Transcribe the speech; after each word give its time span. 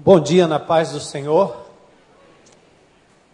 Bom 0.00 0.20
dia 0.20 0.46
na 0.46 0.60
paz 0.60 0.92
do 0.92 1.00
Senhor. 1.00 1.56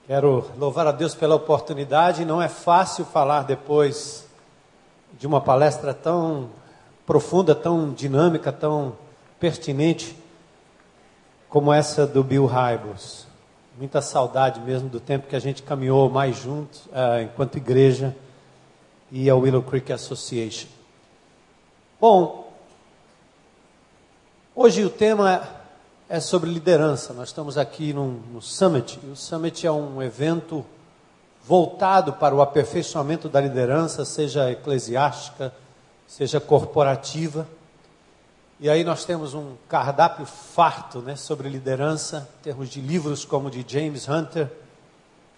Quero 0.07 0.51
louvar 0.57 0.87
a 0.87 0.93
Deus 0.93 1.14
pela 1.14 1.35
oportunidade. 1.35 2.25
Não 2.25 2.40
é 2.40 2.48
fácil 2.48 3.04
falar 3.04 3.43
depois 3.43 4.27
de 5.12 5.27
uma 5.27 5.42
palestra 5.42 5.92
tão 5.92 6.48
profunda, 7.04 7.54
tão 7.54 7.92
dinâmica, 7.92 8.50
tão 8.50 8.96
pertinente 9.38 10.16
como 11.50 11.71
essa 11.71 12.07
do 12.07 12.25
Bill 12.25 12.46
Hybels. 12.46 13.27
Muita 13.77 14.01
saudade 14.01 14.59
mesmo 14.61 14.89
do 14.89 14.99
tempo 14.99 15.29
que 15.29 15.37
a 15.37 15.41
gente 15.41 15.62
caminhou 15.62 16.09
mais 16.09 16.35
juntos 16.35 16.87
uh, 16.87 17.21
enquanto 17.25 17.59
igreja 17.59 18.17
e 19.12 19.29
a 19.29 19.37
Willow 19.37 19.62
Creek 19.62 19.93
Association. 19.93 20.69
Bom, 22.01 22.51
hoje 24.57 24.83
o 24.83 24.89
tema 24.89 25.54
é 26.15 26.21
sobre 26.21 26.49
liderança. 26.49 27.13
Nós 27.13 27.31
estamos 27.31 27.59
aqui 27.59 27.93
no, 27.93 28.13
no 28.32 28.41
Summit, 28.41 29.00
e 29.03 29.07
o 29.09 29.17
Summit 29.17 29.67
é 29.67 29.72
um 29.72 30.00
evento 30.00 30.64
voltado 31.45 32.12
para 32.12 32.33
o 32.33 32.41
aperfeiçoamento 32.41 33.28
da 33.28 33.41
liderança, 33.41 34.05
seja 34.05 34.48
eclesiástica, 34.48 35.53
seja 36.06 36.39
corporativa. 36.39 37.48
E 38.61 38.70
aí 38.70 38.84
nós 38.84 39.05
temos 39.05 39.34
um 39.34 39.56
cardápio 39.69 40.25
farto 40.25 41.00
né, 41.00 41.17
sobre 41.17 41.48
liderança, 41.48 42.28
em 42.39 42.44
termos 42.44 42.69
de 42.69 42.81
livros 42.81 43.25
como 43.25 43.50
de 43.50 43.64
James 43.67 44.08
Hunter, 44.08 44.48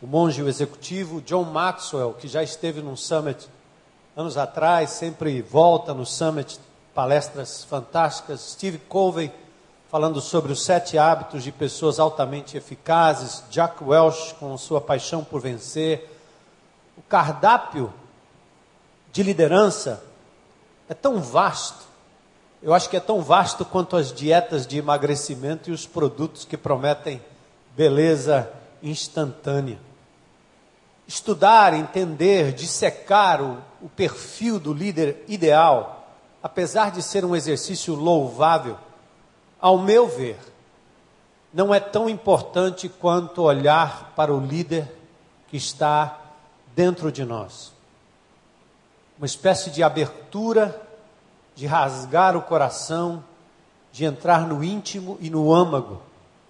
o 0.03 0.07
monge 0.07 0.43
o 0.43 0.49
executivo, 0.49 1.23
John 1.23 1.45
Maxwell, 1.45 2.13
que 2.13 2.29
já 2.29 2.43
esteve 2.43 2.83
num 2.83 2.97
summit 2.97 3.49
anos 4.15 4.37
atrás, 4.37 4.91
sempre 4.91 5.41
volta 5.41 5.95
no 5.95 6.05
summit, 6.05 6.61
palestras 6.95 7.65
fantásticas, 7.65 8.41
Steve 8.53 8.77
Covey, 8.77 9.33
falando 9.89 10.21
sobre 10.21 10.53
os 10.53 10.65
sete 10.65 10.99
hábitos 10.99 11.45
de 11.45 11.53
pessoas 11.53 11.99
altamente 12.01 12.57
eficazes, 12.57 13.45
Jack 13.51 13.83
Welch 13.83 14.35
com 14.35 14.57
sua 14.59 14.81
paixão 14.81 15.23
por 15.23 15.41
vencer. 15.41 16.11
O 16.97 17.03
cardápio 17.03 17.93
de 19.13 19.23
liderança 19.23 20.03
é 20.89 20.95
tão 20.95 21.21
vasto, 21.21 21.87
eu 22.63 22.75
acho 22.75 22.89
que 22.89 22.97
é 22.97 23.01
tão 23.01 23.23
vasto 23.23 23.65
quanto 23.65 23.97
as 23.97 24.13
dietas 24.13 24.67
de 24.67 24.79
emagrecimento 24.79 25.71
e 25.71 25.73
os 25.73 25.87
produtos 25.87 26.45
que 26.45 26.57
prometem 26.57 27.23
beleza 27.77 28.51
instantânea. 28.83 29.79
Estudar, 31.07 31.75
entender, 31.75 32.53
dissecar 32.53 33.41
o, 33.41 33.59
o 33.81 33.89
perfil 33.89 34.59
do 34.59 34.73
líder 34.73 35.25
ideal, 35.29 36.09
apesar 36.43 36.91
de 36.91 37.03
ser 37.03 37.25
um 37.25 37.37
exercício 37.37 37.95
louvável, 37.95 38.77
ao 39.61 39.79
meu 39.79 40.07
ver, 40.09 40.39
não 41.53 41.75
é 41.75 41.81
tão 41.81 42.09
importante 42.09 42.89
quanto 42.89 43.43
olhar 43.43 44.13
para 44.15 44.35
o 44.35 44.41
líder 44.41 44.93
que 45.49 45.57
está 45.57 46.21
dentro 46.75 47.11
de 47.11 47.25
nós. 47.25 47.73
Uma 49.17 49.27
espécie 49.27 49.71
de 49.71 49.83
abertura, 49.83 50.81
de 51.55 51.67
rasgar 51.67 52.37
o 52.37 52.43
coração, 52.43 53.25
de 53.91 54.05
entrar 54.05 54.47
no 54.47 54.63
íntimo 54.63 55.17
e 55.21 55.31
no 55.31 55.55
âmago, 55.55 56.03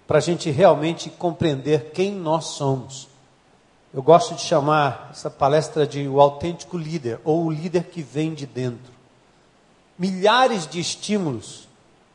para 0.05 0.17
a 0.17 0.21
gente 0.21 0.49
realmente 0.51 1.09
compreender 1.09 1.91
quem 1.91 2.13
nós 2.13 2.45
somos. 2.45 3.07
Eu 3.93 4.03
gosto 4.03 4.35
de 4.35 4.41
chamar 4.41 5.09
essa 5.11 5.29
palestra 5.29 5.87
de 5.87 6.07
o 6.07 6.19
autêntico 6.19 6.77
líder, 6.77 7.21
ou 7.23 7.45
o 7.45 7.51
líder 7.51 7.85
que 7.85 8.01
vem 8.01 8.33
de 8.33 8.45
dentro. 8.45 8.91
Milhares 9.97 10.67
de 10.67 10.79
estímulos 10.79 11.66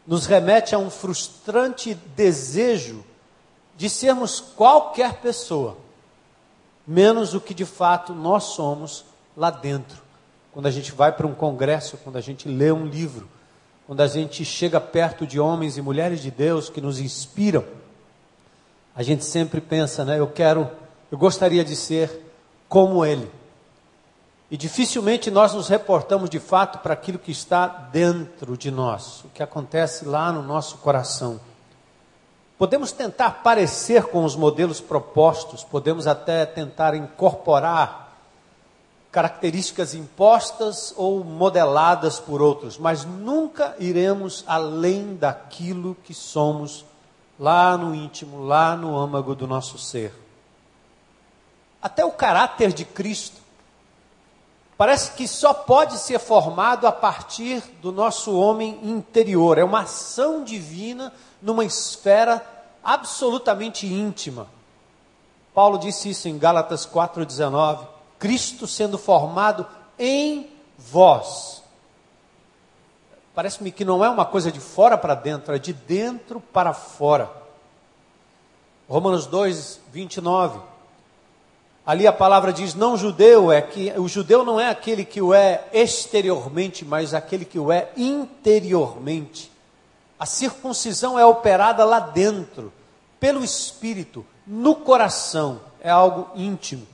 nos 0.06 0.26
remete 0.26 0.74
a 0.74 0.78
um 0.78 0.90
frustrante 0.90 1.94
desejo 2.16 3.04
de 3.76 3.88
sermos 3.88 4.40
qualquer 4.40 5.14
pessoa, 5.14 5.76
menos 6.86 7.34
o 7.34 7.40
que 7.40 7.54
de 7.54 7.64
fato 7.64 8.12
nós 8.12 8.44
somos 8.44 9.04
lá 9.36 9.50
dentro. 9.50 10.02
Quando 10.52 10.66
a 10.66 10.70
gente 10.70 10.92
vai 10.92 11.12
para 11.12 11.26
um 11.26 11.34
congresso, 11.34 11.96
quando 11.98 12.16
a 12.16 12.20
gente 12.20 12.48
lê 12.48 12.70
um 12.70 12.86
livro, 12.86 13.28
quando 13.86 14.00
a 14.00 14.06
gente 14.06 14.44
chega 14.44 14.80
perto 14.80 15.26
de 15.26 15.40
homens 15.40 15.76
e 15.76 15.82
mulheres 15.82 16.20
de 16.20 16.30
Deus 16.30 16.68
que 16.68 16.80
nos 16.80 17.00
inspiram, 17.00 17.64
a 18.94 19.02
gente 19.02 19.24
sempre 19.24 19.60
pensa, 19.60 20.04
né? 20.04 20.18
Eu 20.18 20.26
quero, 20.26 20.70
eu 21.10 21.16
gostaria 21.16 21.64
de 21.64 21.74
ser 21.74 22.10
como 22.68 23.04
ele. 23.04 23.30
E 24.52 24.56
dificilmente 24.58 25.30
nós 25.30 25.54
nos 25.54 25.68
reportamos 25.68 26.28
de 26.28 26.38
fato 26.38 26.80
para 26.80 26.92
aquilo 26.92 27.18
que 27.18 27.32
está 27.32 27.66
dentro 27.66 28.54
de 28.54 28.70
nós, 28.70 29.24
o 29.24 29.28
que 29.30 29.42
acontece 29.42 30.04
lá 30.04 30.30
no 30.30 30.42
nosso 30.42 30.76
coração. 30.76 31.40
Podemos 32.58 32.92
tentar 32.92 33.42
parecer 33.42 34.04
com 34.08 34.26
os 34.26 34.36
modelos 34.36 34.78
propostos, 34.78 35.64
podemos 35.64 36.06
até 36.06 36.44
tentar 36.44 36.94
incorporar 36.94 38.14
características 39.10 39.94
impostas 39.94 40.92
ou 40.98 41.24
modeladas 41.24 42.20
por 42.20 42.42
outros, 42.42 42.76
mas 42.76 43.06
nunca 43.06 43.74
iremos 43.78 44.44
além 44.46 45.16
daquilo 45.16 45.96
que 46.04 46.12
somos 46.12 46.84
lá 47.40 47.74
no 47.78 47.94
íntimo, 47.94 48.44
lá 48.44 48.76
no 48.76 48.98
âmago 48.98 49.34
do 49.34 49.46
nosso 49.46 49.78
ser. 49.78 50.12
Até 51.80 52.04
o 52.04 52.12
caráter 52.12 52.70
de 52.70 52.84
Cristo 52.84 53.41
parece 54.82 55.12
que 55.12 55.28
só 55.28 55.54
pode 55.54 55.96
ser 55.96 56.18
formado 56.18 56.88
a 56.88 56.90
partir 56.90 57.62
do 57.80 57.92
nosso 57.92 58.36
homem 58.36 58.80
interior. 58.82 59.56
É 59.56 59.62
uma 59.62 59.82
ação 59.82 60.42
divina 60.42 61.12
numa 61.40 61.64
esfera 61.64 62.44
absolutamente 62.82 63.86
íntima. 63.86 64.48
Paulo 65.54 65.78
disse 65.78 66.10
isso 66.10 66.26
em 66.26 66.36
Gálatas 66.36 66.84
4,19. 66.84 67.86
Cristo 68.18 68.66
sendo 68.66 68.98
formado 68.98 69.64
em 69.96 70.50
vós. 70.76 71.62
Parece-me 73.36 73.70
que 73.70 73.84
não 73.84 74.04
é 74.04 74.10
uma 74.10 74.24
coisa 74.24 74.50
de 74.50 74.58
fora 74.58 74.98
para 74.98 75.14
dentro, 75.14 75.54
é 75.54 75.60
de 75.60 75.72
dentro 75.72 76.40
para 76.40 76.74
fora. 76.74 77.30
Romanos 78.88 79.26
2, 79.26 79.78
29. 79.92 80.71
Ali 81.84 82.06
a 82.06 82.12
palavra 82.12 82.52
diz 82.52 82.74
não 82.74 82.96
judeu, 82.96 83.50
é 83.50 83.60
que 83.60 83.92
o 83.96 84.06
judeu 84.06 84.44
não 84.44 84.60
é 84.60 84.68
aquele 84.68 85.04
que 85.04 85.20
o 85.20 85.34
é 85.34 85.64
exteriormente, 85.72 86.84
mas 86.84 87.12
aquele 87.12 87.44
que 87.44 87.58
o 87.58 87.72
é 87.72 87.90
interiormente. 87.96 89.50
A 90.18 90.24
circuncisão 90.24 91.18
é 91.18 91.26
operada 91.26 91.84
lá 91.84 91.98
dentro, 91.98 92.72
pelo 93.18 93.42
espírito, 93.42 94.24
no 94.46 94.76
coração, 94.76 95.60
é 95.80 95.90
algo 95.90 96.28
íntimo. 96.36 96.86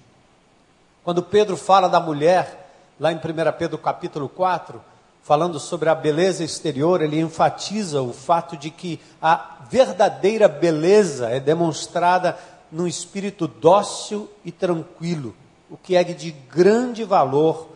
Quando 1.05 1.22
Pedro 1.22 1.56
fala 1.56 1.88
da 1.88 2.00
mulher, 2.00 2.70
lá 2.99 3.12
em 3.12 3.16
1 3.16 3.20
Pedro 3.59 3.76
capítulo 3.76 4.28
4, 4.28 4.81
falando 5.22 5.60
sobre 5.60 5.91
a 5.91 5.94
beleza 5.94 6.43
exterior, 6.43 7.03
ele 7.03 7.20
enfatiza 7.20 8.00
o 8.00 8.15
fato 8.15 8.56
de 8.56 8.70
que 8.70 8.99
a 9.20 9.56
verdadeira 9.70 10.49
beleza 10.49 11.28
é 11.28 11.38
demonstrada 11.38 12.38
num 12.70 12.86
espírito 12.86 13.46
dócil 13.46 14.28
e 14.44 14.52
tranquilo, 14.52 15.34
o 15.70 15.76
que 15.76 15.96
é 15.96 16.04
de 16.04 16.30
grande 16.30 17.04
valor 17.04 17.68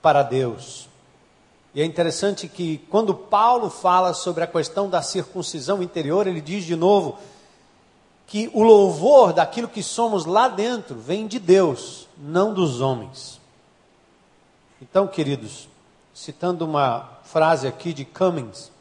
para 0.00 0.22
Deus. 0.22 0.88
E 1.74 1.82
é 1.82 1.84
interessante 1.84 2.48
que 2.48 2.78
quando 2.90 3.14
Paulo 3.14 3.68
fala 3.68 4.14
sobre 4.14 4.42
a 4.42 4.46
questão 4.46 4.88
da 4.88 5.02
circuncisão 5.02 5.82
interior, 5.82 6.26
ele 6.26 6.40
diz 6.40 6.64
de 6.64 6.74
novo 6.74 7.18
que 8.26 8.50
o 8.54 8.62
louvor 8.62 9.32
daquilo 9.32 9.68
que 9.68 9.82
somos 9.82 10.24
lá 10.24 10.48
dentro 10.48 10.96
vem 10.96 11.26
de 11.26 11.38
Deus, 11.38 12.08
não 12.16 12.54
dos 12.54 12.80
homens. 12.80 13.40
Então, 14.80 15.06
queridos, 15.06 15.68
citando 16.14 16.64
uma 16.64 17.18
frase 17.24 17.68
aqui 17.68 17.92
de 17.92 18.04
Cummings, 18.04 18.72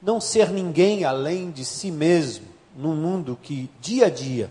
não 0.00 0.20
ser 0.20 0.50
ninguém 0.50 1.04
além 1.04 1.50
de 1.50 1.64
si 1.64 1.90
mesmo, 1.90 2.46
num 2.76 2.94
mundo 2.94 3.38
que 3.40 3.68
dia 3.80 4.06
a 4.06 4.10
dia 4.10 4.50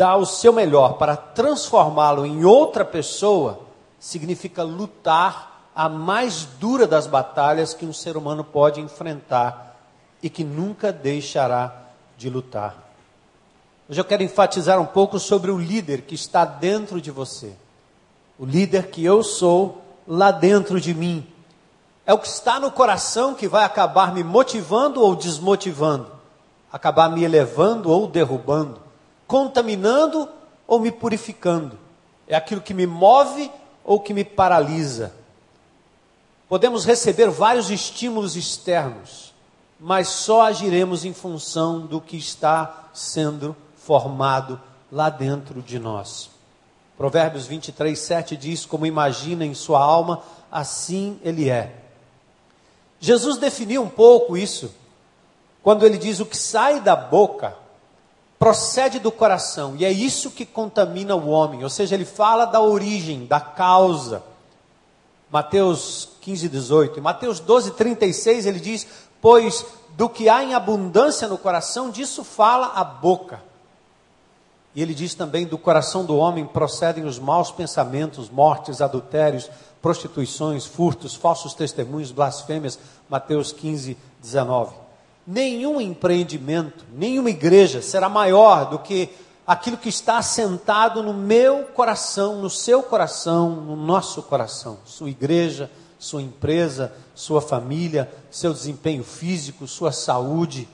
dar 0.00 0.16
o 0.16 0.24
seu 0.24 0.50
melhor 0.50 0.94
para 0.94 1.14
transformá-lo 1.14 2.24
em 2.24 2.42
outra 2.42 2.86
pessoa, 2.86 3.60
significa 3.98 4.62
lutar 4.62 5.68
a 5.76 5.90
mais 5.90 6.46
dura 6.58 6.86
das 6.86 7.06
batalhas 7.06 7.74
que 7.74 7.84
um 7.84 7.92
ser 7.92 8.16
humano 8.16 8.42
pode 8.42 8.80
enfrentar 8.80 9.76
e 10.22 10.30
que 10.30 10.42
nunca 10.42 10.90
deixará 10.90 11.90
de 12.16 12.30
lutar. 12.30 12.76
Hoje 13.90 14.00
eu 14.00 14.04
quero 14.06 14.22
enfatizar 14.22 14.80
um 14.80 14.86
pouco 14.86 15.18
sobre 15.18 15.50
o 15.50 15.58
líder 15.58 16.00
que 16.00 16.14
está 16.14 16.46
dentro 16.46 16.98
de 16.98 17.10
você. 17.10 17.52
O 18.38 18.46
líder 18.46 18.86
que 18.86 19.04
eu 19.04 19.22
sou 19.22 19.82
lá 20.08 20.30
dentro 20.30 20.80
de 20.80 20.94
mim. 20.94 21.26
É 22.06 22.14
o 22.14 22.18
que 22.18 22.26
está 22.26 22.58
no 22.58 22.70
coração 22.70 23.34
que 23.34 23.46
vai 23.46 23.64
acabar 23.64 24.14
me 24.14 24.24
motivando 24.24 25.02
ou 25.02 25.14
desmotivando, 25.14 26.10
acabar 26.72 27.10
me 27.10 27.22
elevando 27.22 27.90
ou 27.90 28.06
derrubando 28.06 28.88
contaminando 29.30 30.28
ou 30.66 30.80
me 30.80 30.90
purificando? 30.90 31.78
É 32.26 32.34
aquilo 32.34 32.60
que 32.60 32.74
me 32.74 32.84
move 32.84 33.48
ou 33.84 34.00
que 34.00 34.12
me 34.12 34.24
paralisa? 34.24 35.14
Podemos 36.48 36.84
receber 36.84 37.30
vários 37.30 37.70
estímulos 37.70 38.34
externos, 38.34 39.32
mas 39.78 40.08
só 40.08 40.42
agiremos 40.42 41.04
em 41.04 41.12
função 41.12 41.86
do 41.86 42.00
que 42.00 42.16
está 42.16 42.90
sendo 42.92 43.54
formado 43.76 44.60
lá 44.90 45.08
dentro 45.08 45.62
de 45.62 45.78
nós. 45.78 46.28
Provérbios 46.98 47.46
23, 47.46 47.96
7 47.96 48.36
diz: 48.36 48.66
Como 48.66 48.84
imagina 48.84 49.46
em 49.46 49.54
sua 49.54 49.80
alma, 49.80 50.24
assim 50.50 51.20
ele 51.22 51.48
é. 51.48 51.72
Jesus 52.98 53.38
definiu 53.38 53.80
um 53.84 53.88
pouco 53.88 54.36
isso, 54.36 54.74
quando 55.62 55.86
ele 55.86 55.98
diz: 55.98 56.18
O 56.18 56.26
que 56.26 56.36
sai 56.36 56.80
da 56.80 56.96
boca 56.96 57.59
procede 58.40 58.98
do 58.98 59.12
coração, 59.12 59.76
e 59.76 59.84
é 59.84 59.92
isso 59.92 60.30
que 60.30 60.46
contamina 60.46 61.14
o 61.14 61.28
homem. 61.28 61.62
Ou 61.62 61.68
seja, 61.68 61.94
ele 61.94 62.06
fala 62.06 62.46
da 62.46 62.58
origem, 62.58 63.26
da 63.26 63.38
causa. 63.38 64.22
Mateus 65.30 66.08
15, 66.22 66.48
18. 66.48 66.98
Em 66.98 67.02
Mateus 67.02 67.38
12, 67.38 67.72
36, 67.72 68.46
ele 68.46 68.58
diz: 68.58 68.86
Pois 69.20 69.66
do 69.90 70.08
que 70.08 70.30
há 70.30 70.42
em 70.42 70.54
abundância 70.54 71.28
no 71.28 71.36
coração, 71.36 71.90
disso 71.90 72.24
fala 72.24 72.72
a 72.74 72.82
boca. 72.82 73.42
E 74.74 74.80
ele 74.80 74.94
diz 74.94 75.14
também: 75.14 75.46
do 75.46 75.58
coração 75.58 76.06
do 76.06 76.16
homem 76.16 76.46
procedem 76.46 77.04
os 77.04 77.18
maus 77.18 77.50
pensamentos, 77.50 78.30
mortes, 78.30 78.80
adultérios, 78.80 79.50
prostituições, 79.82 80.64
furtos, 80.64 81.14
falsos 81.14 81.52
testemunhos, 81.52 82.10
blasfêmias. 82.10 82.78
Mateus 83.06 83.52
15, 83.52 83.98
19. 84.22 84.89
Nenhum 85.30 85.80
empreendimento, 85.80 86.84
nenhuma 86.92 87.30
igreja 87.30 87.80
será 87.80 88.08
maior 88.08 88.68
do 88.68 88.80
que 88.80 89.10
aquilo 89.46 89.76
que 89.76 89.88
está 89.88 90.18
assentado 90.18 91.04
no 91.04 91.14
meu 91.14 91.66
coração, 91.66 92.42
no 92.42 92.50
seu 92.50 92.82
coração, 92.82 93.50
no 93.52 93.76
nosso 93.76 94.24
coração. 94.24 94.78
Sua 94.84 95.08
igreja, 95.08 95.70
sua 96.00 96.20
empresa, 96.20 96.92
sua 97.14 97.40
família, 97.40 98.12
seu 98.28 98.52
desempenho 98.52 99.04
físico, 99.04 99.68
sua 99.68 99.92
saúde. 99.92 100.68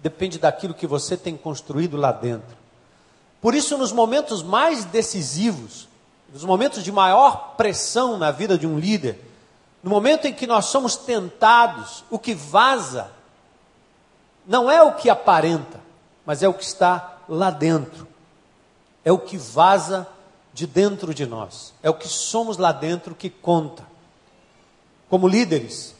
Depende 0.00 0.36
daquilo 0.36 0.74
que 0.74 0.84
você 0.84 1.16
tem 1.16 1.36
construído 1.36 1.96
lá 1.96 2.10
dentro. 2.10 2.56
Por 3.40 3.54
isso, 3.54 3.78
nos 3.78 3.92
momentos 3.92 4.42
mais 4.42 4.84
decisivos, 4.84 5.86
nos 6.32 6.42
momentos 6.42 6.82
de 6.82 6.90
maior 6.90 7.54
pressão 7.56 8.18
na 8.18 8.32
vida 8.32 8.58
de 8.58 8.66
um 8.66 8.80
líder, 8.80 9.20
no 9.80 9.90
momento 9.90 10.26
em 10.26 10.32
que 10.32 10.44
nós 10.44 10.64
somos 10.64 10.96
tentados, 10.96 12.02
o 12.10 12.18
que 12.18 12.34
vaza 12.34 13.21
não 14.46 14.70
é 14.70 14.82
o 14.82 14.94
que 14.94 15.08
aparenta, 15.08 15.80
mas 16.24 16.42
é 16.42 16.48
o 16.48 16.54
que 16.54 16.64
está 16.64 17.18
lá 17.28 17.50
dentro. 17.50 18.06
É 19.04 19.10
o 19.12 19.18
que 19.18 19.36
vaza 19.36 20.06
de 20.52 20.66
dentro 20.66 21.14
de 21.14 21.26
nós. 21.26 21.72
É 21.82 21.90
o 21.90 21.94
que 21.94 22.08
somos 22.08 22.56
lá 22.56 22.72
dentro 22.72 23.14
que 23.14 23.30
conta. 23.30 23.84
Como 25.08 25.28
líderes, 25.28 25.94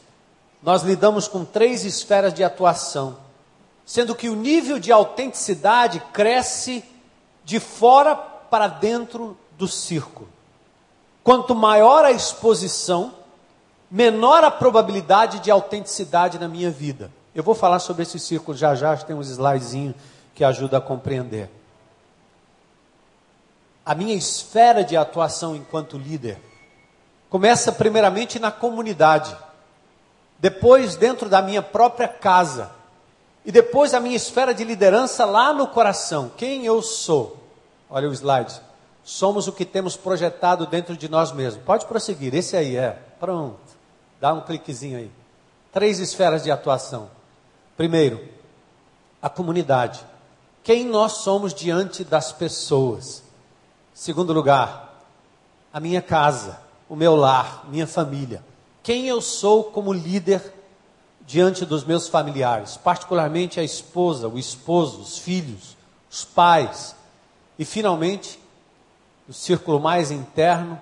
nós 0.61 0.83
lidamos 0.83 1.27
com 1.27 1.43
três 1.43 1.83
esferas 1.83 2.33
de 2.33 2.43
atuação, 2.43 3.17
sendo 3.85 4.15
que 4.15 4.29
o 4.29 4.35
nível 4.35 4.79
de 4.79 4.91
autenticidade 4.91 6.01
cresce 6.13 6.83
de 7.43 7.59
fora 7.59 8.15
para 8.15 8.67
dentro 8.67 9.37
do 9.57 9.67
círculo. 9.67 10.29
Quanto 11.23 11.53
maior 11.53 12.05
a 12.05 12.11
exposição, 12.11 13.13
menor 13.89 14.43
a 14.43 14.51
probabilidade 14.51 15.39
de 15.39 15.51
autenticidade 15.51 16.39
na 16.39 16.47
minha 16.47 16.71
vida. 16.71 17.11
Eu 17.35 17.43
vou 17.43 17.55
falar 17.55 17.79
sobre 17.79 18.03
esse 18.03 18.19
círculo 18.19 18.55
já 18.55 18.75
já, 18.75 18.95
tem 18.97 19.15
uns 19.15 19.29
slidezinhos 19.29 19.95
que 20.35 20.43
ajudam 20.43 20.79
a 20.79 20.81
compreender. 20.81 21.49
A 23.85 23.95
minha 23.95 24.13
esfera 24.13 24.83
de 24.83 24.95
atuação 24.95 25.55
enquanto 25.55 25.97
líder 25.97 26.39
começa 27.29 27.71
primeiramente 27.71 28.37
na 28.37 28.51
comunidade, 28.51 29.35
depois 30.37 30.95
dentro 30.95 31.27
da 31.27 31.41
minha 31.41 31.61
própria 31.61 32.07
casa 32.07 32.71
e 33.43 33.51
depois 33.51 33.93
a 33.93 33.99
minha 33.99 34.15
esfera 34.15 34.53
de 34.53 34.63
liderança 34.63 35.25
lá 35.25 35.51
no 35.51 35.67
coração. 35.67 36.31
Quem 36.37 36.65
eu 36.65 36.81
sou? 36.81 37.37
Olha 37.89 38.07
o 38.07 38.13
slide. 38.13 38.61
Somos 39.03 39.47
o 39.47 39.51
que 39.51 39.65
temos 39.65 39.97
projetado 39.97 40.65
dentro 40.65 40.95
de 40.95 41.09
nós 41.09 41.31
mesmos. 41.31 41.63
Pode 41.63 41.85
prosseguir, 41.85 42.33
esse 42.33 42.55
aí 42.55 42.77
é. 42.77 42.97
Pronto. 43.19 43.59
Dá 44.21 44.33
um 44.33 44.41
cliquezinho 44.41 44.97
aí. 44.97 45.11
Três 45.73 45.99
esferas 45.99 46.43
de 46.43 46.51
atuação. 46.51 47.09
Primeiro, 47.75 48.23
a 49.21 49.29
comunidade. 49.29 50.03
Quem 50.63 50.85
nós 50.85 51.13
somos 51.13 51.53
diante 51.53 52.03
das 52.03 52.31
pessoas. 52.31 53.23
Segundo 53.93 54.33
lugar, 54.33 55.03
a 55.71 55.79
minha 55.79 56.01
casa, 56.01 56.59
o 56.87 56.95
meu 56.95 57.15
lar, 57.15 57.65
minha 57.69 57.87
família. 57.87 58.43
Quem 58.81 59.07
eu 59.07 59.21
sou 59.21 59.65
como 59.65 59.93
líder 59.93 60.53
diante 61.25 61.65
dos 61.65 61.83
meus 61.83 62.07
familiares, 62.07 62.77
particularmente 62.77 63.59
a 63.59 63.63
esposa, 63.63 64.27
o 64.27 64.37
esposo, 64.37 65.01
os 65.01 65.17
filhos, 65.17 65.77
os 66.11 66.25
pais 66.25 66.95
e 67.57 67.65
finalmente 67.65 68.39
o 69.27 69.33
círculo 69.33 69.79
mais 69.79 70.11
interno 70.11 70.79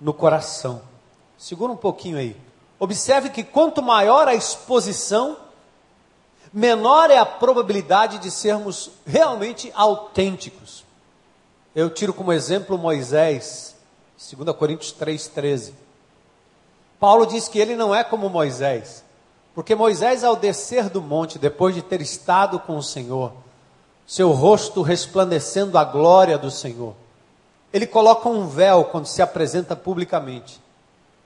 no 0.00 0.14
coração. 0.14 0.80
Segura 1.36 1.72
um 1.72 1.76
pouquinho 1.76 2.18
aí. 2.18 2.36
Observe 2.78 3.30
que 3.30 3.42
quanto 3.44 3.82
maior 3.82 4.28
a 4.28 4.34
exposição, 4.34 5.36
menor 6.52 7.10
é 7.10 7.18
a 7.18 7.26
probabilidade 7.26 8.18
de 8.18 8.30
sermos 8.30 8.90
realmente 9.06 9.72
autênticos. 9.74 10.84
Eu 11.74 11.88
tiro 11.90 12.12
como 12.12 12.32
exemplo 12.32 12.76
Moisés, 12.76 13.76
2 14.18 14.56
Coríntios 14.56 14.94
3,13. 14.98 15.72
Paulo 16.98 17.26
diz 17.26 17.48
que 17.48 17.58
ele 17.58 17.76
não 17.76 17.94
é 17.94 18.04
como 18.04 18.28
Moisés. 18.28 19.04
Porque 19.54 19.74
Moisés, 19.74 20.22
ao 20.22 20.36
descer 20.36 20.88
do 20.88 21.00
monte, 21.00 21.38
depois 21.38 21.74
de 21.74 21.82
ter 21.82 22.00
estado 22.00 22.58
com 22.60 22.76
o 22.76 22.82
Senhor, 22.82 23.32
seu 24.06 24.30
rosto 24.32 24.82
resplandecendo 24.82 25.78
a 25.78 25.84
glória 25.84 26.36
do 26.36 26.50
Senhor, 26.50 26.94
ele 27.72 27.86
coloca 27.86 28.28
um 28.28 28.46
véu 28.46 28.84
quando 28.84 29.06
se 29.06 29.22
apresenta 29.22 29.76
publicamente. 29.76 30.60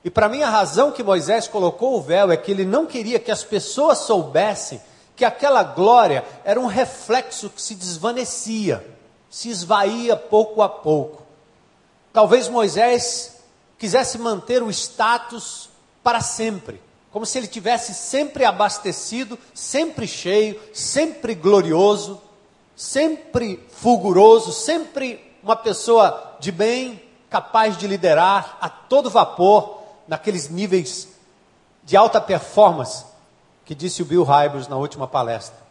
E 0.04 0.10
para 0.10 0.28
mim, 0.28 0.42
a 0.42 0.50
razão 0.50 0.92
que 0.92 1.02
Moisés 1.02 1.48
colocou 1.48 1.96
o 1.96 2.02
véu 2.02 2.30
é 2.30 2.36
que 2.36 2.50
ele 2.50 2.64
não 2.64 2.84
queria 2.84 3.18
que 3.18 3.30
as 3.30 3.42
pessoas 3.42 3.98
soubessem 3.98 4.80
que 5.16 5.24
aquela 5.24 5.62
glória 5.62 6.24
era 6.44 6.58
um 6.58 6.66
reflexo 6.66 7.50
que 7.50 7.62
se 7.62 7.74
desvanecia, 7.74 8.84
se 9.30 9.48
esvaía 9.48 10.16
pouco 10.16 10.62
a 10.62 10.68
pouco. 10.68 11.22
Talvez 12.12 12.48
Moisés 12.48 13.36
quisesse 13.78 14.18
manter 14.18 14.62
o 14.62 14.70
status 14.70 15.68
para 16.02 16.20
sempre 16.20 16.80
como 17.14 17.24
se 17.24 17.38
ele 17.38 17.46
tivesse 17.46 17.94
sempre 17.94 18.44
abastecido, 18.44 19.38
sempre 19.54 20.04
cheio, 20.04 20.60
sempre 20.72 21.32
glorioso, 21.32 22.20
sempre 22.74 23.64
fulguroso, 23.70 24.50
sempre 24.50 25.32
uma 25.40 25.54
pessoa 25.54 26.36
de 26.40 26.50
bem, 26.50 27.00
capaz 27.30 27.78
de 27.78 27.86
liderar 27.86 28.58
a 28.60 28.68
todo 28.68 29.10
vapor 29.10 29.78
naqueles 30.08 30.48
níveis 30.48 31.06
de 31.84 31.96
alta 31.96 32.20
performance 32.20 33.04
que 33.64 33.74
disse 33.74 34.02
o 34.02 34.04
Bill 34.04 34.24
Hybels 34.24 34.68
na 34.68 34.76
última 34.76 35.06
palestra. 35.06 35.64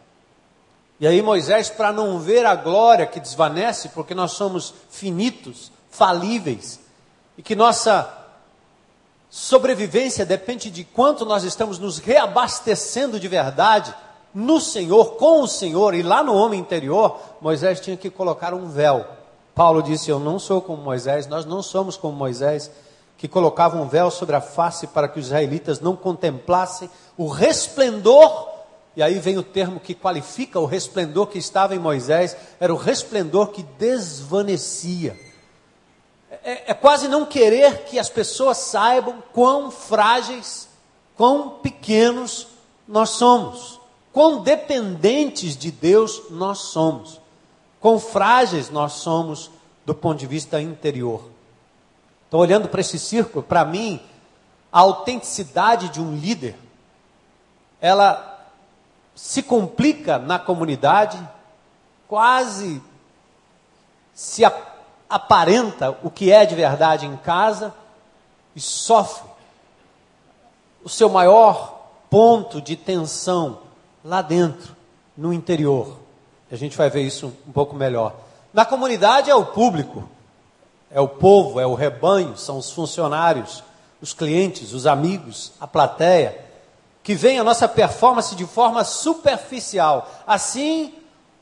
E 0.99 1.07
aí 1.07 1.21
Moisés, 1.21 1.69
para 1.69 1.91
não 1.91 2.19
ver 2.19 2.45
a 2.45 2.55
glória 2.55 3.05
que 3.05 3.19
desvanece, 3.19 3.89
porque 3.89 4.15
nós 4.15 4.31
somos 4.31 4.73
finitos, 4.89 5.71
falíveis, 5.89 6.79
e 7.37 7.41
que 7.41 7.55
nossa 7.55 8.11
sobrevivência 9.29 10.25
depende 10.25 10.69
de 10.69 10.83
quanto 10.83 11.25
nós 11.25 11.43
estamos 11.43 11.79
nos 11.79 11.97
reabastecendo 11.97 13.19
de 13.19 13.27
verdade 13.27 13.93
no 14.33 14.59
Senhor, 14.59 15.15
com 15.15 15.41
o 15.41 15.47
Senhor, 15.47 15.93
e 15.93 16.01
lá 16.01 16.23
no 16.23 16.33
homem 16.33 16.59
interior, 16.59 17.19
Moisés 17.39 17.79
tinha 17.79 17.97
que 17.97 18.09
colocar 18.09 18.53
um 18.53 18.67
véu. 18.67 19.05
Paulo 19.53 19.83
disse: 19.83 20.09
Eu 20.09 20.19
não 20.19 20.39
sou 20.39 20.61
como 20.61 20.81
Moisés, 20.81 21.27
nós 21.27 21.45
não 21.45 21.61
somos 21.61 21.95
como 21.95 22.17
Moisés, 22.17 22.71
que 23.23 23.27
colocava 23.29 23.77
um 23.77 23.87
véu 23.87 24.11
sobre 24.11 24.35
a 24.35 24.41
face 24.41 24.87
para 24.87 25.07
que 25.07 25.17
os 25.17 25.27
israelitas 25.27 25.79
não 25.79 25.95
contemplassem 25.95 26.89
o 27.15 27.29
resplendor. 27.29 28.49
E 28.97 29.01
aí 29.01 29.17
vem 29.17 29.37
o 29.37 29.43
termo 29.43 29.79
que 29.79 29.95
qualifica 29.95 30.59
o 30.59 30.65
resplendor 30.65 31.27
que 31.27 31.39
estava 31.39 31.73
em 31.73 31.79
Moisés, 31.79 32.35
era 32.59 32.73
o 32.73 32.77
resplendor 32.77 33.47
que 33.47 33.63
desvanecia 33.63 35.17
é, 36.43 36.71
é 36.71 36.73
quase 36.73 37.07
não 37.07 37.25
querer 37.25 37.85
que 37.85 37.97
as 37.97 38.09
pessoas 38.09 38.57
saibam 38.57 39.23
quão 39.31 39.71
frágeis, 39.71 40.67
quão 41.15 41.49
pequenos 41.49 42.47
nós 42.87 43.11
somos, 43.11 43.79
quão 44.11 44.41
dependentes 44.41 45.55
de 45.55 45.71
Deus 45.71 46.23
nós 46.29 46.59
somos, 46.59 47.19
quão 47.79 47.97
frágeis 47.97 48.69
nós 48.69 48.93
somos 48.93 49.49
do 49.85 49.95
ponto 49.95 50.19
de 50.19 50.27
vista 50.27 50.61
interior. 50.61 51.32
Estou 52.33 52.41
olhando 52.41 52.67
para 52.67 52.81
esse 52.81 52.97
círculo, 52.97 53.43
para 53.43 53.63
mim, 53.63 54.01
a 54.71 54.79
autenticidade 54.79 55.89
de 55.89 56.01
um 56.01 56.15
líder, 56.15 56.55
ela 57.79 58.49
se 59.13 59.43
complica 59.43 60.17
na 60.17 60.39
comunidade, 60.39 61.21
quase 62.07 62.81
se 64.15 64.41
aparenta 65.07 65.95
o 66.01 66.09
que 66.09 66.31
é 66.31 66.43
de 66.43 66.55
verdade 66.55 67.05
em 67.05 67.15
casa 67.17 67.71
e 68.55 68.59
sofre. 68.59 69.29
O 70.83 70.89
seu 70.89 71.09
maior 71.09 71.87
ponto 72.09 72.59
de 72.59 72.75
tensão 72.75 73.59
lá 74.03 74.23
dentro, 74.23 74.75
no 75.15 75.31
interior. 75.31 75.99
A 76.51 76.55
gente 76.55 76.75
vai 76.75 76.89
ver 76.89 77.03
isso 77.03 77.31
um 77.47 77.51
pouco 77.51 77.75
melhor. 77.75 78.15
Na 78.51 78.65
comunidade 78.65 79.29
é 79.29 79.35
o 79.35 79.45
público, 79.45 80.09
é 80.93 81.01
o 81.01 81.07
povo, 81.07 81.59
é 81.59 81.65
o 81.65 81.73
rebanho, 81.73 82.37
são 82.37 82.57
os 82.57 82.71
funcionários, 82.71 83.63
os 83.99 84.13
clientes, 84.13 84.73
os 84.73 84.85
amigos, 84.85 85.51
a 85.59 85.65
plateia, 85.65 86.39
que 87.01 87.15
vem 87.15 87.39
a 87.39 87.43
nossa 87.43 87.67
performance 87.67 88.35
de 88.35 88.45
forma 88.45 88.83
superficial. 88.83 90.09
Assim 90.25 90.93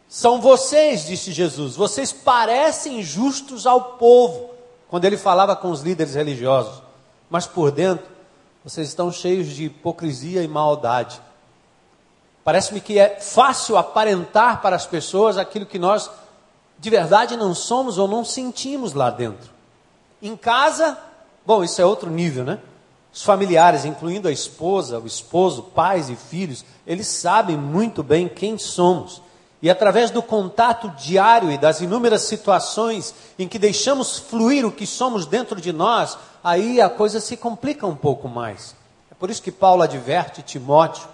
são 0.07 0.41
vocês, 0.41 1.05
disse 1.05 1.31
Jesus, 1.31 1.75
vocês 1.75 2.11
parecem 2.11 3.03
justos 3.03 3.67
ao 3.67 3.81
povo, 3.97 4.51
quando 4.89 5.05
ele 5.05 5.17
falava 5.17 5.55
com 5.55 5.69
os 5.69 5.81
líderes 5.81 6.15
religiosos, 6.15 6.81
mas 7.29 7.45
por 7.45 7.71
dentro 7.71 8.05
vocês 8.63 8.87
estão 8.87 9.11
cheios 9.11 9.47
de 9.47 9.65
hipocrisia 9.65 10.43
e 10.43 10.47
maldade. 10.47 11.21
Parece-me 12.43 12.81
que 12.81 12.97
é 12.97 13.19
fácil 13.19 13.77
aparentar 13.77 14.61
para 14.61 14.75
as 14.75 14.85
pessoas 14.85 15.37
aquilo 15.37 15.65
que 15.65 15.77
nós 15.77 16.09
de 16.81 16.89
verdade 16.89 17.37
não 17.37 17.53
somos 17.53 17.99
ou 17.99 18.07
não 18.07 18.25
sentimos 18.25 18.93
lá 18.93 19.11
dentro. 19.11 19.51
Em 20.19 20.35
casa, 20.35 20.97
bom, 21.45 21.63
isso 21.63 21.79
é 21.79 21.85
outro 21.85 22.09
nível, 22.09 22.43
né? 22.43 22.57
Os 23.13 23.21
familiares, 23.21 23.85
incluindo 23.85 24.27
a 24.27 24.31
esposa, 24.31 24.97
o 24.97 25.05
esposo, 25.05 25.61
pais 25.61 26.09
e 26.09 26.15
filhos, 26.15 26.65
eles 26.87 27.05
sabem 27.05 27.55
muito 27.55 28.01
bem 28.01 28.27
quem 28.27 28.57
somos. 28.57 29.21
E 29.61 29.69
através 29.69 30.09
do 30.09 30.23
contato 30.23 30.89
diário 30.97 31.51
e 31.51 31.57
das 31.57 31.81
inúmeras 31.81 32.23
situações 32.23 33.13
em 33.37 33.47
que 33.47 33.59
deixamos 33.59 34.17
fluir 34.17 34.65
o 34.65 34.71
que 34.71 34.87
somos 34.87 35.27
dentro 35.27 35.61
de 35.61 35.71
nós, 35.71 36.17
aí 36.43 36.81
a 36.81 36.89
coisa 36.89 37.19
se 37.19 37.37
complica 37.37 37.85
um 37.85 37.95
pouco 37.95 38.27
mais. 38.27 38.75
É 39.11 39.13
por 39.13 39.29
isso 39.29 39.43
que 39.43 39.51
Paulo 39.51 39.83
adverte 39.83 40.41
Timóteo 40.41 41.07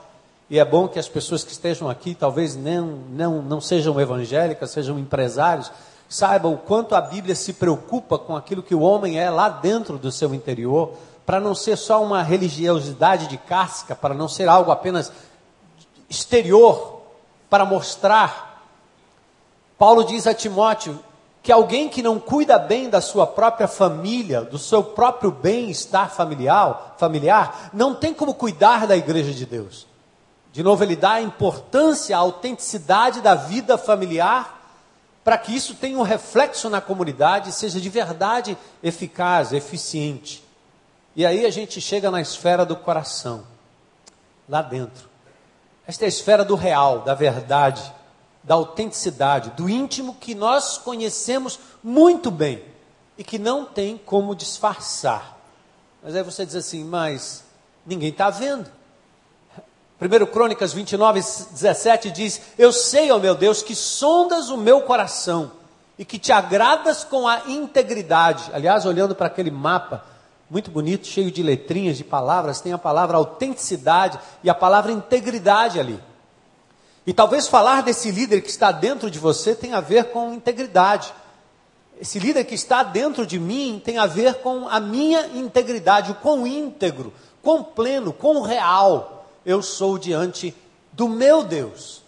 e 0.49 0.59
é 0.59 0.63
bom 0.63 0.87
que 0.87 0.97
as 0.97 1.09
pessoas 1.09 1.43
que 1.43 1.51
estejam 1.51 1.89
aqui, 1.89 2.15
talvez 2.15 2.55
não, 2.55 2.85
não, 3.09 3.41
não 3.41 3.59
sejam 3.59 3.99
evangélicas, 3.99 4.71
sejam 4.71 4.97
empresários, 4.97 5.69
saibam 6.07 6.53
o 6.53 6.57
quanto 6.57 6.95
a 6.95 7.01
Bíblia 7.01 7.35
se 7.35 7.51
preocupa 7.53 8.17
com 8.17 8.35
aquilo 8.35 8.63
que 8.63 8.73
o 8.73 8.79
homem 8.79 9.19
é 9.19 9.29
lá 9.29 9.49
dentro 9.49 9.97
do 9.97 10.11
seu 10.11 10.33
interior, 10.33 10.93
para 11.25 11.41
não 11.41 11.53
ser 11.53 11.75
só 11.75 12.01
uma 12.01 12.23
religiosidade 12.23 13.27
de 13.27 13.37
casca, 13.37 13.93
para 13.93 14.13
não 14.13 14.29
ser 14.29 14.47
algo 14.47 14.71
apenas 14.71 15.11
exterior, 16.09 17.01
para 17.49 17.65
mostrar. 17.65 18.63
Paulo 19.77 20.05
diz 20.05 20.25
a 20.27 20.33
Timóteo 20.33 20.97
que 21.43 21.51
alguém 21.51 21.89
que 21.89 22.01
não 22.01 22.19
cuida 22.19 22.57
bem 22.57 22.89
da 22.89 23.01
sua 23.01 23.27
própria 23.27 23.67
família, 23.67 24.41
do 24.41 24.57
seu 24.57 24.81
próprio 24.81 25.31
bem-estar 25.31 26.09
familiar, 26.09 26.95
familiar, 26.97 27.69
não 27.73 27.93
tem 27.95 28.13
como 28.13 28.33
cuidar 28.33 28.87
da 28.87 28.95
igreja 28.95 29.33
de 29.33 29.45
Deus. 29.45 29.87
De 30.57 30.63
novo, 30.63 30.83
ele 30.83 30.95
dá 30.95 31.21
importância 31.21 32.17
à 32.17 32.19
autenticidade 32.19 33.21
da 33.21 33.35
vida 33.35 33.77
familiar, 33.77 34.59
para 35.23 35.37
que 35.37 35.55
isso 35.55 35.75
tenha 35.75 35.95
um 35.95 36.01
reflexo 36.01 36.67
na 36.67 36.81
comunidade 36.81 37.51
e 37.51 37.53
seja 37.53 37.79
de 37.79 37.87
verdade 37.89 38.57
eficaz, 38.81 39.53
eficiente. 39.53 40.43
E 41.15 41.27
aí 41.27 41.45
a 41.45 41.51
gente 41.51 41.79
chega 41.79 42.09
na 42.09 42.19
esfera 42.19 42.65
do 42.65 42.75
coração, 42.75 43.43
lá 44.49 44.63
dentro. 44.63 45.07
Esta 45.85 46.05
é 46.05 46.07
a 46.07 46.09
esfera 46.09 46.43
do 46.43 46.55
real, 46.55 47.01
da 47.01 47.13
verdade, 47.13 47.93
da 48.43 48.55
autenticidade, 48.55 49.51
do 49.51 49.69
íntimo 49.69 50.15
que 50.15 50.33
nós 50.33 50.75
conhecemos 50.79 51.59
muito 51.83 52.31
bem 52.31 52.65
e 53.15 53.23
que 53.23 53.37
não 53.37 53.63
tem 53.63 53.95
como 53.95 54.33
disfarçar. 54.33 55.37
Mas 56.01 56.15
aí 56.15 56.23
você 56.23 56.47
diz 56.47 56.55
assim, 56.55 56.83
mas 56.83 57.43
ninguém 57.85 58.09
está 58.09 58.31
vendo. 58.31 58.75
1 59.99 60.25
Crônicas 60.27 60.73
29, 60.73 61.19
17 61.19 62.11
diz: 62.11 62.41
Eu 62.57 62.71
sei, 62.71 63.11
ó 63.11 63.17
meu 63.17 63.33
Deus, 63.33 63.63
que 63.63 63.75
sondas 63.75 64.49
o 64.49 64.57
meu 64.57 64.81
coração 64.81 65.51
e 65.97 66.05
que 66.05 66.19
te 66.19 66.31
agradas 66.31 67.03
com 67.03 67.27
a 67.27 67.41
integridade. 67.47 68.51
Aliás, 68.53 68.85
olhando 68.85 69.15
para 69.15 69.25
aquele 69.25 69.49
mapa 69.49 70.05
muito 70.49 70.69
bonito, 70.69 71.07
cheio 71.07 71.31
de 71.31 71.41
letrinhas, 71.41 71.97
de 71.97 72.03
palavras, 72.03 72.61
tem 72.61 72.71
a 72.71 72.77
palavra 72.77 73.17
autenticidade 73.17 74.19
e 74.43 74.49
a 74.49 74.53
palavra 74.53 74.91
integridade 74.91 75.79
ali. 75.79 75.99
E 77.05 77.11
talvez 77.11 77.47
falar 77.47 77.81
desse 77.81 78.11
líder 78.11 78.41
que 78.41 78.49
está 78.49 78.71
dentro 78.71 79.09
de 79.09 79.17
você 79.17 79.55
tenha 79.55 79.77
a 79.77 79.81
ver 79.81 80.11
com 80.11 80.33
integridade. 80.33 81.11
Esse 81.99 82.19
líder 82.19 82.43
que 82.43 82.53
está 82.53 82.83
dentro 82.83 83.25
de 83.25 83.39
mim 83.39 83.81
tem 83.83 83.97
a 83.97 84.05
ver 84.05 84.35
com 84.35 84.69
a 84.69 84.79
minha 84.79 85.25
integridade, 85.27 86.11
o 86.11 86.15
quão 86.15 86.45
íntegro, 86.45 87.11
quão 87.41 87.63
pleno, 87.63 88.13
quão 88.13 88.41
real 88.41 89.16
eu 89.47 89.63
sou 89.63 89.97
diante 89.97 90.53
do 90.91 91.07
meu 91.07 91.41
Deus. 91.41 92.03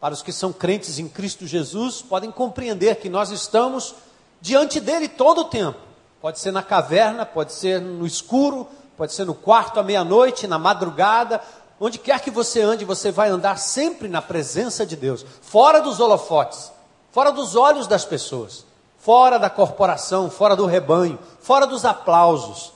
Para 0.00 0.14
os 0.14 0.22
que 0.22 0.32
são 0.32 0.54
crentes 0.54 0.98
em 0.98 1.06
Cristo 1.06 1.46
Jesus, 1.46 2.00
podem 2.00 2.30
compreender 2.30 2.96
que 2.96 3.10
nós 3.10 3.30
estamos 3.30 3.94
diante 4.40 4.80
dele 4.80 5.06
todo 5.06 5.42
o 5.42 5.44
tempo. 5.44 5.78
Pode 6.18 6.38
ser 6.38 6.50
na 6.50 6.62
caverna, 6.62 7.26
pode 7.26 7.52
ser 7.52 7.78
no 7.78 8.06
escuro, 8.06 8.66
pode 8.96 9.12
ser 9.12 9.26
no 9.26 9.34
quarto 9.34 9.78
à 9.78 9.82
meia-noite, 9.82 10.46
na 10.46 10.58
madrugada, 10.58 11.42
onde 11.78 11.98
quer 11.98 12.20
que 12.20 12.30
você 12.30 12.62
ande, 12.62 12.86
você 12.86 13.12
vai 13.12 13.28
andar 13.28 13.58
sempre 13.58 14.08
na 14.08 14.22
presença 14.22 14.86
de 14.86 14.96
Deus, 14.96 15.26
fora 15.42 15.80
dos 15.80 16.00
holofotes, 16.00 16.72
fora 17.12 17.30
dos 17.30 17.54
olhos 17.54 17.86
das 17.86 18.06
pessoas, 18.06 18.64
fora 18.96 19.36
da 19.36 19.50
corporação, 19.50 20.30
fora 20.30 20.56
do 20.56 20.64
rebanho, 20.64 21.18
fora 21.38 21.66
dos 21.66 21.84
aplausos. 21.84 22.72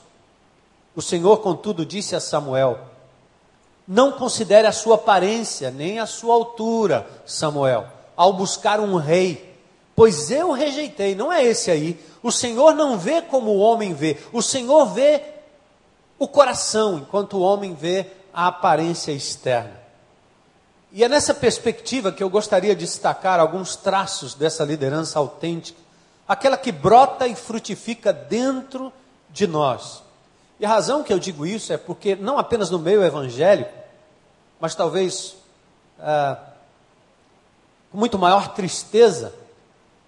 O 0.95 1.00
Senhor, 1.00 1.38
contudo, 1.38 1.87
disse 1.87 2.14
a 2.14 2.21
Samuel: 2.21 2.92
não 3.93 4.11
considere 4.11 4.67
a 4.67 4.73
sua 4.73 4.95
aparência, 4.95 5.71
nem 5.71 6.01
a 6.01 6.07
sua 6.07 6.33
altura, 6.33 7.07
Samuel, 7.27 7.87
ao 8.17 8.33
buscar 8.33 8.81
um 8.81 8.97
rei, 8.97 9.55
pois 9.95 10.31
eu 10.31 10.51
rejeitei, 10.51 11.15
não 11.15 11.31
é 11.31 11.45
esse 11.45 11.71
aí. 11.71 12.03
O 12.23 12.33
Senhor 12.33 12.75
não 12.75 12.97
vê 12.97 13.21
como 13.21 13.51
o 13.51 13.59
homem 13.59 13.93
vê, 13.93 14.17
o 14.33 14.41
Senhor 14.41 14.87
vê 14.87 15.23
o 16.19 16.27
coração, 16.27 17.01
enquanto 17.01 17.37
o 17.37 17.43
homem 17.43 17.75
vê 17.75 18.07
a 18.33 18.47
aparência 18.47 19.13
externa. 19.13 19.79
E 20.91 21.05
é 21.05 21.09
nessa 21.09 21.35
perspectiva 21.35 22.11
que 22.11 22.23
eu 22.23 22.31
gostaria 22.31 22.75
de 22.75 22.87
destacar 22.87 23.39
alguns 23.39 23.77
traços 23.77 24.33
dessa 24.35 24.65
liderança 24.65 25.19
autêntica, 25.19 25.79
aquela 26.27 26.57
que 26.57 26.73
brota 26.73 27.27
e 27.27 27.35
frutifica 27.35 28.11
dentro 28.11 28.91
de 29.29 29.47
nós. 29.47 30.03
E 30.59 30.65
a 30.65 30.69
razão 30.69 31.03
que 31.03 31.13
eu 31.13 31.19
digo 31.19 31.45
isso 31.45 31.75
é 31.75 31.77
porque, 31.77 32.17
não 32.17 32.39
apenas 32.39 32.71
no 32.71 32.79
meio 32.79 33.05
evangélico, 33.05 33.82
mas 34.62 34.76
talvez 34.76 35.35
ah, 35.99 36.38
com 37.90 37.99
muito 37.99 38.16
maior 38.16 38.54
tristeza, 38.54 39.35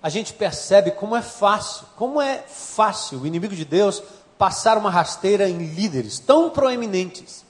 a 0.01 0.09
gente 0.09 0.33
percebe 0.33 0.93
como 0.93 1.17
é 1.17 1.23
fácil, 1.23 1.85
como 1.97 2.23
é 2.23 2.39
fácil 2.39 3.19
o 3.19 3.27
inimigo 3.27 3.57
de 3.57 3.65
Deus 3.65 4.01
passar 4.39 4.79
uma 4.79 4.91
rasteira 4.91 5.49
em 5.49 5.59
líderes 5.59 6.21
tão 6.21 6.51
proeminentes, 6.51 7.45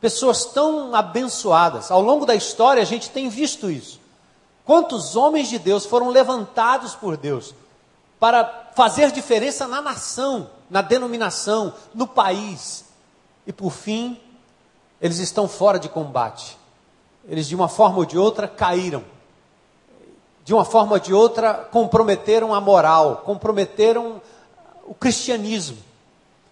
pessoas 0.00 0.44
tão 0.44 0.92
abençoadas. 0.92 1.88
Ao 1.88 2.02
longo 2.02 2.26
da 2.26 2.34
história 2.34 2.82
a 2.82 2.86
gente 2.86 3.10
tem 3.10 3.28
visto 3.28 3.70
isso. 3.70 4.00
Quantos 4.64 5.14
homens 5.14 5.48
de 5.48 5.58
Deus 5.58 5.86
foram 5.86 6.08
levantados 6.08 6.96
por 6.96 7.16
Deus 7.16 7.54
para 8.18 8.72
fazer 8.74 9.12
diferença 9.12 9.68
na 9.68 9.80
nação, 9.80 10.50
na 10.68 10.82
denominação, 10.82 11.72
no 11.94 12.08
país. 12.08 12.86
E 13.46 13.52
por 13.52 13.70
fim, 13.70 14.20
eles 15.00 15.18
estão 15.18 15.48
fora 15.48 15.78
de 15.78 15.88
combate. 15.88 16.58
Eles, 17.28 17.48
de 17.48 17.54
uma 17.54 17.68
forma 17.68 17.98
ou 17.98 18.04
de 18.04 18.18
outra, 18.18 18.46
caíram. 18.46 19.04
De 20.44 20.52
uma 20.52 20.64
forma 20.64 20.92
ou 20.94 20.98
de 20.98 21.12
outra, 21.14 21.54
comprometeram 21.54 22.54
a 22.54 22.60
moral, 22.60 23.22
comprometeram 23.24 24.20
o 24.84 24.94
cristianismo. 24.94 25.78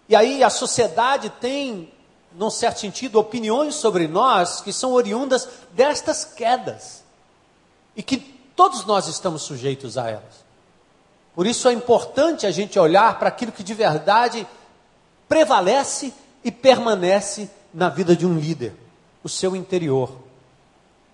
E 0.07 0.15
aí 0.15 0.43
a 0.43 0.49
sociedade 0.49 1.29
tem, 1.29 1.91
num 2.33 2.49
certo 2.49 2.79
sentido, 2.79 3.19
opiniões 3.19 3.75
sobre 3.75 4.07
nós 4.07 4.61
que 4.61 4.73
são 4.73 4.93
oriundas 4.93 5.47
destas 5.71 6.23
quedas. 6.23 7.03
E 7.95 8.01
que 8.01 8.17
todos 8.55 8.85
nós 8.85 9.07
estamos 9.07 9.41
sujeitos 9.41 9.97
a 9.97 10.09
elas. 10.09 10.45
Por 11.35 11.45
isso 11.45 11.67
é 11.67 11.73
importante 11.73 12.47
a 12.47 12.51
gente 12.51 12.79
olhar 12.79 13.19
para 13.19 13.29
aquilo 13.29 13.51
que 13.51 13.63
de 13.63 13.73
verdade 13.73 14.47
prevalece 15.27 16.13
e 16.43 16.51
permanece 16.51 17.49
na 17.73 17.89
vida 17.89 18.15
de 18.15 18.25
um 18.25 18.37
líder, 18.37 18.73
o 19.23 19.29
seu 19.29 19.55
interior. 19.55 20.11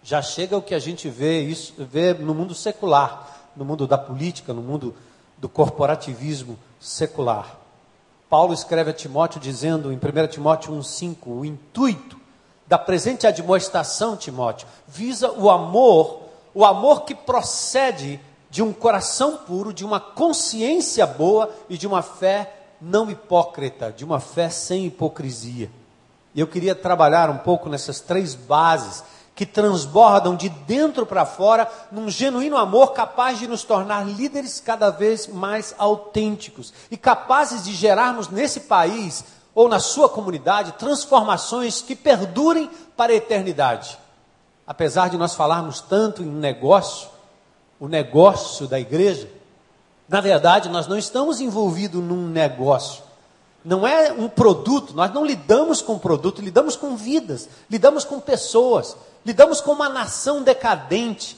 Já 0.03 0.21
chega 0.21 0.57
o 0.57 0.61
que 0.61 0.75
a 0.75 0.79
gente 0.79 1.09
vê 1.09 1.41
isso, 1.41 1.73
vê 1.77 2.13
no 2.13 2.33
mundo 2.33 2.53
secular, 2.53 3.49
no 3.55 3.65
mundo 3.65 3.87
da 3.87 3.97
política, 3.97 4.53
no 4.53 4.61
mundo 4.61 4.95
do 5.37 5.49
corporativismo 5.49 6.57
secular. 6.79 7.59
Paulo 8.29 8.53
escreve 8.53 8.91
a 8.91 8.93
Timóteo 8.93 9.39
dizendo 9.39 9.91
em 9.91 9.95
1 9.95 10.27
Timóteo 10.27 10.73
1,5: 10.73 11.15
o 11.25 11.45
intuito 11.45 12.19
da 12.67 12.77
presente 12.77 13.27
admoestação, 13.27 14.17
Timóteo, 14.17 14.67
visa 14.87 15.31
o 15.31 15.49
amor, 15.49 16.21
o 16.53 16.65
amor 16.65 17.03
que 17.03 17.13
procede 17.13 18.19
de 18.49 18.63
um 18.63 18.71
coração 18.71 19.37
puro, 19.37 19.73
de 19.73 19.83
uma 19.83 19.99
consciência 19.99 21.05
boa 21.05 21.53
e 21.69 21.77
de 21.77 21.85
uma 21.85 22.01
fé 22.01 22.53
não 22.81 23.09
hipócrita, 23.09 23.91
de 23.91 24.05
uma 24.05 24.19
fé 24.19 24.49
sem 24.49 24.85
hipocrisia. 24.85 25.69
E 26.35 26.39
eu 26.41 26.47
queria 26.47 26.75
trabalhar 26.75 27.29
um 27.29 27.37
pouco 27.37 27.69
nessas 27.69 28.01
três 28.01 28.35
bases 28.35 29.01
que 29.33 29.45
transbordam 29.45 30.35
de 30.35 30.49
dentro 30.49 31.05
para 31.05 31.25
fora 31.25 31.69
num 31.89 32.09
genuíno 32.09 32.57
amor 32.57 32.91
capaz 32.91 33.39
de 33.39 33.47
nos 33.47 33.63
tornar 33.63 34.05
líderes 34.05 34.59
cada 34.59 34.89
vez 34.89 35.27
mais 35.27 35.73
autênticos 35.77 36.73
e 36.91 36.97
capazes 36.97 37.63
de 37.63 37.73
gerarmos 37.73 38.27
nesse 38.27 38.61
país 38.61 39.23
ou 39.53 39.69
na 39.69 39.79
sua 39.79 40.09
comunidade 40.09 40.73
transformações 40.73 41.81
que 41.81 41.95
perdurem 41.95 42.69
para 42.97 43.13
a 43.13 43.15
eternidade. 43.15 43.97
Apesar 44.67 45.09
de 45.09 45.17
nós 45.17 45.35
falarmos 45.35 45.79
tanto 45.79 46.21
em 46.21 46.25
negócio, 46.25 47.07
o 47.79 47.87
negócio 47.87 48.67
da 48.67 48.77
igreja, 48.77 49.29
na 50.07 50.19
verdade 50.19 50.67
nós 50.67 50.85
não 50.85 50.97
estamos 50.97 51.39
envolvidos 51.39 52.03
num 52.03 52.27
negócio. 52.27 53.04
Não 53.65 53.85
é 53.85 54.13
um 54.13 54.29
produto, 54.29 54.93
nós 54.93 55.11
não 55.11 55.25
lidamos 55.25 55.81
com 55.81 55.97
produto, 55.97 56.39
lidamos 56.39 56.75
com 56.75 56.95
vidas, 56.95 57.49
lidamos 57.67 58.05
com 58.05 58.19
pessoas, 58.19 58.95
lidamos 59.25 59.59
com 59.59 59.71
uma 59.71 59.89
nação 59.89 60.43
decadente, 60.43 61.35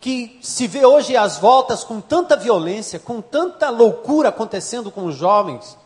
que 0.00 0.38
se 0.40 0.68
vê 0.68 0.86
hoje 0.86 1.16
às 1.16 1.36
voltas 1.36 1.82
com 1.82 2.00
tanta 2.00 2.36
violência, 2.36 3.00
com 3.00 3.20
tanta 3.20 3.70
loucura 3.70 4.28
acontecendo 4.28 4.88
com 4.88 5.04
os 5.06 5.16
jovens, 5.16 5.76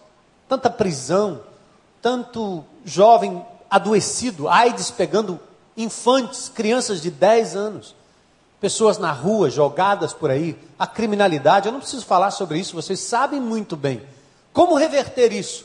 tanta 0.47 0.69
prisão, 0.69 1.41
tanto 2.03 2.63
jovem 2.85 3.43
adoecido, 3.71 4.47
AIDS 4.47 4.91
pegando 4.91 5.41
infantes, 5.75 6.51
crianças 6.51 7.01
de 7.01 7.11
10 7.11 7.57
anos, 7.57 7.95
pessoas 8.61 8.99
na 8.99 9.11
rua 9.11 9.49
jogadas 9.49 10.13
por 10.13 10.31
aí, 10.31 10.59
a 10.79 10.87
criminalidade, 10.87 11.67
eu 11.67 11.73
não 11.73 11.81
preciso 11.81 12.05
falar 12.05 12.31
sobre 12.31 12.59
isso, 12.59 12.75
vocês 12.75 13.01
sabem 13.01 13.41
muito 13.41 13.75
bem. 13.75 14.03
Como 14.53 14.75
reverter 14.75 15.33
isso? 15.33 15.65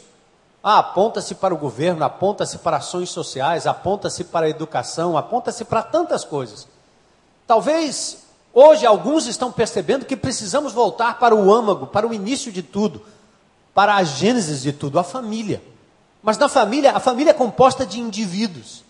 Ah, 0.63 0.80
aponta-se 0.80 1.36
para 1.36 1.54
o 1.54 1.58
governo, 1.58 2.04
aponta-se 2.04 2.58
para 2.58 2.77
ações 2.77 3.10
sociais, 3.10 3.68
aponta-se 3.68 4.24
para 4.24 4.48
a 4.48 4.50
educação, 4.50 5.15
aponta-se 5.15 5.63
para 5.63 5.84
tantas 5.84 6.24
coisas. 6.24 6.68
Talvez 7.46 8.25
hoje 8.51 8.86
alguns 8.86 9.27
estão 9.27 9.51
percebendo 9.51 10.06
que 10.06 10.18
precisamos 10.18 10.74
voltar 10.74 11.20
para 11.20 11.36
o 11.36 11.54
âmago, 11.54 11.88
para 11.88 12.08
o 12.08 12.13
início 12.13 12.51
de 12.51 12.63
tudo, 12.63 13.04
para 13.75 13.96
a 13.96 14.04
gênese 14.04 14.60
de 14.60 14.74
tudo, 14.74 14.98
a 14.98 15.04
família. 15.04 15.62
Mas 16.24 16.39
na 16.39 16.50
família, 16.50 16.94
a 16.94 17.00
família 17.00 17.30
é 17.30 17.34
composta 17.36 17.86
de 17.86 18.00
indivíduos. 18.00 18.84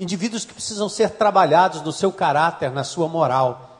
Indivíduos 0.00 0.44
que 0.44 0.52
precisam 0.52 0.88
ser 0.88 1.10
trabalhados 1.10 1.82
no 1.82 1.92
seu 1.92 2.10
caráter, 2.10 2.72
na 2.72 2.82
sua 2.82 3.06
moral. 3.06 3.78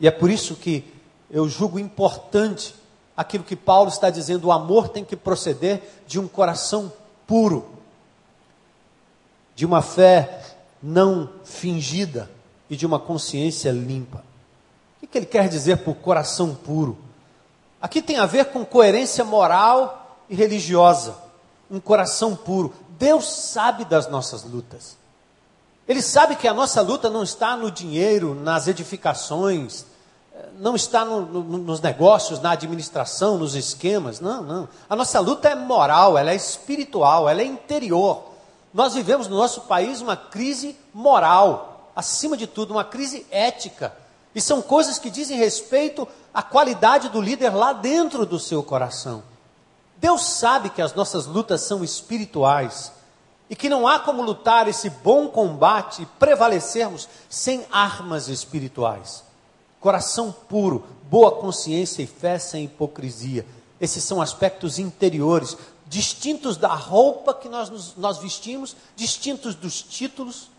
E 0.00 0.08
é 0.08 0.10
por 0.10 0.28
isso 0.28 0.56
que 0.56 0.84
eu 1.30 1.48
julgo 1.48 1.78
importante 1.78 2.74
aquilo 3.18 3.42
que 3.42 3.56
Paulo 3.56 3.88
está 3.88 4.08
dizendo: 4.08 4.46
o 4.46 4.52
amor 4.52 4.88
tem 4.88 5.04
que 5.04 5.16
proceder 5.16 5.82
de 6.06 6.20
um 6.20 6.28
coração 6.28 6.92
puro, 7.26 7.68
de 9.56 9.66
uma 9.66 9.82
fé 9.82 10.40
não 10.80 11.28
fingida 11.44 12.30
e 12.70 12.76
de 12.76 12.86
uma 12.86 13.00
consciência 13.00 13.72
limpa. 13.72 14.24
O 15.02 15.06
que 15.06 15.18
ele 15.18 15.26
quer 15.26 15.48
dizer 15.48 15.78
por 15.78 15.96
coração 15.96 16.54
puro? 16.54 16.96
Aqui 17.80 18.00
tem 18.00 18.18
a 18.18 18.26
ver 18.26 18.46
com 18.46 18.64
coerência 18.64 19.24
moral 19.24 20.22
e 20.28 20.36
religiosa, 20.36 21.16
um 21.68 21.80
coração 21.80 22.36
puro. 22.36 22.72
Deus 22.98 23.28
sabe 23.28 23.84
das 23.84 24.08
nossas 24.08 24.44
lutas. 24.44 24.96
Ele 25.88 26.02
sabe 26.02 26.36
que 26.36 26.46
a 26.46 26.54
nossa 26.54 26.82
luta 26.82 27.08
não 27.08 27.22
está 27.22 27.56
no 27.56 27.70
dinheiro, 27.70 28.34
nas 28.34 28.68
edificações, 28.68 29.86
não 30.58 30.74
está 30.74 31.04
no, 31.04 31.22
no, 31.22 31.58
nos 31.58 31.80
negócios, 31.80 32.40
na 32.40 32.52
administração, 32.52 33.38
nos 33.38 33.54
esquemas. 33.54 34.20
Não, 34.20 34.42
não. 34.42 34.68
A 34.88 34.96
nossa 34.96 35.20
luta 35.20 35.48
é 35.48 35.54
moral, 35.54 36.18
ela 36.18 36.32
é 36.32 36.36
espiritual, 36.36 37.28
ela 37.28 37.40
é 37.40 37.44
interior. 37.44 38.24
Nós 38.74 38.94
vivemos 38.94 39.28
no 39.28 39.36
nosso 39.36 39.62
país 39.62 40.00
uma 40.00 40.16
crise 40.16 40.76
moral, 40.92 41.90
acima 41.94 42.36
de 42.36 42.46
tudo, 42.46 42.72
uma 42.72 42.84
crise 42.84 43.26
ética. 43.30 43.94
E 44.34 44.40
são 44.40 44.60
coisas 44.60 44.98
que 44.98 45.10
dizem 45.10 45.38
respeito 45.38 46.06
à 46.34 46.42
qualidade 46.42 47.08
do 47.08 47.20
líder 47.20 47.54
lá 47.54 47.72
dentro 47.72 48.26
do 48.26 48.38
seu 48.38 48.62
coração. 48.62 49.22
Deus 49.96 50.22
sabe 50.22 50.70
que 50.70 50.82
as 50.82 50.94
nossas 50.94 51.26
lutas 51.26 51.62
são 51.62 51.82
espirituais 51.82 52.92
e 53.50 53.56
que 53.56 53.68
não 53.68 53.88
há 53.88 53.98
como 53.98 54.22
lutar 54.22 54.68
esse 54.68 54.90
bom 54.90 55.28
combate 55.28 56.02
e 56.02 56.06
prevalecermos 56.06 57.08
sem 57.28 57.64
armas 57.70 58.28
espirituais 58.28 59.27
coração 59.80 60.32
puro, 60.32 60.86
boa 61.10 61.32
consciência 61.32 62.02
e 62.02 62.06
fé 62.06 62.38
sem 62.38 62.64
hipocrisia. 62.64 63.46
Esses 63.80 64.02
são 64.02 64.20
aspectos 64.20 64.78
interiores, 64.78 65.56
distintos 65.86 66.56
da 66.56 66.74
roupa 66.74 67.32
que 67.32 67.48
nós, 67.48 67.96
nós 67.96 68.18
vestimos, 68.18 68.76
distintos 68.96 69.54
dos 69.54 69.80
títulos, 69.80 70.50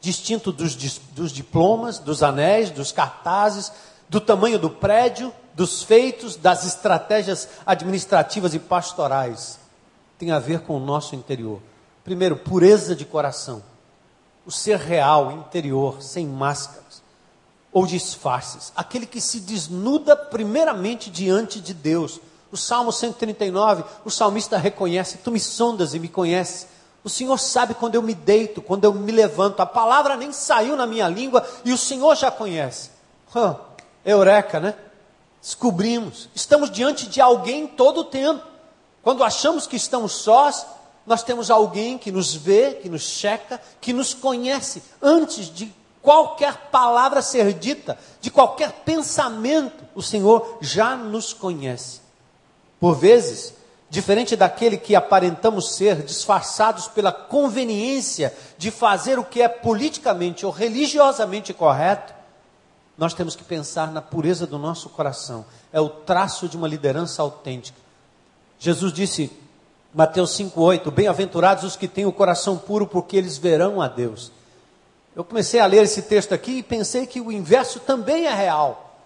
distintos 0.00 0.54
dos, 0.54 0.98
dos 1.12 1.32
diplomas, 1.32 1.98
dos 1.98 2.22
anéis, 2.22 2.70
dos 2.70 2.92
cartazes, 2.92 3.72
do 4.08 4.20
tamanho 4.20 4.58
do 4.58 4.70
prédio, 4.70 5.32
dos 5.54 5.82
feitos, 5.82 6.36
das 6.36 6.64
estratégias 6.66 7.48
administrativas 7.64 8.54
e 8.54 8.58
pastorais. 8.58 9.58
Tem 10.18 10.30
a 10.30 10.38
ver 10.38 10.60
com 10.60 10.76
o 10.76 10.80
nosso 10.80 11.14
interior. 11.14 11.60
Primeiro, 12.04 12.36
pureza 12.36 12.94
de 12.94 13.04
coração. 13.04 13.62
O 14.44 14.50
ser 14.50 14.78
real, 14.78 15.32
interior, 15.32 16.02
sem 16.02 16.26
máscara 16.26 16.85
ou 17.76 17.86
disfarces. 17.86 18.72
Aquele 18.74 19.04
que 19.04 19.20
se 19.20 19.38
desnuda 19.38 20.16
primeiramente 20.16 21.10
diante 21.10 21.60
de 21.60 21.74
Deus. 21.74 22.18
O 22.50 22.56
Salmo 22.56 22.90
139, 22.90 23.84
o 24.02 24.10
salmista 24.10 24.56
reconhece: 24.56 25.18
Tu 25.18 25.30
me 25.30 25.38
sondas 25.38 25.92
e 25.92 25.98
me 25.98 26.08
conheces. 26.08 26.68
O 27.04 27.10
Senhor 27.10 27.36
sabe 27.36 27.74
quando 27.74 27.94
eu 27.94 28.00
me 28.00 28.14
deito, 28.14 28.62
quando 28.62 28.84
eu 28.84 28.94
me 28.94 29.12
levanto. 29.12 29.60
A 29.60 29.66
palavra 29.66 30.16
nem 30.16 30.32
saiu 30.32 30.74
na 30.74 30.86
minha 30.86 31.06
língua 31.06 31.46
e 31.66 31.72
o 31.74 31.76
Senhor 31.76 32.16
já 32.16 32.30
conhece. 32.30 32.92
Huh, 33.34 33.56
eureka, 34.02 34.58
né? 34.58 34.74
Descobrimos. 35.42 36.30
Estamos 36.34 36.70
diante 36.70 37.06
de 37.06 37.20
alguém 37.20 37.66
todo 37.66 38.00
o 38.00 38.04
tempo. 38.04 38.42
Quando 39.02 39.22
achamos 39.22 39.66
que 39.66 39.76
estamos 39.76 40.12
sós, 40.12 40.64
nós 41.06 41.22
temos 41.22 41.50
alguém 41.50 41.98
que 41.98 42.10
nos 42.10 42.34
vê, 42.34 42.72
que 42.72 42.88
nos 42.88 43.02
checa, 43.02 43.60
que 43.82 43.92
nos 43.92 44.14
conhece 44.14 44.82
antes 45.02 45.54
de 45.54 45.70
qualquer 46.06 46.56
palavra 46.70 47.20
ser 47.20 47.52
dita, 47.52 47.98
de 48.20 48.30
qualquer 48.30 48.70
pensamento, 48.84 49.84
o 49.92 50.00
Senhor 50.00 50.58
já 50.60 50.94
nos 50.94 51.32
conhece. 51.32 52.00
Por 52.78 52.94
vezes, 52.94 53.54
diferente 53.90 54.36
daquele 54.36 54.76
que 54.76 54.94
aparentamos 54.94 55.74
ser, 55.74 56.04
disfarçados 56.04 56.86
pela 56.86 57.10
conveniência 57.10 58.32
de 58.56 58.70
fazer 58.70 59.18
o 59.18 59.24
que 59.24 59.42
é 59.42 59.48
politicamente 59.48 60.46
ou 60.46 60.52
religiosamente 60.52 61.52
correto, 61.52 62.14
nós 62.96 63.12
temos 63.12 63.34
que 63.34 63.42
pensar 63.42 63.90
na 63.90 64.00
pureza 64.00 64.46
do 64.46 64.58
nosso 64.58 64.88
coração. 64.90 65.44
É 65.72 65.80
o 65.80 65.88
traço 65.88 66.48
de 66.48 66.56
uma 66.56 66.68
liderança 66.68 67.20
autêntica. 67.20 67.80
Jesus 68.60 68.92
disse, 68.92 69.28
Mateus 69.92 70.38
5,8: 70.38 70.88
Bem-aventurados 70.92 71.64
os 71.64 71.74
que 71.74 71.88
têm 71.88 72.06
o 72.06 72.12
coração 72.12 72.56
puro, 72.56 72.86
porque 72.86 73.16
eles 73.16 73.36
verão 73.36 73.82
a 73.82 73.88
Deus. 73.88 74.35
Eu 75.16 75.24
comecei 75.24 75.58
a 75.58 75.66
ler 75.66 75.82
esse 75.82 76.02
texto 76.02 76.34
aqui 76.34 76.58
e 76.58 76.62
pensei 76.62 77.06
que 77.06 77.22
o 77.22 77.32
inverso 77.32 77.80
também 77.80 78.26
é 78.26 78.34
real. 78.34 78.98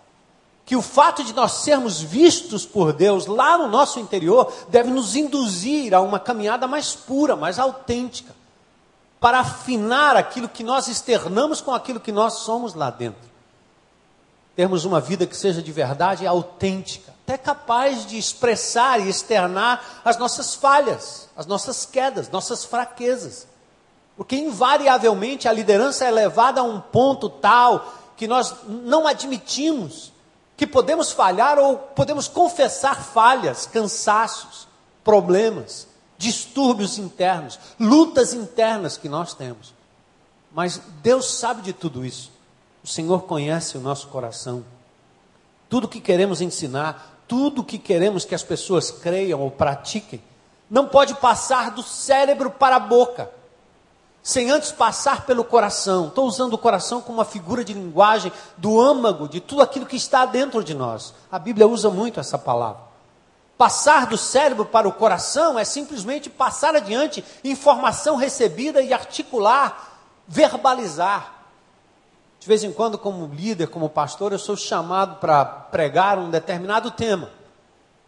Que 0.66 0.74
o 0.74 0.82
fato 0.82 1.22
de 1.22 1.32
nós 1.32 1.52
sermos 1.52 2.02
vistos 2.02 2.66
por 2.66 2.92
Deus 2.92 3.26
lá 3.26 3.56
no 3.56 3.68
nosso 3.68 4.00
interior 4.00 4.52
deve 4.68 4.90
nos 4.90 5.14
induzir 5.14 5.94
a 5.94 6.00
uma 6.00 6.18
caminhada 6.18 6.66
mais 6.66 6.96
pura, 6.96 7.36
mais 7.36 7.60
autêntica, 7.60 8.34
para 9.20 9.38
afinar 9.38 10.16
aquilo 10.16 10.48
que 10.48 10.64
nós 10.64 10.88
externamos 10.88 11.60
com 11.60 11.72
aquilo 11.72 12.00
que 12.00 12.10
nós 12.10 12.40
somos 12.40 12.74
lá 12.74 12.90
dentro. 12.90 13.30
Termos 14.56 14.84
uma 14.84 15.00
vida 15.00 15.28
que 15.28 15.36
seja 15.36 15.62
de 15.62 15.70
verdade 15.70 16.26
autêntica, 16.26 17.14
até 17.22 17.38
capaz 17.38 18.04
de 18.04 18.18
expressar 18.18 19.00
e 19.00 19.08
externar 19.08 20.02
as 20.04 20.18
nossas 20.18 20.56
falhas, 20.56 21.28
as 21.36 21.46
nossas 21.46 21.86
quedas, 21.86 22.28
nossas 22.28 22.64
fraquezas. 22.64 23.46
Porque 24.20 24.36
invariavelmente 24.36 25.48
a 25.48 25.52
liderança 25.52 26.04
é 26.04 26.10
levada 26.10 26.60
a 26.60 26.62
um 26.62 26.78
ponto 26.78 27.30
tal 27.30 27.90
que 28.18 28.28
nós 28.28 28.54
não 28.68 29.06
admitimos 29.06 30.12
que 30.58 30.66
podemos 30.66 31.10
falhar 31.10 31.58
ou 31.58 31.78
podemos 31.78 32.28
confessar 32.28 33.02
falhas, 33.02 33.64
cansaços, 33.64 34.68
problemas, 35.02 35.88
distúrbios 36.18 36.98
internos, 36.98 37.58
lutas 37.80 38.34
internas 38.34 38.98
que 38.98 39.08
nós 39.08 39.32
temos. 39.32 39.72
Mas 40.52 40.82
Deus 41.02 41.38
sabe 41.38 41.62
de 41.62 41.72
tudo 41.72 42.04
isso. 42.04 42.30
O 42.84 42.86
Senhor 42.86 43.22
conhece 43.22 43.78
o 43.78 43.80
nosso 43.80 44.08
coração. 44.08 44.62
Tudo 45.66 45.88
que 45.88 45.98
queremos 45.98 46.42
ensinar, 46.42 47.22
tudo 47.26 47.64
que 47.64 47.78
queremos 47.78 48.26
que 48.26 48.34
as 48.34 48.42
pessoas 48.42 48.90
creiam 48.90 49.40
ou 49.40 49.50
pratiquem, 49.50 50.22
não 50.68 50.86
pode 50.86 51.14
passar 51.14 51.70
do 51.70 51.82
cérebro 51.82 52.50
para 52.50 52.76
a 52.76 52.80
boca 52.80 53.39
sem 54.22 54.50
antes 54.50 54.72
passar 54.72 55.24
pelo 55.24 55.44
coração. 55.44 56.08
Estou 56.08 56.26
usando 56.26 56.54
o 56.54 56.58
coração 56.58 57.00
como 57.00 57.18
uma 57.18 57.24
figura 57.24 57.64
de 57.64 57.72
linguagem 57.72 58.32
do 58.56 58.80
âmago, 58.80 59.28
de 59.28 59.40
tudo 59.40 59.62
aquilo 59.62 59.86
que 59.86 59.96
está 59.96 60.26
dentro 60.26 60.62
de 60.62 60.74
nós. 60.74 61.14
A 61.30 61.38
Bíblia 61.38 61.66
usa 61.66 61.90
muito 61.90 62.20
essa 62.20 62.38
palavra. 62.38 62.82
Passar 63.56 64.06
do 64.06 64.16
cérebro 64.16 64.64
para 64.64 64.88
o 64.88 64.92
coração 64.92 65.58
é 65.58 65.64
simplesmente 65.64 66.30
passar 66.30 66.74
adiante 66.74 67.24
informação 67.44 68.16
recebida 68.16 68.80
e 68.80 68.92
articular 68.92 69.88
verbalizar. 70.30 71.34
De 72.38 72.46
vez 72.46 72.62
em 72.62 72.72
quando, 72.72 72.96
como 72.96 73.26
líder, 73.26 73.66
como 73.66 73.90
pastor, 73.90 74.32
eu 74.32 74.38
sou 74.38 74.56
chamado 74.56 75.16
para 75.16 75.44
pregar 75.44 76.18
um 76.18 76.30
determinado 76.30 76.90
tema. 76.92 77.28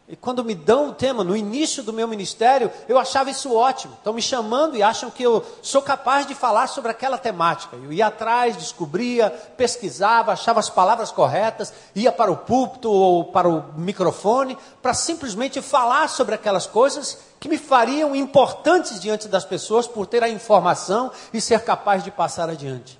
E 0.08 0.16
quando 0.16 0.44
me 0.44 0.54
dão 0.54 0.88
o 0.88 0.92
tema 0.92 1.22
no 1.22 1.36
início 1.36 1.82
do 1.82 1.92
meu 1.92 2.08
ministério, 2.08 2.70
eu 2.88 2.98
achava 2.98 3.30
isso 3.30 3.54
ótimo. 3.54 3.94
Estão 3.94 4.12
me 4.12 4.20
chamando 4.20 4.76
e 4.76 4.82
acham 4.82 5.10
que 5.10 5.22
eu 5.22 5.44
sou 5.62 5.80
capaz 5.80 6.26
de 6.26 6.34
falar 6.34 6.66
sobre 6.66 6.90
aquela 6.90 7.16
temática. 7.16 7.76
Eu 7.76 7.92
ia 7.92 8.08
atrás, 8.08 8.56
descobria, 8.56 9.30
pesquisava, 9.56 10.32
achava 10.32 10.58
as 10.60 10.68
palavras 10.68 11.12
corretas, 11.12 11.72
ia 11.94 12.10
para 12.10 12.32
o 12.32 12.36
púlpito 12.36 12.90
ou 12.90 13.24
para 13.24 13.48
o 13.48 13.64
microfone 13.76 14.58
para 14.82 14.92
simplesmente 14.92 15.62
falar 15.62 16.08
sobre 16.08 16.34
aquelas 16.34 16.66
coisas 16.66 17.18
que 17.38 17.48
me 17.48 17.56
fariam 17.56 18.14
importantes 18.14 19.00
diante 19.00 19.28
das 19.28 19.44
pessoas 19.44 19.86
por 19.86 20.06
ter 20.06 20.22
a 20.22 20.28
informação 20.28 21.10
e 21.32 21.40
ser 21.40 21.60
capaz 21.60 22.02
de 22.02 22.10
passar 22.10 22.50
adiante. 22.50 22.98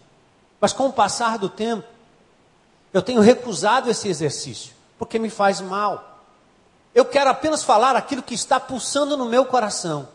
Mas 0.61 0.73
com 0.73 0.87
o 0.87 0.93
passar 0.93 1.37
do 1.37 1.49
tempo, 1.49 1.87
eu 2.95 3.03
tenho 3.03 3.21
recusado 3.21 3.91
esse 3.91 4.09
exercício, 4.09 4.73
porque 4.99 5.19
me 5.19 5.29
faz 5.29 5.61
mal. 5.61 6.12
Eu 6.95 7.05
quero 7.05 7.31
apenas 7.31 7.65
falar 7.65 7.97
aquilo 7.97 8.23
que 8.23 8.35
está 8.35 8.61
pulsando 8.61 9.17
no 9.17 9.25
meu 9.25 9.45
coração. 9.45 10.09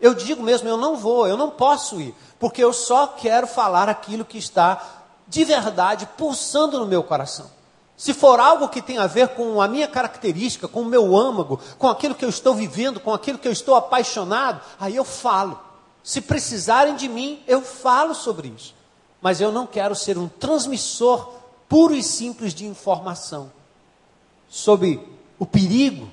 Eu 0.00 0.14
digo 0.14 0.42
mesmo, 0.42 0.68
eu 0.68 0.76
não 0.76 0.96
vou, 0.96 1.26
eu 1.26 1.36
não 1.36 1.50
posso 1.50 2.00
ir, 2.00 2.14
porque 2.38 2.62
eu 2.62 2.72
só 2.72 3.06
quero 3.06 3.46
falar 3.46 3.88
aquilo 3.88 4.24
que 4.24 4.38
está 4.38 4.82
de 5.28 5.44
verdade 5.44 6.08
pulsando 6.16 6.78
no 6.78 6.86
meu 6.86 7.02
coração. 7.02 7.50
Se 7.96 8.12
for 8.12 8.40
algo 8.40 8.68
que 8.68 8.82
tem 8.82 8.98
a 8.98 9.06
ver 9.06 9.28
com 9.28 9.60
a 9.60 9.68
minha 9.68 9.86
característica, 9.86 10.66
com 10.66 10.80
o 10.82 10.86
meu 10.86 11.16
âmago, 11.16 11.60
com 11.78 11.88
aquilo 11.88 12.16
que 12.16 12.24
eu 12.24 12.28
estou 12.28 12.54
vivendo, 12.54 12.98
com 12.98 13.14
aquilo 13.14 13.38
que 13.38 13.46
eu 13.46 13.52
estou 13.52 13.76
apaixonado, 13.76 14.60
aí 14.80 14.96
eu 14.96 15.04
falo. 15.04 15.60
Se 16.02 16.20
precisarem 16.20 16.96
de 16.96 17.08
mim, 17.08 17.40
eu 17.46 17.62
falo 17.62 18.12
sobre 18.12 18.48
isso. 18.48 18.74
Mas 19.20 19.40
eu 19.40 19.52
não 19.52 19.68
quero 19.68 19.94
ser 19.94 20.18
um 20.18 20.26
transmissor 20.26 21.30
puro 21.68 21.94
e 21.94 22.02
simples 22.02 22.52
de 22.52 22.66
informação 22.66 23.52
sobre 24.48 25.00
o 25.38 25.46
perigo 25.46 26.10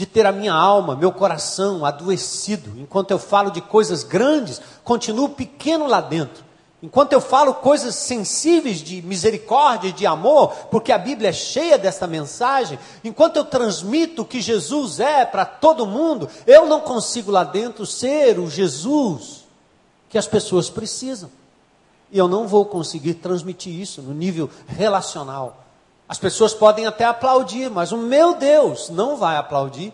de 0.00 0.06
ter 0.06 0.24
a 0.24 0.32
minha 0.32 0.54
alma, 0.54 0.96
meu 0.96 1.12
coração 1.12 1.84
adoecido. 1.84 2.72
Enquanto 2.80 3.10
eu 3.10 3.18
falo 3.18 3.50
de 3.50 3.60
coisas 3.60 4.02
grandes, 4.02 4.58
continuo 4.82 5.28
pequeno 5.28 5.86
lá 5.86 6.00
dentro. 6.00 6.42
Enquanto 6.82 7.12
eu 7.12 7.20
falo 7.20 7.52
coisas 7.52 7.96
sensíveis 7.96 8.78
de 8.78 9.02
misericórdia 9.02 9.92
de 9.92 10.06
amor, 10.06 10.54
porque 10.70 10.90
a 10.90 10.96
Bíblia 10.96 11.28
é 11.28 11.34
cheia 11.34 11.76
dessa 11.76 12.06
mensagem, 12.06 12.78
enquanto 13.04 13.36
eu 13.36 13.44
transmito 13.44 14.22
o 14.22 14.24
que 14.24 14.40
Jesus 14.40 15.00
é 15.00 15.26
para 15.26 15.44
todo 15.44 15.84
mundo, 15.84 16.30
eu 16.46 16.64
não 16.64 16.80
consigo 16.80 17.30
lá 17.30 17.44
dentro 17.44 17.84
ser 17.84 18.38
o 18.38 18.48
Jesus 18.48 19.44
que 20.08 20.16
as 20.16 20.26
pessoas 20.26 20.70
precisam. 20.70 21.30
E 22.10 22.16
eu 22.16 22.26
não 22.26 22.48
vou 22.48 22.64
conseguir 22.64 23.12
transmitir 23.12 23.78
isso 23.78 24.00
no 24.00 24.14
nível 24.14 24.48
relacional. 24.66 25.59
As 26.10 26.18
pessoas 26.18 26.52
podem 26.52 26.88
até 26.88 27.04
aplaudir, 27.04 27.70
mas 27.70 27.92
o 27.92 27.96
meu 27.96 28.34
Deus 28.34 28.90
não 28.90 29.16
vai 29.16 29.36
aplaudir. 29.36 29.92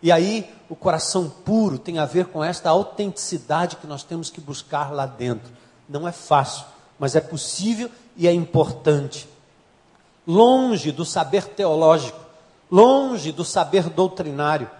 E 0.00 0.12
aí, 0.12 0.48
o 0.68 0.76
coração 0.76 1.28
puro 1.28 1.76
tem 1.76 1.98
a 1.98 2.04
ver 2.04 2.26
com 2.26 2.44
esta 2.44 2.70
autenticidade 2.70 3.74
que 3.74 3.86
nós 3.88 4.04
temos 4.04 4.30
que 4.30 4.40
buscar 4.40 4.92
lá 4.92 5.06
dentro. 5.06 5.52
Não 5.88 6.06
é 6.06 6.12
fácil, 6.12 6.64
mas 7.00 7.16
é 7.16 7.20
possível 7.20 7.90
e 8.16 8.28
é 8.28 8.32
importante. 8.32 9.28
Longe 10.24 10.92
do 10.92 11.04
saber 11.04 11.42
teológico, 11.48 12.20
longe 12.70 13.32
do 13.32 13.44
saber 13.44 13.90
doutrinário, 13.90 14.70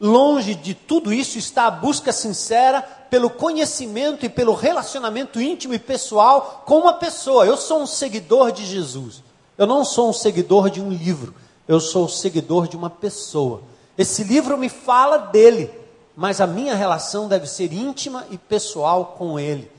longe 0.00 0.54
de 0.54 0.72
tudo 0.72 1.12
isso 1.12 1.36
está 1.36 1.66
a 1.66 1.70
busca 1.70 2.10
sincera 2.10 2.80
pelo 3.10 3.28
conhecimento 3.28 4.24
e 4.24 4.30
pelo 4.30 4.54
relacionamento 4.54 5.38
íntimo 5.42 5.74
e 5.74 5.78
pessoal 5.78 6.62
com 6.64 6.78
uma 6.78 6.94
pessoa. 6.94 7.44
Eu 7.44 7.58
sou 7.58 7.82
um 7.82 7.86
seguidor 7.86 8.50
de 8.50 8.64
Jesus. 8.64 9.28
Eu 9.60 9.66
não 9.66 9.84
sou 9.84 10.08
um 10.08 10.12
seguidor 10.14 10.70
de 10.70 10.80
um 10.80 10.88
livro, 10.88 11.34
eu 11.68 11.78
sou 11.80 12.06
um 12.06 12.08
seguidor 12.08 12.66
de 12.66 12.78
uma 12.78 12.88
pessoa. 12.88 13.60
Esse 13.98 14.24
livro 14.24 14.56
me 14.56 14.70
fala 14.70 15.18
dele, 15.18 15.70
mas 16.16 16.40
a 16.40 16.46
minha 16.46 16.74
relação 16.74 17.28
deve 17.28 17.46
ser 17.46 17.70
íntima 17.70 18.24
e 18.30 18.38
pessoal 18.38 19.16
com 19.18 19.38
ele. 19.38 19.70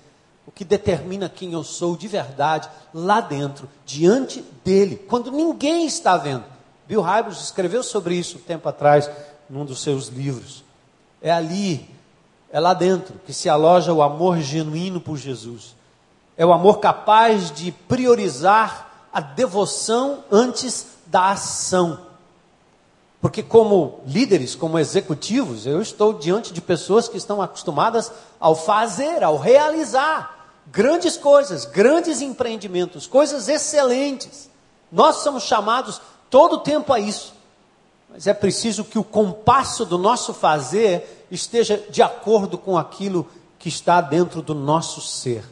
O 0.46 0.52
que 0.52 0.64
determina 0.64 1.28
quem 1.28 1.54
eu 1.54 1.64
sou 1.64 1.98
de 1.98 2.08
verdade 2.08 2.70
lá 2.94 3.22
dentro, 3.22 3.68
diante 3.84 4.46
dele, 4.64 4.98
quando 4.98 5.32
ninguém 5.32 5.88
está 5.88 6.16
vendo. 6.16 6.44
Bill 6.88 7.02
Hybels 7.02 7.42
escreveu 7.42 7.82
sobre 7.82 8.14
isso 8.14 8.38
um 8.38 8.42
tempo 8.42 8.70
atrás, 8.70 9.10
num 9.50 9.66
dos 9.66 9.82
seus 9.82 10.10
livros. 10.10 10.64
É 11.20 11.32
ali, 11.32 11.90
é 12.52 12.60
lá 12.60 12.76
dentro, 12.76 13.16
que 13.26 13.34
se 13.34 13.50
aloja 13.50 13.92
o 13.92 14.04
amor 14.04 14.38
genuíno 14.42 15.02
por 15.02 15.18
Jesus. 15.18 15.76
É 16.38 16.46
o 16.46 16.54
amor 16.54 16.78
capaz 16.78 17.50
de 17.50 17.72
priorizar 17.72 18.91
a 19.12 19.20
devoção 19.22 20.24
antes 20.32 20.88
da 21.08 21.32
ação. 21.32 22.00
Porque, 23.22 23.44
como 23.44 24.00
líderes, 24.08 24.56
como 24.56 24.80
executivos, 24.80 25.66
eu 25.68 25.82
estou 25.82 26.14
diante 26.14 26.52
de 26.52 26.60
pessoas 26.60 27.08
que 27.08 27.18
estão 27.18 27.42
acostumadas 27.42 28.12
ao 28.40 28.56
fazer, 28.56 29.24
ao 29.24 29.38
realizar 29.38 30.42
grandes 30.72 31.18
coisas, 31.18 31.66
grandes 31.66 32.22
empreendimentos, 32.22 33.06
coisas 33.06 33.48
excelentes. 33.48 34.50
Nós 34.92 35.18
somos 35.18 35.44
chamados 35.44 36.02
todo 36.30 36.54
o 36.54 36.60
tempo 36.60 36.92
a 36.92 37.00
isso. 37.00 37.34
Mas 38.10 38.26
é 38.26 38.34
preciso 38.34 38.84
que 38.84 38.98
o 38.98 39.04
compasso 39.04 39.86
do 39.86 39.98
nosso 39.98 40.34
fazer 40.34 41.28
esteja 41.30 41.78
de 41.90 42.02
acordo 42.02 42.58
com 42.58 42.78
aquilo 42.78 43.28
que 43.60 43.70
está 43.70 44.02
dentro 44.02 44.42
do 44.42 44.56
nosso 44.56 45.00
ser. 45.00 45.44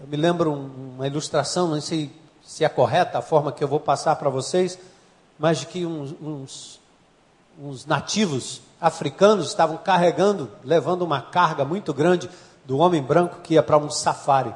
Eu 0.00 0.08
me 0.08 0.16
lembro 0.16 0.52
uma 0.52 1.06
ilustração, 1.06 1.68
não 1.68 1.80
sei 1.80 2.10
se 2.50 2.64
é 2.64 2.68
correta 2.68 3.16
a 3.18 3.22
forma 3.22 3.52
que 3.52 3.62
eu 3.62 3.68
vou 3.68 3.78
passar 3.78 4.16
para 4.16 4.28
vocês, 4.28 4.76
mas 5.38 5.58
de 5.58 5.66
que 5.66 5.86
uns, 5.86 6.12
uns, 6.20 6.80
uns 7.56 7.86
nativos 7.86 8.60
africanos 8.80 9.46
estavam 9.46 9.76
carregando, 9.76 10.50
levando 10.64 11.02
uma 11.02 11.22
carga 11.22 11.64
muito 11.64 11.94
grande 11.94 12.28
do 12.64 12.78
homem 12.78 13.00
branco 13.00 13.38
que 13.40 13.54
ia 13.54 13.62
para 13.62 13.78
um 13.78 13.88
safari. 13.88 14.52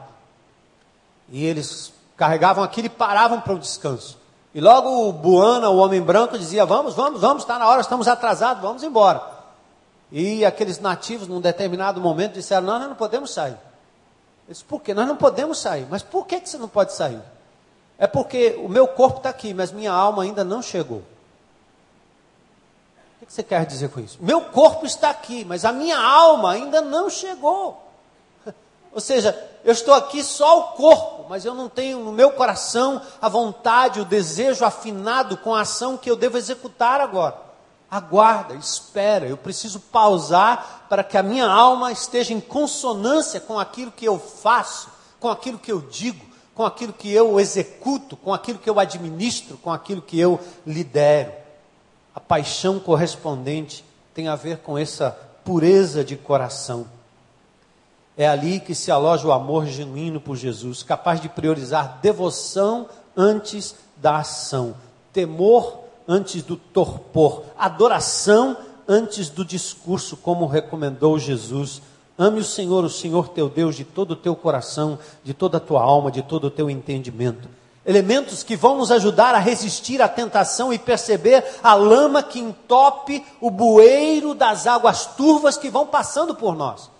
E 1.28 1.44
eles 1.44 1.94
carregavam 2.16 2.64
aquilo 2.64 2.88
e 2.88 2.90
paravam 2.90 3.40
para 3.40 3.54
o 3.54 3.58
descanso. 3.60 4.18
E 4.52 4.60
logo 4.60 5.08
o 5.08 5.12
Buana, 5.12 5.70
o 5.70 5.76
homem 5.76 6.02
branco, 6.02 6.36
dizia: 6.36 6.66
Vamos, 6.66 6.94
vamos, 6.94 7.20
vamos, 7.20 7.44
está 7.44 7.60
na 7.60 7.68
hora, 7.68 7.80
estamos 7.80 8.08
atrasados, 8.08 8.60
vamos 8.60 8.82
embora. 8.82 9.22
E 10.10 10.44
aqueles 10.44 10.80
nativos, 10.80 11.28
num 11.28 11.40
determinado 11.40 12.00
momento, 12.00 12.32
disseram: 12.32 12.66
Não, 12.66 12.78
nós 12.80 12.88
não 12.88 12.96
podemos 12.96 13.32
sair. 13.32 13.56
Eles, 14.48 14.64
por 14.64 14.82
quê? 14.82 14.92
Nós 14.92 15.06
não 15.06 15.16
podemos 15.16 15.60
sair. 15.60 15.86
Mas 15.88 16.02
por 16.02 16.26
que, 16.26 16.40
que 16.40 16.48
você 16.48 16.58
não 16.58 16.68
pode 16.68 16.92
sair? 16.92 17.22
É 18.04 18.06
porque 18.06 18.60
o 18.62 18.68
meu 18.68 18.86
corpo 18.86 19.16
está 19.16 19.30
aqui, 19.30 19.54
mas 19.54 19.72
minha 19.72 19.90
alma 19.90 20.24
ainda 20.24 20.44
não 20.44 20.60
chegou. 20.60 21.02
O 23.22 23.24
que 23.24 23.32
você 23.32 23.42
quer 23.42 23.64
dizer 23.64 23.88
com 23.88 23.98
isso? 23.98 24.18
Meu 24.20 24.42
corpo 24.42 24.84
está 24.84 25.08
aqui, 25.08 25.42
mas 25.42 25.64
a 25.64 25.72
minha 25.72 25.98
alma 25.98 26.52
ainda 26.52 26.82
não 26.82 27.08
chegou. 27.08 27.82
Ou 28.92 29.00
seja, 29.00 29.34
eu 29.64 29.72
estou 29.72 29.94
aqui 29.94 30.22
só 30.22 30.58
o 30.58 30.62
corpo, 30.72 31.24
mas 31.30 31.46
eu 31.46 31.54
não 31.54 31.66
tenho 31.66 32.00
no 32.00 32.12
meu 32.12 32.32
coração 32.32 33.00
a 33.22 33.28
vontade, 33.30 34.02
o 34.02 34.04
desejo 34.04 34.66
afinado 34.66 35.38
com 35.38 35.54
a 35.54 35.62
ação 35.62 35.96
que 35.96 36.10
eu 36.10 36.16
devo 36.16 36.36
executar 36.36 37.00
agora. 37.00 37.36
Aguarda, 37.90 38.52
espera, 38.54 39.26
eu 39.26 39.38
preciso 39.38 39.80
pausar 39.80 40.84
para 40.90 41.02
que 41.02 41.16
a 41.16 41.22
minha 41.22 41.46
alma 41.46 41.90
esteja 41.90 42.34
em 42.34 42.40
consonância 42.40 43.40
com 43.40 43.58
aquilo 43.58 43.90
que 43.90 44.04
eu 44.04 44.18
faço, 44.18 44.90
com 45.18 45.30
aquilo 45.30 45.58
que 45.58 45.72
eu 45.72 45.80
digo, 45.80 46.33
com 46.54 46.64
aquilo 46.64 46.92
que 46.92 47.10
eu 47.10 47.40
executo, 47.40 48.16
com 48.16 48.32
aquilo 48.32 48.58
que 48.58 48.70
eu 48.70 48.78
administro, 48.78 49.56
com 49.58 49.72
aquilo 49.72 50.00
que 50.00 50.18
eu 50.18 50.38
lidero. 50.66 51.32
A 52.14 52.20
paixão 52.20 52.78
correspondente 52.78 53.84
tem 54.14 54.28
a 54.28 54.36
ver 54.36 54.58
com 54.58 54.78
essa 54.78 55.10
pureza 55.44 56.04
de 56.04 56.16
coração. 56.16 56.86
É 58.16 58.28
ali 58.28 58.60
que 58.60 58.74
se 58.74 58.92
aloja 58.92 59.26
o 59.26 59.32
amor 59.32 59.66
genuíno 59.66 60.20
por 60.20 60.36
Jesus, 60.36 60.84
capaz 60.84 61.20
de 61.20 61.28
priorizar 61.28 61.98
devoção 62.00 62.88
antes 63.16 63.74
da 63.96 64.18
ação, 64.18 64.76
temor 65.12 65.80
antes 66.06 66.42
do 66.42 66.56
torpor, 66.56 67.42
adoração 67.58 68.56
antes 68.86 69.28
do 69.28 69.44
discurso, 69.44 70.16
como 70.16 70.46
recomendou 70.46 71.18
Jesus 71.18 71.82
Ame 72.16 72.40
o 72.40 72.44
Senhor, 72.44 72.84
o 72.84 72.90
Senhor 72.90 73.28
teu 73.28 73.48
Deus, 73.48 73.74
de 73.74 73.84
todo 73.84 74.12
o 74.12 74.16
teu 74.16 74.36
coração, 74.36 74.98
de 75.24 75.34
toda 75.34 75.56
a 75.56 75.60
tua 75.60 75.82
alma, 75.82 76.10
de 76.10 76.22
todo 76.22 76.46
o 76.46 76.50
teu 76.50 76.70
entendimento. 76.70 77.48
Elementos 77.84 78.42
que 78.42 78.56
vão 78.56 78.78
nos 78.78 78.90
ajudar 78.90 79.34
a 79.34 79.38
resistir 79.38 80.00
à 80.00 80.08
tentação 80.08 80.72
e 80.72 80.78
perceber 80.78 81.44
a 81.62 81.74
lama 81.74 82.22
que 82.22 82.38
entope 82.38 83.24
o 83.40 83.50
bueiro 83.50 84.32
das 84.32 84.66
águas 84.66 85.06
turvas 85.06 85.58
que 85.58 85.68
vão 85.68 85.86
passando 85.86 86.34
por 86.34 86.54
nós. 86.54 86.90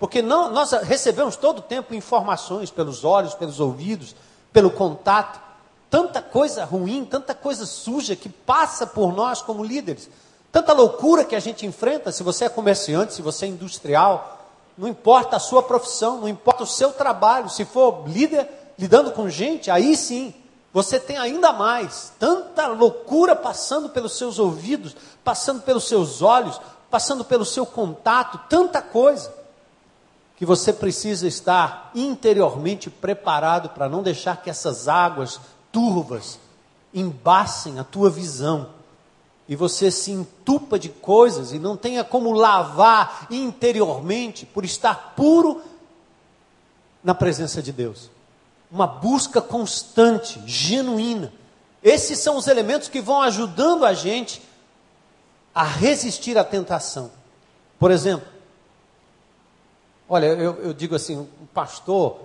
Porque 0.00 0.20
não, 0.20 0.50
nós 0.50 0.72
recebemos 0.72 1.36
todo 1.36 1.58
o 1.58 1.62
tempo 1.62 1.94
informações 1.94 2.70
pelos 2.72 3.04
olhos, 3.04 3.34
pelos 3.34 3.60
ouvidos, 3.60 4.16
pelo 4.52 4.70
contato. 4.70 5.40
Tanta 5.88 6.20
coisa 6.20 6.64
ruim, 6.64 7.04
tanta 7.04 7.34
coisa 7.34 7.66
suja 7.66 8.16
que 8.16 8.28
passa 8.28 8.84
por 8.84 9.12
nós 9.14 9.42
como 9.42 9.62
líderes. 9.62 10.10
Tanta 10.50 10.72
loucura 10.72 11.24
que 11.24 11.36
a 11.36 11.40
gente 11.40 11.64
enfrenta, 11.66 12.10
se 12.10 12.24
você 12.24 12.46
é 12.46 12.48
comerciante, 12.48 13.14
se 13.14 13.22
você 13.22 13.44
é 13.44 13.48
industrial, 13.48 14.41
não 14.76 14.88
importa 14.88 15.36
a 15.36 15.40
sua 15.40 15.62
profissão, 15.62 16.20
não 16.20 16.28
importa 16.28 16.62
o 16.64 16.66
seu 16.66 16.92
trabalho, 16.92 17.48
se 17.48 17.64
for 17.64 18.04
líder 18.06 18.48
lidando 18.78 19.12
com 19.12 19.28
gente, 19.28 19.70
aí 19.70 19.96
sim, 19.96 20.34
você 20.72 20.98
tem 20.98 21.18
ainda 21.18 21.52
mais, 21.52 22.12
tanta 22.18 22.66
loucura 22.66 23.36
passando 23.36 23.90
pelos 23.90 24.16
seus 24.16 24.38
ouvidos, 24.38 24.96
passando 25.22 25.62
pelos 25.62 25.84
seus 25.84 26.22
olhos, 26.22 26.60
passando 26.90 27.24
pelo 27.24 27.44
seu 27.44 27.66
contato, 27.66 28.40
tanta 28.48 28.80
coisa, 28.80 29.32
que 30.36 30.46
você 30.46 30.72
precisa 30.72 31.28
estar 31.28 31.90
interiormente 31.94 32.90
preparado 32.90 33.68
para 33.68 33.88
não 33.88 34.02
deixar 34.02 34.42
que 34.42 34.50
essas 34.50 34.88
águas 34.88 35.38
turvas 35.70 36.38
embacem 36.92 37.78
a 37.78 37.84
tua 37.84 38.10
visão 38.10 38.70
e 39.52 39.54
você 39.54 39.90
se 39.90 40.10
entupa 40.10 40.78
de 40.78 40.88
coisas 40.88 41.52
e 41.52 41.58
não 41.58 41.76
tenha 41.76 42.02
como 42.02 42.32
lavar 42.32 43.26
interiormente 43.30 44.46
por 44.46 44.64
estar 44.64 45.12
puro 45.14 45.60
na 47.04 47.14
presença 47.14 47.60
de 47.60 47.70
Deus. 47.70 48.10
Uma 48.70 48.86
busca 48.86 49.42
constante, 49.42 50.40
genuína. 50.46 51.30
Esses 51.82 52.18
são 52.18 52.38
os 52.38 52.46
elementos 52.46 52.88
que 52.88 53.02
vão 53.02 53.20
ajudando 53.20 53.84
a 53.84 53.92
gente 53.92 54.40
a 55.54 55.64
resistir 55.64 56.38
à 56.38 56.44
tentação. 56.44 57.10
Por 57.78 57.90
exemplo, 57.90 58.26
olha, 60.08 60.28
eu, 60.28 60.54
eu 60.62 60.72
digo 60.72 60.94
assim: 60.94 61.18
um 61.18 61.46
pastor 61.52 62.20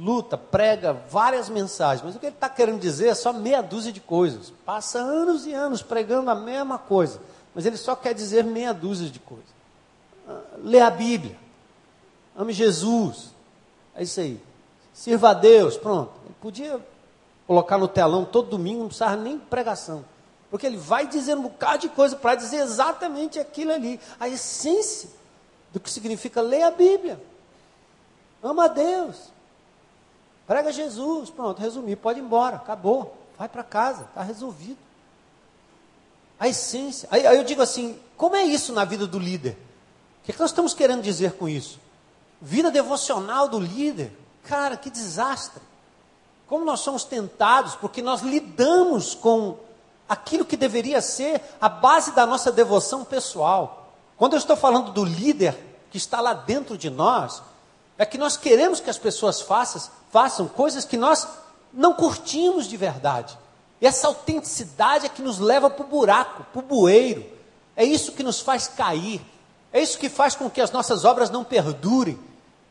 luta, 0.00 0.38
prega 0.38 0.94
várias 0.94 1.50
mensagens, 1.50 2.02
mas 2.02 2.16
o 2.16 2.18
que 2.18 2.26
ele 2.26 2.34
está 2.34 2.48
querendo 2.48 2.80
dizer 2.80 3.08
é 3.08 3.14
só 3.14 3.34
meia 3.34 3.60
dúzia 3.60 3.92
de 3.92 4.00
coisas. 4.00 4.50
Passa 4.64 4.98
anos 4.98 5.46
e 5.46 5.52
anos 5.52 5.82
pregando 5.82 6.30
a 6.30 6.34
mesma 6.34 6.78
coisa, 6.78 7.20
mas 7.54 7.66
ele 7.66 7.76
só 7.76 7.94
quer 7.94 8.14
dizer 8.14 8.42
meia 8.42 8.72
dúzia 8.72 9.10
de 9.10 9.18
coisas. 9.18 9.44
Ah, 10.26 10.40
lê 10.64 10.80
a 10.80 10.88
Bíblia, 10.88 11.36
ame 12.34 12.54
Jesus, 12.54 13.34
é 13.94 14.02
isso 14.02 14.20
aí. 14.20 14.40
Sirva 14.94 15.30
a 15.30 15.34
Deus, 15.34 15.76
pronto. 15.76 16.12
Ele 16.24 16.34
podia 16.40 16.80
colocar 17.46 17.76
no 17.76 17.86
telão 17.86 18.24
todo 18.24 18.48
domingo, 18.48 18.80
não 18.80 18.86
precisava 18.86 19.16
nem 19.16 19.38
pregação. 19.38 20.02
Porque 20.50 20.66
ele 20.66 20.78
vai 20.78 21.06
dizendo 21.06 21.40
um 21.40 21.44
bocado 21.44 21.82
de 21.82 21.88
coisa 21.90 22.16
para 22.16 22.34
dizer 22.34 22.56
exatamente 22.56 23.38
aquilo 23.38 23.72
ali. 23.72 24.00
A 24.18 24.28
essência 24.28 25.10
do 25.72 25.78
que 25.78 25.90
significa 25.90 26.40
ler 26.40 26.62
a 26.62 26.70
Bíblia. 26.70 27.20
Ama 28.42 28.64
a 28.64 28.68
Deus. 28.68 29.30
Prega 30.50 30.72
Jesus, 30.72 31.30
pronto, 31.30 31.60
resumi, 31.60 31.94
pode 31.94 32.18
ir 32.18 32.24
embora, 32.24 32.56
acabou, 32.56 33.16
vai 33.38 33.48
para 33.48 33.62
casa, 33.62 34.02
está 34.02 34.20
resolvido. 34.20 34.80
A 36.40 36.48
essência. 36.48 37.08
Aí, 37.12 37.24
aí, 37.24 37.36
eu 37.36 37.44
digo 37.44 37.62
assim: 37.62 37.96
como 38.16 38.34
é 38.34 38.42
isso 38.42 38.72
na 38.72 38.84
vida 38.84 39.06
do 39.06 39.16
líder? 39.16 39.52
O 39.52 40.24
que, 40.24 40.32
é 40.32 40.34
que 40.34 40.40
nós 40.40 40.50
estamos 40.50 40.74
querendo 40.74 41.02
dizer 41.02 41.34
com 41.34 41.48
isso? 41.48 41.78
Vida 42.42 42.68
devocional 42.68 43.46
do 43.46 43.60
líder. 43.60 44.12
Cara, 44.42 44.76
que 44.76 44.90
desastre. 44.90 45.62
Como 46.48 46.64
nós 46.64 46.80
somos 46.80 47.04
tentados, 47.04 47.76
porque 47.76 48.02
nós 48.02 48.20
lidamos 48.20 49.14
com 49.14 49.56
aquilo 50.08 50.44
que 50.44 50.56
deveria 50.56 51.00
ser 51.00 51.40
a 51.60 51.68
base 51.68 52.10
da 52.10 52.26
nossa 52.26 52.50
devoção 52.50 53.04
pessoal. 53.04 53.94
Quando 54.16 54.32
eu 54.32 54.38
estou 54.40 54.56
falando 54.56 54.90
do 54.90 55.04
líder 55.04 55.56
que 55.92 55.96
está 55.96 56.20
lá 56.20 56.34
dentro 56.34 56.76
de 56.76 56.90
nós, 56.90 57.40
é 58.00 58.06
que 58.06 58.16
nós 58.16 58.34
queremos 58.34 58.80
que 58.80 58.88
as 58.88 58.96
pessoas 58.96 59.42
façam, 59.42 59.82
façam 60.10 60.48
coisas 60.48 60.86
que 60.86 60.96
nós 60.96 61.28
não 61.70 61.92
curtimos 61.92 62.66
de 62.66 62.74
verdade. 62.74 63.38
E 63.78 63.86
essa 63.86 64.06
autenticidade 64.06 65.04
é 65.04 65.08
que 65.10 65.20
nos 65.20 65.38
leva 65.38 65.68
para 65.68 65.84
o 65.84 65.86
buraco, 65.86 66.46
para 66.50 66.60
o 66.60 66.64
bueiro. 66.64 67.22
É 67.76 67.84
isso 67.84 68.12
que 68.12 68.22
nos 68.22 68.40
faz 68.40 68.66
cair. 68.66 69.20
É 69.70 69.82
isso 69.82 69.98
que 69.98 70.08
faz 70.08 70.34
com 70.34 70.48
que 70.48 70.62
as 70.62 70.70
nossas 70.70 71.04
obras 71.04 71.28
não 71.28 71.44
perdurem. 71.44 72.18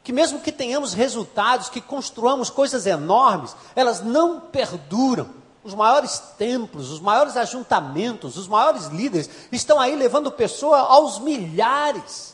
Que 0.03 0.11
mesmo 0.11 0.39
que 0.39 0.51
tenhamos 0.51 0.95
resultados, 0.95 1.69
que 1.69 1.79
construamos 1.79 2.49
coisas 2.49 2.87
enormes, 2.87 3.55
elas 3.75 4.01
não 4.01 4.39
perduram. 4.39 5.29
Os 5.63 5.75
maiores 5.75 6.17
templos, 6.39 6.89
os 6.89 6.99
maiores 6.99 7.37
ajuntamentos, 7.37 8.35
os 8.35 8.47
maiores 8.47 8.87
líderes 8.87 9.29
estão 9.51 9.79
aí 9.79 9.95
levando 9.95 10.31
pessoa 10.31 10.79
aos 10.79 11.19
milhares. 11.19 12.28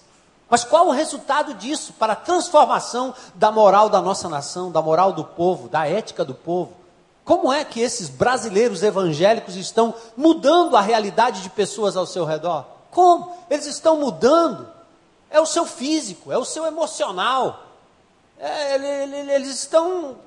Mas 0.50 0.64
qual 0.64 0.88
o 0.88 0.92
resultado 0.92 1.54
disso 1.56 1.94
para 1.94 2.14
a 2.14 2.16
transformação 2.16 3.14
da 3.34 3.52
moral 3.52 3.90
da 3.90 4.02
nossa 4.02 4.30
nação, 4.30 4.72
da 4.72 4.82
moral 4.82 5.12
do 5.12 5.24
povo, 5.24 5.68
da 5.68 5.88
ética 5.88 6.24
do 6.24 6.36
povo? 6.36 6.74
Como 7.24 7.52
é 7.52 7.66
que 7.66 7.82
esses 7.82 8.08
brasileiros 8.08 8.84
evangélicos 8.84 9.56
estão 9.56 9.94
mudando 10.16 10.78
a 10.78 10.82
realidade 10.82 11.42
de 11.42 11.50
pessoas 11.50 11.98
ao 11.98 12.06
seu 12.06 12.24
redor? 12.24 12.66
Como? 12.92 13.36
Eles 13.50 13.66
estão 13.66 13.98
mudando. 13.98 14.68
É 15.32 15.42
o 15.42 15.46
seu 15.46 15.66
físico, 15.66 16.32
é 16.32 16.38
o 16.38 16.46
seu 16.46 16.68
emocional. 16.68 17.64
É, 18.38 18.76
eles 19.34 19.50
estão 19.50 20.18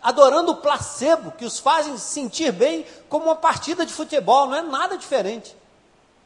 adorando 0.00 0.52
o 0.52 0.56
placebo 0.56 1.32
que 1.32 1.44
os 1.44 1.58
fazem 1.58 1.98
sentir 1.98 2.52
bem 2.52 2.86
como 3.08 3.24
uma 3.24 3.34
partida 3.34 3.84
de 3.84 3.92
futebol, 3.92 4.46
não 4.46 4.54
é 4.54 4.62
nada 4.62 4.96
diferente. 4.96 5.56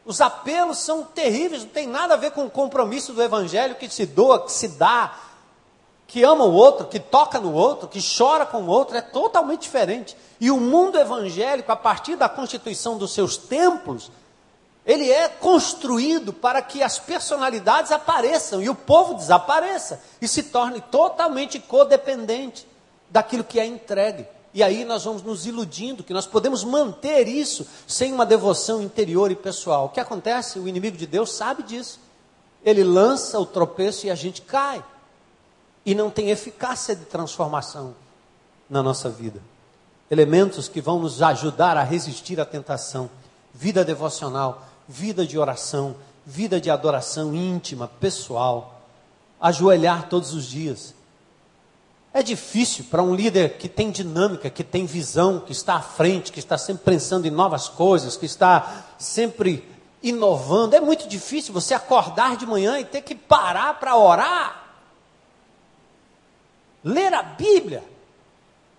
Os 0.05 0.21
apelos 0.21 0.79
são 0.79 1.03
terríveis, 1.03 1.63
não 1.63 1.69
tem 1.69 1.87
nada 1.87 2.13
a 2.13 2.17
ver 2.17 2.31
com 2.31 2.45
o 2.45 2.49
compromisso 2.49 3.13
do 3.13 3.21
evangelho 3.21 3.75
que 3.75 3.89
se 3.89 4.05
doa, 4.05 4.43
que 4.43 4.51
se 4.51 4.69
dá, 4.69 5.13
que 6.07 6.23
ama 6.23 6.43
o 6.43 6.53
outro, 6.53 6.87
que 6.87 6.99
toca 6.99 7.39
no 7.39 7.53
outro, 7.53 7.87
que 7.87 7.99
chora 8.01 8.45
com 8.45 8.63
o 8.63 8.67
outro, 8.67 8.97
é 8.97 9.01
totalmente 9.01 9.61
diferente. 9.61 10.17
E 10.39 10.49
o 10.49 10.57
mundo 10.57 10.97
evangélico, 10.97 11.71
a 11.71 11.75
partir 11.75 12.15
da 12.15 12.27
constituição 12.27 12.97
dos 12.97 13.13
seus 13.13 13.37
templos, 13.37 14.11
ele 14.85 15.11
é 15.11 15.27
construído 15.29 16.33
para 16.33 16.63
que 16.63 16.81
as 16.81 16.97
personalidades 16.97 17.91
apareçam 17.91 18.59
e 18.59 18.69
o 18.69 18.73
povo 18.73 19.13
desapareça 19.13 20.01
e 20.19 20.27
se 20.27 20.41
torne 20.41 20.81
totalmente 20.81 21.59
codependente 21.59 22.67
daquilo 23.07 23.43
que 23.43 23.59
é 23.59 23.65
entregue. 23.67 24.25
E 24.53 24.63
aí 24.63 24.83
nós 24.83 25.03
vamos 25.03 25.21
nos 25.21 25.45
iludindo 25.45 26.03
que 26.03 26.13
nós 26.13 26.25
podemos 26.25 26.63
manter 26.63 27.27
isso 27.27 27.67
sem 27.87 28.11
uma 28.11 28.25
devoção 28.25 28.81
interior 28.81 29.29
e 29.31 29.35
pessoal. 29.35 29.85
O 29.85 29.89
que 29.89 29.99
acontece? 29.99 30.57
O 30.59 30.67
inimigo 30.67 30.97
de 30.97 31.05
Deus 31.05 31.31
sabe 31.31 31.61
disso. 31.61 31.99
Ele 32.63 32.83
lança 32.83 33.39
o 33.39 33.45
tropeço 33.45 34.07
e 34.07 34.11
a 34.11 34.15
gente 34.15 34.41
cai. 34.41 34.83
E 35.85 35.93
não 35.93 36.09
tem 36.09 36.29
eficácia 36.29 36.95
de 36.95 37.05
transformação 37.05 37.95
na 38.69 38.81
nossa 38.81 39.09
vida. 39.09 39.39
Elementos 40.09 40.67
que 40.67 40.81
vão 40.81 40.99
nos 40.99 41.21
ajudar 41.21 41.77
a 41.77 41.83
resistir 41.83 42.39
à 42.39 42.45
tentação. 42.45 43.09
Vida 43.53 43.85
devocional, 43.85 44.65
vida 44.87 45.25
de 45.25 45.37
oração, 45.37 45.95
vida 46.25 46.59
de 46.59 46.71
adoração 46.71 47.35
íntima, 47.35 47.87
pessoal. 47.99 48.81
Ajoelhar 49.39 50.09
todos 50.09 50.33
os 50.33 50.45
dias 50.45 50.95
é 52.13 52.23
difícil 52.23 52.85
para 52.89 53.03
um 53.03 53.13
líder 53.13 53.57
que 53.57 53.69
tem 53.69 53.91
dinâmica, 53.91 54.49
que 54.49 54.63
tem 54.63 54.85
visão, 54.85 55.39
que 55.39 55.51
está 55.51 55.75
à 55.75 55.81
frente, 55.81 56.31
que 56.31 56.39
está 56.39 56.57
sempre 56.57 56.83
pensando 56.83 57.27
em 57.27 57.31
novas 57.31 57.69
coisas, 57.69 58.17
que 58.17 58.25
está 58.25 58.85
sempre 58.97 59.67
inovando. 60.01 60.75
É 60.75 60.79
muito 60.79 61.07
difícil 61.07 61.53
você 61.53 61.73
acordar 61.73 62.35
de 62.35 62.47
manhã 62.47 62.79
e 62.79 62.85
ter 62.85 63.01
que 63.01 63.13
parar 63.13 63.79
para 63.79 63.95
orar. 63.95 64.69
Ler 66.83 67.13
a 67.13 67.21
Bíblia. 67.21 67.83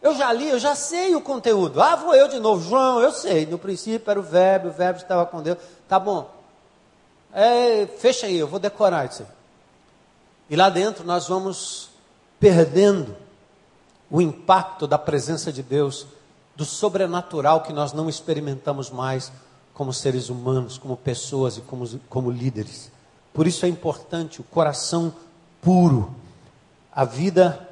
Eu 0.02 0.14
já 0.14 0.32
li, 0.32 0.48
eu 0.48 0.58
já 0.58 0.74
sei 0.74 1.14
o 1.14 1.20
conteúdo. 1.20 1.80
Ah, 1.80 1.94
vou 1.94 2.14
eu 2.14 2.26
de 2.26 2.40
novo. 2.40 2.68
João, 2.68 3.00
eu 3.00 3.12
sei. 3.12 3.46
No 3.46 3.58
princípio 3.58 4.10
era 4.10 4.18
o 4.18 4.22
verbo, 4.22 4.68
o 4.68 4.72
verbo 4.72 4.98
estava 4.98 5.24
com 5.24 5.40
Deus. 5.40 5.58
Tá 5.86 6.00
bom. 6.00 6.28
É, 7.32 7.86
fecha 7.98 8.26
aí, 8.26 8.36
eu 8.36 8.48
vou 8.48 8.58
decorar 8.58 9.06
isso 9.06 9.22
aí. 9.22 9.28
E 10.48 10.56
lá 10.56 10.68
dentro 10.68 11.04
nós 11.04 11.28
vamos 11.28 11.89
perdendo 12.40 13.14
o 14.10 14.20
impacto 14.20 14.86
da 14.86 14.98
presença 14.98 15.52
de 15.52 15.62
Deus, 15.62 16.06
do 16.56 16.64
sobrenatural 16.64 17.62
que 17.62 17.72
nós 17.72 17.92
não 17.92 18.08
experimentamos 18.08 18.90
mais 18.90 19.30
como 19.72 19.92
seres 19.92 20.28
humanos, 20.28 20.76
como 20.76 20.96
pessoas 20.96 21.58
e 21.58 21.60
como, 21.60 21.86
como 22.08 22.30
líderes. 22.30 22.90
Por 23.32 23.46
isso 23.46 23.64
é 23.64 23.68
importante 23.68 24.40
o 24.40 24.44
coração 24.44 25.14
puro, 25.62 26.12
a 26.92 27.04
vida 27.04 27.68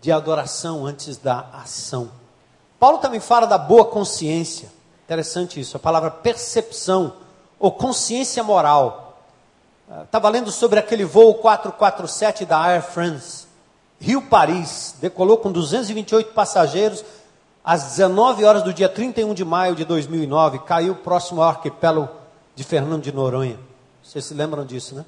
de 0.00 0.10
adoração 0.10 0.84
antes 0.84 1.16
da 1.16 1.40
ação. 1.52 2.10
Paulo 2.78 2.98
também 2.98 3.20
fala 3.20 3.46
da 3.46 3.58
boa 3.58 3.84
consciência. 3.84 4.70
Interessante 5.04 5.60
isso, 5.60 5.76
a 5.76 5.80
palavra 5.80 6.10
percepção 6.10 7.14
ou 7.58 7.70
consciência 7.70 8.42
moral. 8.42 9.09
Estava 10.04 10.28
lendo 10.28 10.52
sobre 10.52 10.78
aquele 10.78 11.04
voo 11.04 11.34
447 11.34 12.44
da 12.44 12.60
Air 12.60 12.82
France. 12.82 13.46
Rio-Paris, 14.00 14.94
decolou 15.00 15.36
com 15.38 15.50
228 15.50 16.32
passageiros 16.32 17.04
às 17.64 17.82
19 17.96 18.44
horas 18.44 18.62
do 18.62 18.72
dia 18.72 18.88
31 18.88 19.34
de 19.34 19.44
maio 19.44 19.74
de 19.74 19.84
2009, 19.84 20.60
caiu 20.60 20.94
próximo 20.94 21.42
ao 21.42 21.48
arquipélago 21.48 22.08
de 22.54 22.62
Fernando 22.62 23.02
de 23.02 23.12
Noronha. 23.12 23.58
Vocês 24.02 24.24
se 24.24 24.32
lembram 24.32 24.64
disso, 24.64 24.94
né? 24.94 25.04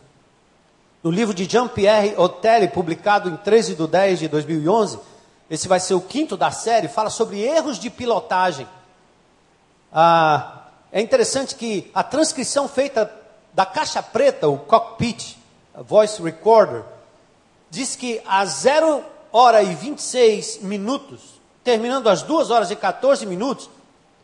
No 1.02 1.10
livro 1.10 1.32
de 1.32 1.44
Jean-Pierre 1.44 2.14
Otelli, 2.16 2.68
publicado 2.68 3.28
em 3.28 3.36
13 3.36 3.76
de 3.76 3.86
10 3.86 4.18
de 4.18 4.28
2011, 4.28 4.98
esse 5.48 5.68
vai 5.68 5.78
ser 5.78 5.94
o 5.94 6.00
quinto 6.00 6.36
da 6.36 6.50
série, 6.50 6.88
fala 6.88 7.08
sobre 7.08 7.40
erros 7.40 7.78
de 7.78 7.88
pilotagem. 7.88 8.66
Ah, 9.92 10.66
é 10.90 11.00
interessante 11.00 11.54
que 11.54 11.90
a 11.94 12.02
transcrição 12.02 12.68
feita 12.68 13.21
da 13.52 13.66
caixa 13.66 14.02
preta, 14.02 14.48
o 14.48 14.58
cockpit, 14.58 15.36
voice 15.74 16.22
recorder, 16.22 16.82
diz 17.70 17.96
que 17.96 18.20
às 18.26 18.50
0 18.50 19.04
hora 19.32 19.62
e 19.62 19.74
26 19.74 20.58
minutos, 20.62 21.20
terminando 21.64 22.08
às 22.08 22.22
2 22.22 22.50
horas 22.50 22.70
e 22.70 22.76
14 22.76 23.24
minutos, 23.24 23.68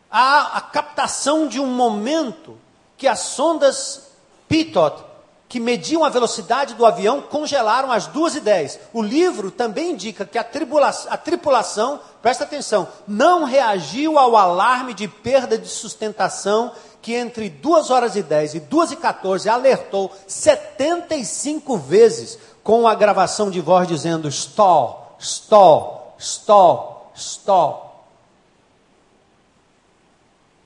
há 0.09 0.57
a 0.57 0.61
captação 0.61 1.47
de 1.47 1.59
um 1.59 1.67
momento 1.67 2.57
que 2.97 3.07
as 3.07 3.19
sondas 3.19 4.09
Pitot, 4.47 5.03
que 5.47 5.59
mediam 5.59 6.03
a 6.03 6.09
velocidade 6.09 6.75
do 6.75 6.85
avião, 6.85 7.21
congelaram 7.21 7.91
às 7.91 8.05
2 8.05 8.35
e 8.35 8.39
10. 8.39 8.79
O 8.93 9.01
livro 9.01 9.49
também 9.49 9.91
indica 9.91 10.25
que 10.25 10.37
a, 10.37 10.41
a 10.41 11.17
tripulação, 11.17 11.99
presta 12.21 12.43
atenção, 12.43 12.87
não 13.07 13.45
reagiu 13.45 14.19
ao 14.19 14.35
alarme 14.37 14.93
de 14.93 15.07
perda 15.07 15.57
de 15.57 15.67
sustentação 15.67 16.71
que 17.01 17.13
entre 17.13 17.49
2 17.49 17.89
horas 17.89 18.15
e 18.15 18.23
10 18.23 18.55
e 18.55 18.59
2 18.59 18.91
e 18.91 18.95
14 18.97 19.49
alertou 19.49 20.11
75 20.27 21.77
vezes 21.77 22.37
com 22.63 22.87
a 22.87 22.95
gravação 22.95 23.49
de 23.49 23.61
voz 23.61 23.87
dizendo 23.87 24.27
stall, 24.27 25.15
stall, 25.19 26.15
stall, 26.19 27.11
stall. 27.15 28.05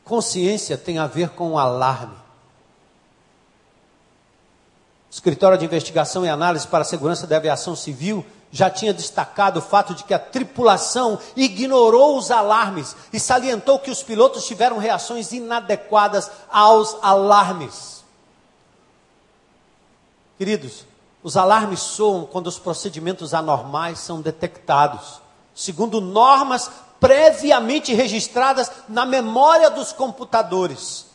Consciência 0.04 0.78
tem 0.78 0.98
a 0.98 1.08
ver 1.08 1.30
com 1.30 1.52
o 1.52 1.58
alarme. 1.58 2.16
Escritório 5.10 5.58
de 5.58 5.66
Investigação 5.66 6.26
e 6.26 6.30
Análise 6.30 6.68
para 6.68 6.82
a 6.82 6.86
Segurança 6.86 7.28
da 7.28 7.38
Aviação 7.38 7.76
Civil 7.76 8.26
já 8.54 8.70
tinha 8.70 8.94
destacado 8.94 9.58
o 9.58 9.64
fato 9.64 9.96
de 9.96 10.04
que 10.04 10.14
a 10.14 10.20
tripulação 10.20 11.18
ignorou 11.36 12.16
os 12.16 12.30
alarmes 12.30 12.96
e 13.12 13.20
salientou 13.20 13.80
que 13.80 13.90
os 13.90 14.04
pilotos 14.04 14.46
tiveram 14.46 14.78
reações 14.78 15.32
inadequadas 15.32 16.30
aos 16.52 16.96
alarmes. 17.02 18.04
Queridos, 20.38 20.86
os 21.24 21.36
alarmes 21.36 21.80
soam 21.80 22.28
quando 22.28 22.46
os 22.46 22.60
procedimentos 22.60 23.34
anormais 23.34 23.98
são 23.98 24.22
detectados, 24.22 25.20
segundo 25.56 26.00
normas 26.00 26.70
previamente 27.00 27.92
registradas 27.96 28.72
na 28.88 29.04
memória 29.04 29.72
dos 29.72 29.92
computadores. 29.92 31.08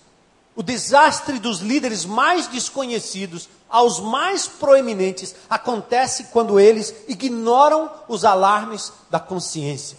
O 0.59 0.63
desastre 0.65 1.39
dos 1.39 1.61
líderes 1.61 2.05
mais 2.05 2.49
desconhecidos 2.49 3.49
aos 3.71 4.01
mais 4.01 4.49
proeminentes 4.49 5.33
acontece 5.49 6.25
quando 6.33 6.59
eles 6.59 6.93
ignoram 7.07 7.89
os 8.09 8.25
alarmes 8.25 8.93
da 9.09 9.21
consciência. 9.21 9.97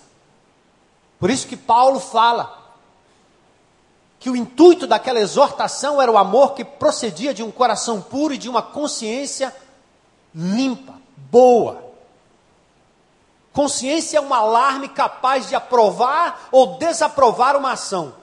Por 1.17 1.29
isso 1.29 1.47
que 1.47 1.55
Paulo 1.55 1.97
fala 2.01 2.75
que 4.19 4.29
o 4.29 4.35
intuito 4.35 4.85
daquela 4.85 5.21
exortação 5.21 6.01
era 6.01 6.11
o 6.11 6.17
amor 6.17 6.55
que 6.55 6.65
procedia 6.65 7.33
de 7.33 7.41
um 7.41 7.51
coração 7.51 8.01
puro 8.01 8.33
e 8.33 8.37
de 8.37 8.49
uma 8.49 8.61
consciência 8.61 9.55
limpa, 10.35 10.95
boa. 11.15 11.81
Consciência 13.53 14.17
é 14.17 14.21
um 14.21 14.33
alarme 14.33 14.89
capaz 14.89 15.47
de 15.47 15.55
aprovar 15.55 16.49
ou 16.51 16.77
desaprovar 16.77 17.55
uma 17.55 17.71
ação, 17.71 18.13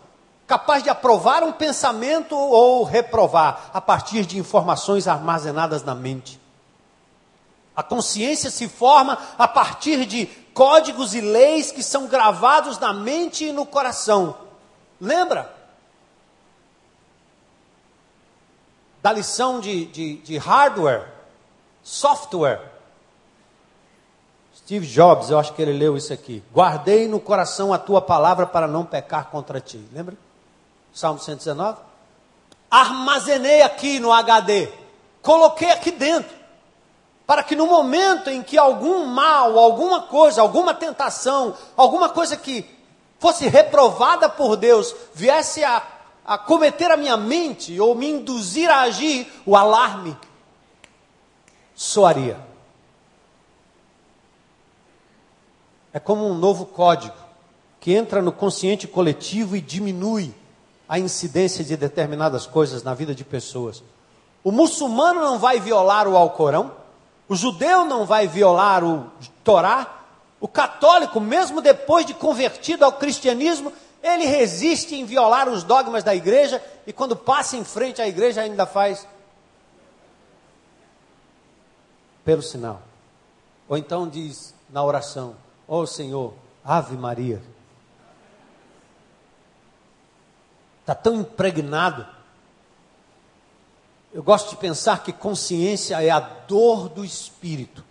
capaz 0.46 0.82
de 0.82 0.88
aprovar 0.88 1.42
um 1.42 1.52
pensamento 1.52 2.36
ou 2.36 2.84
reprovar 2.84 3.70
a 3.72 3.80
partir 3.80 4.24
de 4.24 4.38
informações 4.38 5.08
armazenadas 5.08 5.82
na 5.82 5.94
mente. 5.94 6.40
A 7.74 7.82
consciência 7.82 8.50
se 8.50 8.68
forma 8.68 9.18
a 9.36 9.46
partir 9.46 10.06
de 10.06 10.26
códigos 10.54 11.14
e 11.14 11.20
leis 11.20 11.70
que 11.70 11.82
são 11.82 12.06
gravados 12.06 12.78
na 12.78 12.92
mente 12.92 13.44
e 13.44 13.52
no 13.52 13.66
coração. 13.66 14.34
Lembra? 14.98 15.54
Da 19.02 19.12
lição 19.12 19.60
de, 19.60 19.84
de, 19.86 20.16
de 20.16 20.38
hardware, 20.38 21.06
software. 21.82 22.72
Steve 24.56 24.86
Jobs, 24.86 25.30
eu 25.30 25.38
acho 25.38 25.52
que 25.52 25.60
ele 25.60 25.74
leu 25.74 25.96
isso 25.96 26.12
aqui. 26.12 26.42
Guardei 26.52 27.06
no 27.06 27.20
coração 27.20 27.72
a 27.72 27.78
tua 27.78 28.00
palavra 28.00 28.46
para 28.46 28.66
não 28.66 28.84
pecar 28.84 29.26
contra 29.26 29.60
ti. 29.60 29.86
Lembra? 29.92 30.16
Salmo 30.96 31.20
119. 31.20 31.78
Armazenei 32.70 33.60
aqui 33.60 34.00
no 34.00 34.10
HD. 34.10 34.72
Coloquei 35.20 35.70
aqui 35.70 35.90
dentro. 35.90 36.34
Para 37.26 37.42
que 37.42 37.54
no 37.54 37.66
momento 37.66 38.30
em 38.30 38.42
que 38.42 38.56
algum 38.56 39.04
mal, 39.04 39.58
alguma 39.58 40.04
coisa, 40.04 40.40
alguma 40.40 40.72
tentação, 40.72 41.54
alguma 41.76 42.08
coisa 42.08 42.34
que 42.34 42.64
fosse 43.18 43.46
reprovada 43.46 44.26
por 44.26 44.56
Deus, 44.56 44.96
viesse 45.12 45.62
a, 45.62 45.86
a 46.24 46.38
cometer 46.38 46.90
a 46.90 46.96
minha 46.96 47.18
mente 47.18 47.78
ou 47.78 47.94
me 47.94 48.08
induzir 48.08 48.70
a 48.70 48.80
agir, 48.80 49.30
o 49.44 49.54
alarme 49.54 50.16
soaria. 51.74 52.40
É 55.92 55.98
como 56.00 56.26
um 56.26 56.34
novo 56.34 56.64
código 56.64 57.16
que 57.80 57.92
entra 57.92 58.22
no 58.22 58.32
consciente 58.32 58.88
coletivo 58.88 59.56
e 59.56 59.60
diminui 59.60 60.34
a 60.88 60.98
incidência 60.98 61.64
de 61.64 61.76
determinadas 61.76 62.46
coisas 62.46 62.82
na 62.82 62.94
vida 62.94 63.14
de 63.14 63.24
pessoas. 63.24 63.82
O 64.42 64.52
muçulmano 64.52 65.20
não 65.20 65.38
vai 65.38 65.58
violar 65.58 66.06
o 66.06 66.16
Alcorão, 66.16 66.72
o 67.28 67.34
judeu 67.34 67.84
não 67.84 68.06
vai 68.06 68.28
violar 68.28 68.84
o 68.84 69.10
Torá, 69.42 70.04
o 70.40 70.46
católico, 70.46 71.18
mesmo 71.20 71.60
depois 71.60 72.06
de 72.06 72.14
convertido 72.14 72.84
ao 72.84 72.92
cristianismo, 72.92 73.72
ele 74.02 74.26
resiste 74.26 74.94
em 74.94 75.04
violar 75.04 75.48
os 75.48 75.64
dogmas 75.64 76.04
da 76.04 76.14
igreja 76.14 76.62
e 76.86 76.92
quando 76.92 77.16
passa 77.16 77.56
em 77.56 77.64
frente 77.64 78.00
à 78.00 78.06
igreja 78.06 78.42
ainda 78.42 78.66
faz 78.66 79.06
pelo 82.24 82.42
sinal. 82.42 82.82
Ou 83.68 83.76
então 83.76 84.08
diz 84.08 84.54
na 84.70 84.84
oração: 84.84 85.34
Ó 85.66 85.80
oh, 85.80 85.86
Senhor, 85.86 86.34
Ave 86.64 86.96
Maria. 86.96 87.42
Está 90.86 90.94
tão 90.94 91.16
impregnado. 91.16 92.06
Eu 94.14 94.22
gosto 94.22 94.50
de 94.50 94.56
pensar 94.56 95.02
que 95.02 95.12
consciência 95.12 96.00
é 96.00 96.10
a 96.10 96.20
dor 96.20 96.88
do 96.88 97.04
espírito. 97.04 97.84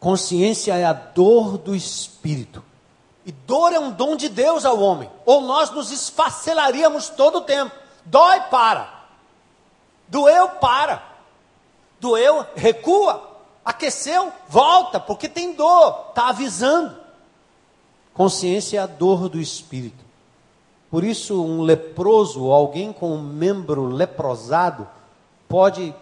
Consciência 0.00 0.74
é 0.74 0.84
a 0.84 0.92
dor 0.92 1.56
do 1.56 1.72
espírito. 1.76 2.64
E 3.24 3.30
dor 3.30 3.72
é 3.72 3.78
um 3.78 3.92
dom 3.92 4.16
de 4.16 4.28
Deus 4.28 4.64
ao 4.64 4.80
homem. 4.80 5.08
Ou 5.24 5.42
nós 5.42 5.70
nos 5.70 5.92
esfacelaríamos 5.92 7.10
todo 7.10 7.38
o 7.38 7.42
tempo. 7.42 7.72
Dói, 8.04 8.40
para. 8.50 9.04
Doeu, 10.08 10.48
para. 10.48 11.00
Doeu, 12.00 12.44
recua. 12.56 13.30
Aqueceu, 13.64 14.32
volta, 14.48 14.98
porque 14.98 15.28
tem 15.28 15.54
dor, 15.54 16.06
está 16.08 16.30
avisando. 16.30 16.96
Consciência 18.12 18.78
é 18.78 18.82
a 18.82 18.86
dor 18.86 19.28
do 19.28 19.40
espírito. 19.40 20.11
Por 20.92 21.04
isso, 21.04 21.42
um 21.42 21.62
leproso, 21.62 22.50
alguém 22.50 22.92
com 22.92 23.14
um 23.14 23.22
membro 23.22 23.86
leprosado, 23.86 24.86
pode 25.48 25.94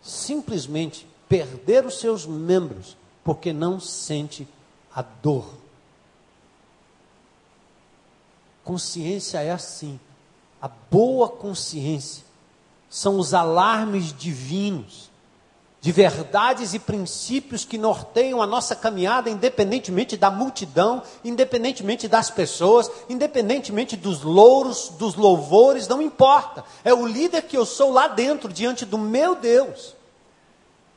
simplesmente 0.00 1.04
perder 1.28 1.84
os 1.84 1.98
seus 1.98 2.24
membros, 2.26 2.96
porque 3.24 3.52
não 3.52 3.80
sente 3.80 4.46
a 4.94 5.02
dor. 5.02 5.46
Consciência 8.62 9.42
é 9.42 9.50
assim. 9.50 9.98
A 10.62 10.68
boa 10.68 11.28
consciência 11.28 12.24
são 12.88 13.18
os 13.18 13.34
alarmes 13.34 14.12
divinos 14.12 15.10
de 15.86 15.92
verdades 15.92 16.74
e 16.74 16.80
princípios 16.80 17.64
que 17.64 17.78
norteiam 17.78 18.42
a 18.42 18.46
nossa 18.46 18.74
caminhada, 18.74 19.30
independentemente 19.30 20.16
da 20.16 20.28
multidão, 20.32 21.00
independentemente 21.24 22.08
das 22.08 22.28
pessoas, 22.28 22.90
independentemente 23.08 23.96
dos 23.96 24.22
louros, 24.22 24.88
dos 24.98 25.14
louvores, 25.14 25.86
não 25.86 26.02
importa. 26.02 26.64
É 26.82 26.92
o 26.92 27.06
líder 27.06 27.42
que 27.42 27.56
eu 27.56 27.64
sou 27.64 27.92
lá 27.92 28.08
dentro, 28.08 28.52
diante 28.52 28.84
do 28.84 28.98
meu 28.98 29.36
Deus. 29.36 29.94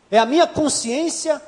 É 0.10 0.18
a 0.18 0.26
minha 0.26 0.48
consciência 0.48 1.40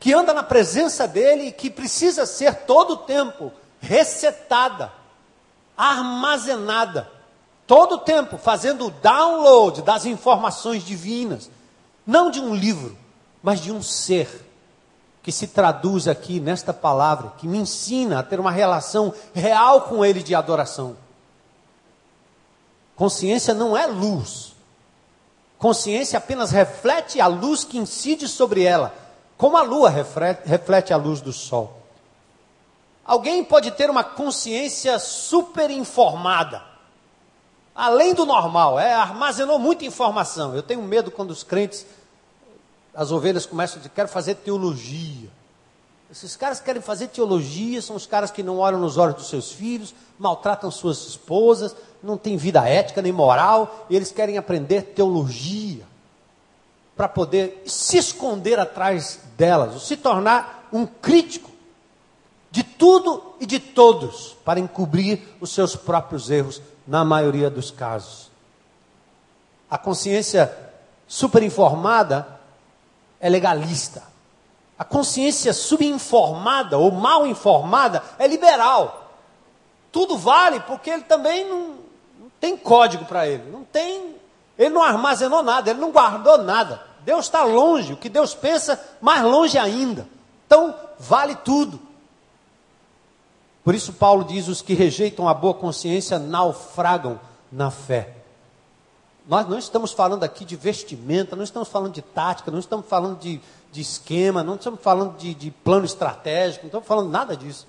que 0.00 0.12
anda 0.12 0.34
na 0.34 0.42
presença 0.42 1.06
dele 1.06 1.44
e 1.44 1.52
que 1.52 1.70
precisa 1.70 2.26
ser 2.26 2.62
todo 2.64 2.94
o 2.94 2.96
tempo 2.96 3.52
resetada, 3.78 4.92
armazenada, 5.76 7.08
todo 7.68 7.94
o 7.94 7.98
tempo 7.98 8.36
fazendo 8.36 8.86
o 8.86 8.90
download 8.90 9.80
das 9.82 10.04
informações 10.06 10.84
divinas 10.84 11.48
não 12.06 12.30
de 12.30 12.40
um 12.40 12.54
livro, 12.54 12.96
mas 13.42 13.60
de 13.60 13.72
um 13.72 13.82
ser 13.82 14.50
que 15.22 15.32
se 15.32 15.46
traduz 15.46 16.06
aqui 16.06 16.38
nesta 16.38 16.72
palavra, 16.72 17.32
que 17.38 17.48
me 17.48 17.56
ensina 17.56 18.18
a 18.18 18.22
ter 18.22 18.38
uma 18.38 18.50
relação 18.50 19.14
real 19.32 19.82
com 19.82 20.04
Ele 20.04 20.22
de 20.22 20.34
adoração. 20.34 20.96
Consciência 22.94 23.54
não 23.54 23.76
é 23.76 23.86
luz. 23.86 24.54
Consciência 25.58 26.18
apenas 26.18 26.50
reflete 26.50 27.20
a 27.20 27.26
luz 27.26 27.64
que 27.64 27.78
incide 27.78 28.28
sobre 28.28 28.64
ela, 28.64 28.94
como 29.38 29.56
a 29.56 29.62
lua 29.62 29.88
reflete 29.90 30.92
a 30.92 30.96
luz 30.96 31.22
do 31.22 31.32
sol. 31.32 31.80
Alguém 33.04 33.42
pode 33.42 33.70
ter 33.70 33.88
uma 33.88 34.04
consciência 34.04 34.98
super 34.98 35.70
informada 35.70 36.73
além 37.74 38.14
do 38.14 38.24
normal, 38.24 38.78
é, 38.78 38.94
armazenou 38.94 39.58
muita 39.58 39.84
informação. 39.84 40.54
Eu 40.54 40.62
tenho 40.62 40.82
medo 40.82 41.10
quando 41.10 41.30
os 41.30 41.42
crentes, 41.42 41.84
as 42.94 43.10
ovelhas 43.10 43.44
começam 43.44 43.76
a 43.76 43.78
dizer, 43.78 43.90
quero 43.94 44.08
fazer 44.08 44.36
teologia. 44.36 45.28
Esses 46.10 46.36
caras 46.36 46.60
que 46.60 46.66
querem 46.66 46.80
fazer 46.80 47.08
teologia 47.08 47.82
são 47.82 47.96
os 47.96 48.06
caras 48.06 48.30
que 48.30 48.42
não 48.42 48.58
olham 48.58 48.78
nos 48.78 48.96
olhos 48.96 49.16
dos 49.16 49.28
seus 49.28 49.50
filhos, 49.50 49.92
maltratam 50.16 50.70
suas 50.70 51.04
esposas, 51.08 51.74
não 52.00 52.16
têm 52.16 52.36
vida 52.36 52.68
ética 52.68 53.02
nem 53.02 53.10
moral, 53.10 53.86
e 53.90 53.96
eles 53.96 54.12
querem 54.12 54.38
aprender 54.38 54.92
teologia 54.94 55.84
para 56.96 57.08
poder 57.08 57.64
se 57.66 57.96
esconder 57.96 58.60
atrás 58.60 59.18
delas, 59.36 59.74
ou 59.74 59.80
se 59.80 59.96
tornar 59.96 60.68
um 60.72 60.86
crítico 60.86 61.50
de 62.50 62.62
tudo 62.62 63.34
e 63.40 63.46
de 63.46 63.58
todos, 63.58 64.36
para 64.44 64.60
encobrir 64.60 65.20
os 65.40 65.50
seus 65.50 65.74
próprios 65.74 66.30
erros, 66.30 66.62
na 66.86 67.04
maioria 67.04 67.50
dos 67.50 67.70
casos. 67.70 68.30
A 69.70 69.78
consciência 69.78 70.56
superinformada 71.06 72.26
é 73.20 73.28
legalista. 73.28 74.02
A 74.78 74.84
consciência 74.84 75.52
subinformada 75.52 76.76
ou 76.78 76.90
mal 76.90 77.26
informada 77.26 78.02
é 78.18 78.26
liberal. 78.26 79.12
Tudo 79.92 80.18
vale 80.18 80.60
porque 80.60 80.90
ele 80.90 81.02
também 81.02 81.48
não, 81.48 81.60
não 82.18 82.30
tem 82.40 82.56
código 82.56 83.04
para 83.04 83.28
ele, 83.28 83.50
não 83.50 83.62
tem, 83.62 84.16
ele 84.58 84.70
não 84.70 84.82
armazenou 84.82 85.42
nada, 85.42 85.70
ele 85.70 85.80
não 85.80 85.92
guardou 85.92 86.38
nada. 86.38 86.82
Deus 87.04 87.26
está 87.26 87.44
longe, 87.44 87.92
o 87.92 87.96
que 87.96 88.08
Deus 88.08 88.34
pensa, 88.34 88.82
mais 89.00 89.22
longe 89.22 89.56
ainda. 89.56 90.08
Então, 90.46 90.74
vale 90.98 91.36
tudo. 91.36 91.80
Por 93.64 93.74
isso, 93.74 93.92
Paulo 93.94 94.22
diz: 94.24 94.46
os 94.46 94.62
que 94.62 94.74
rejeitam 94.74 95.26
a 95.26 95.34
boa 95.34 95.54
consciência 95.54 96.18
naufragam 96.18 97.18
na 97.50 97.70
fé. 97.70 98.16
Nós 99.26 99.48
não 99.48 99.58
estamos 99.58 99.90
falando 99.90 100.22
aqui 100.22 100.44
de 100.44 100.54
vestimenta, 100.54 101.34
não 101.34 101.42
estamos 101.42 101.68
falando 101.68 101.94
de 101.94 102.02
tática, 102.02 102.50
não 102.50 102.58
estamos 102.58 102.86
falando 102.86 103.18
de 103.18 103.40
de 103.74 103.80
esquema, 103.80 104.44
não 104.44 104.54
estamos 104.54 104.80
falando 104.80 105.16
de, 105.18 105.34
de 105.34 105.50
plano 105.50 105.84
estratégico, 105.84 106.62
não 106.62 106.68
estamos 106.68 106.86
falando 106.86 107.10
nada 107.10 107.36
disso. 107.36 107.66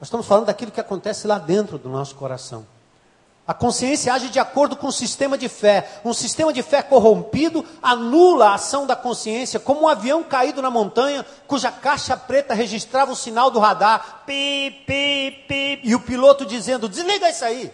Nós 0.00 0.08
estamos 0.08 0.26
falando 0.26 0.46
daquilo 0.46 0.72
que 0.72 0.80
acontece 0.80 1.28
lá 1.28 1.38
dentro 1.38 1.78
do 1.78 1.88
nosso 1.88 2.16
coração. 2.16 2.66
A 3.48 3.54
consciência 3.54 4.12
age 4.12 4.28
de 4.28 4.38
acordo 4.38 4.76
com 4.76 4.88
o 4.88 4.92
sistema 4.92 5.38
de 5.38 5.48
fé. 5.48 6.02
Um 6.04 6.12
sistema 6.12 6.52
de 6.52 6.62
fé 6.62 6.82
corrompido 6.82 7.64
anula 7.82 8.50
a 8.50 8.54
ação 8.56 8.86
da 8.86 8.94
consciência, 8.94 9.58
como 9.58 9.84
um 9.84 9.88
avião 9.88 10.22
caído 10.22 10.60
na 10.60 10.70
montanha, 10.70 11.24
cuja 11.46 11.72
caixa 11.72 12.14
preta 12.14 12.52
registrava 12.52 13.10
o 13.10 13.16
sinal 13.16 13.50
do 13.50 13.58
radar, 13.58 14.24
pi, 14.26 14.84
pi, 14.86 15.44
pi, 15.48 15.80
e 15.82 15.94
o 15.94 16.00
piloto 16.00 16.44
dizendo: 16.44 16.90
desliga 16.90 17.30
isso 17.30 17.42
aí. 17.42 17.72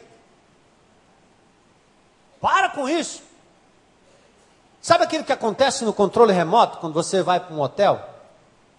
Para 2.41 2.68
com 2.68 2.89
isso. 2.89 3.20
Sabe 4.81 5.03
aquilo 5.03 5.25
que 5.25 5.33
acontece 5.33 5.85
no 5.85 5.93
controle 5.93 6.33
remoto 6.33 6.79
quando 6.79 6.95
você 6.95 7.20
vai 7.20 7.41
para 7.41 7.53
um 7.53 7.61
hotel? 7.61 8.01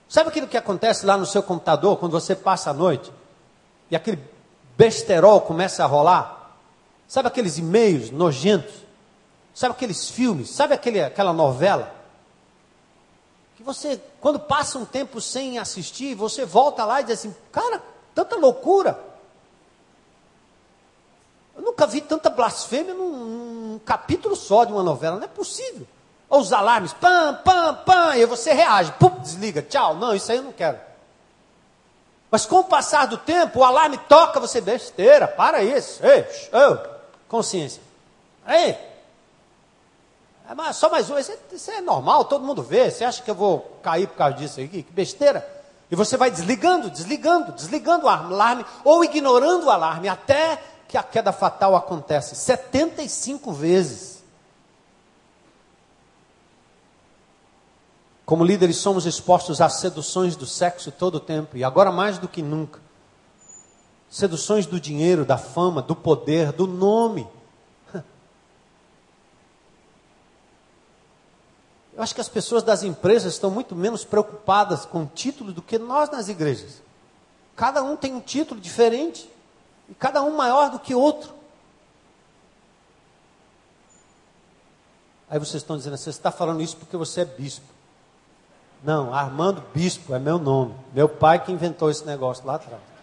Sabe 0.08 0.30
aquilo 0.30 0.48
que 0.48 0.56
acontece 0.56 1.06
lá 1.06 1.18
no 1.18 1.26
seu 1.26 1.44
computador 1.44 1.98
quando 1.98 2.14
você 2.14 2.34
passa 2.34 2.70
a 2.70 2.74
noite? 2.74 3.12
E 3.92 3.98
aquele 3.98 4.24
besterol 4.78 5.42
começa 5.42 5.84
a 5.84 5.88
rolar? 5.88 6.35
Sabe 7.08 7.28
aqueles 7.28 7.58
e-mails 7.58 8.12
nojentos? 8.12 8.74
Sabe 9.54 9.74
aqueles 9.74 10.10
filmes? 10.10 10.50
Sabe 10.50 10.74
aquele, 10.74 11.02
aquela 11.02 11.32
novela? 11.32 11.94
Que 13.56 13.64
você, 13.64 14.02
quando 14.20 14.40
passa 14.40 14.78
um 14.78 14.86
tempo 14.86 15.22
sem 15.22 15.58
assistir, 15.58 16.14
você 16.14 16.44
volta 16.46 16.84
lá 16.84 17.02
e 17.02 17.06
diz 17.06 17.20
assim: 17.20 17.36
cara, 17.52 17.82
tanta 18.14 18.36
loucura. 18.36 19.00
Eu 21.56 21.62
nunca 21.62 21.88
vi 21.88 22.02
tanta 22.02 22.30
blasfêmia 22.30 22.94
num, 22.94 23.12
num 23.12 23.80
capítulo 23.80 24.36
só 24.36 24.66
de 24.66 24.74
uma 24.74 24.84
novela, 24.84 25.16
não 25.16 25.24
é 25.24 25.28
possível. 25.28 25.88
Ou 26.28 26.42
os 26.42 26.52
alarmes, 26.52 26.92
pam, 26.92 27.40
pam, 27.46 27.76
pam, 27.86 28.18
e 28.18 28.26
você 28.26 28.52
reage, 28.52 28.92
pum, 28.94 29.20
desliga, 29.20 29.62
tchau, 29.62 29.96
não, 29.96 30.14
isso 30.14 30.32
aí 30.32 30.38
eu 30.38 30.44
não 30.44 30.52
quero. 30.52 30.80
Mas 32.30 32.46
com 32.46 32.58
o 32.58 32.64
passar 32.66 33.06
do 33.06 33.18
tempo, 33.18 33.60
o 33.60 33.64
alarme 33.64 33.98
toca, 34.10 34.40
você 34.40 34.60
besteira, 34.60 35.28
para 35.28 35.64
isso, 35.64 36.06
ei, 36.06 36.26
oh, 36.52 36.95
consciência. 37.28 37.82
Aí, 38.46 38.78
é 40.48 40.74
só 40.74 40.90
mais 40.90 41.10
um, 41.10 41.18
isso 41.18 41.72
é, 41.72 41.76
é 41.76 41.82
normal, 41.82 42.26
todo 42.26 42.46
mundo 42.46 42.62
vê, 42.62 42.92
você 42.92 43.04
acha 43.04 43.22
que 43.22 43.32
eu 43.32 43.36
vou 43.36 43.80
cair 43.82 44.08
por 44.08 44.16
causa 44.16 44.38
disso 44.38 44.62
aqui? 44.62 44.84
Que 44.84 44.94
besteira. 44.94 45.56
E 45.90 45.96
você 45.96 46.18
vai 46.18 46.30
desligando, 46.30 46.90
desligando, 46.90 47.52
desligando 47.52 48.06
o 48.06 48.10
alarme, 48.10 48.66
ou 48.84 49.04
ignorando 49.04 49.66
o 49.66 49.70
alarme, 49.70 50.08
até 50.08 50.62
que 50.88 50.98
a 50.98 51.04
queda 51.04 51.32
fatal 51.32 51.76
acontece 51.76 52.36
75 52.36 53.52
vezes. 53.52 54.24
Como 58.26 58.44
líderes, 58.44 58.78
somos 58.78 59.06
expostos 59.06 59.62
a 59.62 59.70
seduções 59.70 60.36
do 60.36 60.46
sexo 60.46 60.92
todo 60.92 61.16
o 61.16 61.20
tempo, 61.20 61.58
e 61.58 61.64
agora 61.64 61.92
mais 61.92 62.18
do 62.18 62.28
que 62.28 62.42
nunca. 62.42 62.85
Seduções 64.16 64.66
do 64.66 64.80
dinheiro, 64.80 65.26
da 65.26 65.38
fama, 65.38 65.82
do 65.82 65.94
poder, 65.94 66.54
do 66.54 66.66
nome. 66.66 67.28
Eu 71.94 72.02
acho 72.02 72.16
que 72.16 72.22
as 72.22 72.30
pessoas 72.30 72.64
das 72.64 72.82
empresas 72.82 73.34
estão 73.34 73.52
muito 73.52 73.76
menos 73.76 74.06
preocupadas 74.06 74.86
com 74.86 75.06
título 75.06 75.52
do 75.52 75.62
que 75.62 75.78
nós 75.78 76.10
nas 76.10 76.30
igrejas. 76.30 76.82
Cada 77.58 77.84
um 77.84 77.98
tem 77.98 78.14
um 78.14 78.22
título 78.22 78.62
diferente, 78.62 79.30
e 79.90 79.94
cada 79.94 80.24
um 80.24 80.34
maior 80.34 80.72
do 80.72 80.80
que 80.80 80.96
outro. 80.96 81.34
Aí 85.30 85.38
vocês 85.40 85.62
estão 85.62 85.76
dizendo, 85.76 85.98
você 85.98 86.10
está 86.10 86.32
falando 86.32 86.62
isso 86.62 86.78
porque 86.78 86.96
você 86.96 87.20
é 87.20 87.26
bispo. 87.26 87.66
Não, 88.82 89.14
Armando 89.14 89.62
Bispo 89.74 90.16
é 90.16 90.20
meu 90.20 90.40
nome. 90.40 90.74
Meu 90.94 91.10
pai 91.10 91.44
que 91.44 91.52
inventou 91.52 91.92
esse 91.92 92.06
negócio 92.06 92.46
lá 92.46 92.56
atrás. 92.56 92.95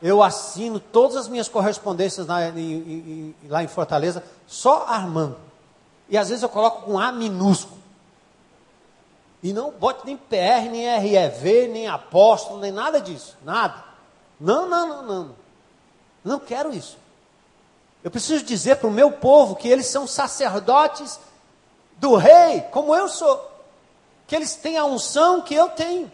Eu 0.00 0.22
assino 0.22 0.78
todas 0.78 1.16
as 1.16 1.28
minhas 1.28 1.48
correspondências 1.48 2.26
na, 2.26 2.48
em, 2.50 2.72
em, 2.72 3.34
lá 3.48 3.62
em 3.62 3.68
Fortaleza, 3.68 4.22
só 4.46 4.86
Armando. 4.86 5.36
E 6.08 6.16
às 6.16 6.28
vezes 6.28 6.42
eu 6.42 6.48
coloco 6.48 6.82
com 6.82 6.98
A 6.98 7.10
minúsculo. 7.10 7.78
E 9.42 9.52
não 9.52 9.70
bote 9.70 10.04
nem 10.04 10.16
PR, 10.16 10.70
nem 10.70 10.86
REV, 10.98 11.68
nem 11.68 11.88
apóstolo, 11.88 12.60
nem 12.60 12.72
nada 12.72 13.00
disso. 13.00 13.36
Nada. 13.44 13.84
Não, 14.40 14.68
não, 14.68 14.88
não, 14.88 15.02
não. 15.02 15.30
Não 16.24 16.38
quero 16.38 16.72
isso. 16.72 16.96
Eu 18.02 18.10
preciso 18.10 18.44
dizer 18.44 18.76
para 18.76 18.88
o 18.88 18.92
meu 18.92 19.12
povo 19.12 19.56
que 19.56 19.68
eles 19.68 19.86
são 19.86 20.06
sacerdotes 20.06 21.18
do 21.98 22.14
rei, 22.14 22.62
como 22.70 22.94
eu 22.94 23.08
sou 23.08 23.48
que 24.28 24.36
eles 24.36 24.54
têm 24.54 24.76
a 24.76 24.84
unção 24.84 25.40
que 25.40 25.54
eu 25.54 25.70
tenho. 25.70 26.12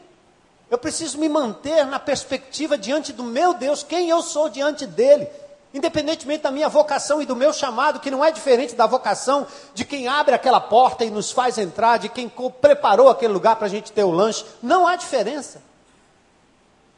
Eu 0.75 0.79
preciso 0.79 1.18
me 1.18 1.29
manter 1.29 1.87
na 1.87 2.01
perspectiva 2.01 2.77
diante 2.77 3.12
do 3.12 3.22
meu 3.22 3.55
Deus, 3.55 3.85
quem 3.85 4.09
eu 4.09 4.20
sou 4.20 4.49
diante 4.49 4.85
dele, 4.85 5.29
independentemente 5.72 6.43
da 6.43 6.51
minha 6.51 6.68
vocação 6.68 7.22
e 7.22 7.27
do 7.27 7.37
meu 7.37 7.53
chamado, 7.53 8.01
que 8.01 8.11
não 8.11 8.25
é 8.25 8.33
diferente 8.33 8.75
da 8.75 8.85
vocação 8.85 9.47
de 9.72 9.85
quem 9.85 10.09
abre 10.09 10.35
aquela 10.35 10.61
porta 10.61 11.05
e 11.05 11.11
nos 11.11 11.31
faz 11.31 11.59
entrar, 11.59 11.99
de 11.99 12.09
quem 12.09 12.29
preparou 12.61 13.09
aquele 13.09 13.33
lugar 13.33 13.55
para 13.55 13.66
a 13.66 13.70
gente 13.70 13.93
ter 13.93 14.03
o 14.03 14.11
lanche. 14.11 14.45
Não 14.61 14.85
há 14.85 14.97
diferença. 14.97 15.62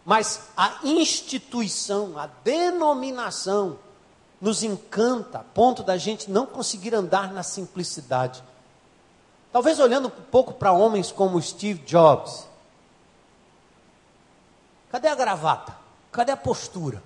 Mas 0.06 0.40
a 0.56 0.78
instituição, 0.82 2.16
a 2.16 2.30
denominação, 2.42 3.78
nos 4.40 4.62
encanta 4.62 5.40
a 5.40 5.44
ponto 5.44 5.82
da 5.82 5.98
gente 5.98 6.30
não 6.30 6.46
conseguir 6.46 6.94
andar 6.94 7.30
na 7.30 7.42
simplicidade. 7.42 8.42
Talvez 9.52 9.78
olhando 9.78 10.08
um 10.08 10.22
pouco 10.30 10.54
para 10.54 10.72
homens 10.72 11.12
como 11.12 11.42
Steve 11.42 11.80
Jobs. 11.80 12.55
Cadê 14.96 15.08
a 15.08 15.14
gravata? 15.14 15.76
Cadê 16.10 16.32
a 16.32 16.36
postura? 16.38 17.02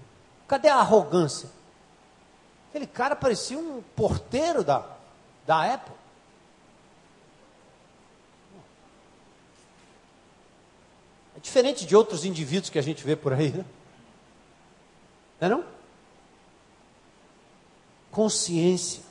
Cadê 0.47 0.69
a 0.69 0.77
arrogância? 0.77 1.51
Aquele 2.69 2.87
cara 2.87 3.17
parecia 3.17 3.59
um 3.59 3.83
porteiro 3.97 4.63
da, 4.63 4.87
da 5.45 5.75
Apple. 5.75 5.93
É 11.37 11.41
diferente 11.41 11.85
de 11.85 11.97
outros 11.97 12.25
indivíduos 12.25 12.71
que 12.71 12.79
a 12.79 12.83
gente 12.83 13.03
vê 13.03 13.17
por 13.17 13.33
aí, 13.33 13.51
né? 13.51 13.65
Não 15.41 15.47
é 15.49 15.51
não? 15.51 15.65
Consciência 18.13 19.03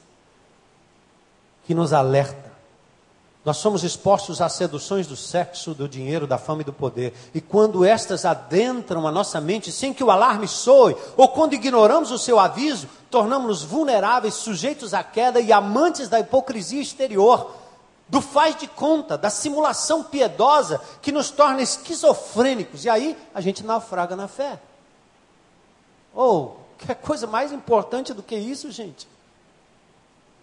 que 1.65 1.73
nos 1.73 1.91
alerta 1.91 2.48
nós 3.49 3.57
somos 3.57 3.83
expostos 3.83 4.41
às 4.41 4.53
seduções 4.53 5.07
do 5.07 5.15
sexo, 5.15 5.73
do 5.73 5.89
dinheiro, 5.89 6.27
da 6.27 6.37
fama 6.37 6.61
e 6.61 6.65
do 6.65 6.71
poder. 6.71 7.15
E 7.33 7.41
quando 7.41 7.83
estas 7.83 8.23
adentram 8.23 9.07
a 9.07 9.11
nossa 9.11 9.41
mente 9.41 9.71
sem 9.71 9.91
que 9.91 10.03
o 10.03 10.11
alarme 10.11 10.47
soe, 10.47 10.95
ou 11.17 11.27
quando 11.29 11.55
ignoramos 11.55 12.11
o 12.11 12.19
seu 12.19 12.39
aviso, 12.39 12.87
tornamos-nos 13.09 13.63
vulneráveis, 13.63 14.35
sujeitos 14.35 14.93
à 14.93 15.03
queda 15.03 15.39
e 15.39 15.51
amantes 15.51 16.07
da 16.07 16.19
hipocrisia 16.19 16.79
exterior, 16.79 17.51
do 18.07 18.21
faz 18.21 18.55
de 18.55 18.67
conta, 18.67 19.17
da 19.17 19.31
simulação 19.31 20.03
piedosa 20.03 20.79
que 21.01 21.11
nos 21.11 21.31
torna 21.31 21.63
esquizofrênicos. 21.63 22.85
E 22.85 22.89
aí 22.91 23.17
a 23.33 23.41
gente 23.41 23.65
naufraga 23.65 24.15
na 24.15 24.27
fé. 24.27 24.59
Ou, 26.13 26.55
oh, 26.55 26.85
que 26.85 26.93
coisa 26.93 27.25
mais 27.25 27.51
importante 27.51 28.13
do 28.13 28.21
que 28.21 28.35
isso, 28.35 28.69
gente? 28.69 29.07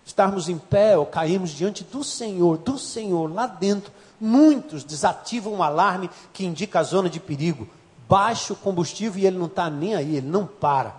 Estarmos 0.06 0.48
em 0.48 0.56
pé 0.56 0.96
ou 0.96 1.04
cairmos 1.04 1.50
diante 1.50 1.82
do 1.82 2.04
Senhor, 2.04 2.56
do 2.58 2.78
Senhor, 2.78 3.30
lá 3.34 3.48
dentro, 3.48 3.92
muitos 4.20 4.84
desativam 4.84 5.54
um 5.54 5.62
alarme 5.62 6.08
que 6.32 6.46
indica 6.46 6.78
a 6.78 6.84
zona 6.84 7.10
de 7.10 7.18
perigo. 7.18 7.68
Baixa 8.08 8.52
o 8.52 8.56
combustível 8.56 9.20
e 9.20 9.26
ele 9.26 9.36
não 9.36 9.46
está 9.46 9.68
nem 9.68 9.96
aí, 9.96 10.16
ele 10.16 10.28
não 10.28 10.46
para. 10.46 10.94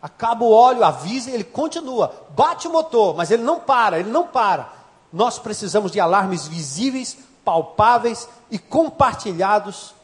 Acaba 0.00 0.44
o 0.44 0.50
óleo, 0.50 0.82
avisa 0.82 1.30
e 1.30 1.34
ele 1.34 1.44
continua. 1.44 2.26
Bate 2.34 2.66
o 2.66 2.72
motor, 2.72 3.14
mas 3.14 3.30
ele 3.30 3.42
não 3.42 3.60
para, 3.60 4.00
ele 4.00 4.10
não 4.10 4.26
para. 4.26 4.72
Nós 5.12 5.38
precisamos 5.38 5.92
de 5.92 6.00
alarmes 6.00 6.48
visíveis, 6.48 7.18
palpáveis 7.44 8.26
e 8.50 8.58
compartilhados 8.58 9.94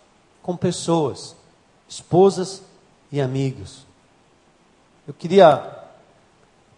com 0.43 0.55
pessoas, 0.55 1.35
esposas 1.89 2.61
e 3.11 3.23
amigos. 3.23 3.87
Eu 5.09 5.15
queria 5.15 5.84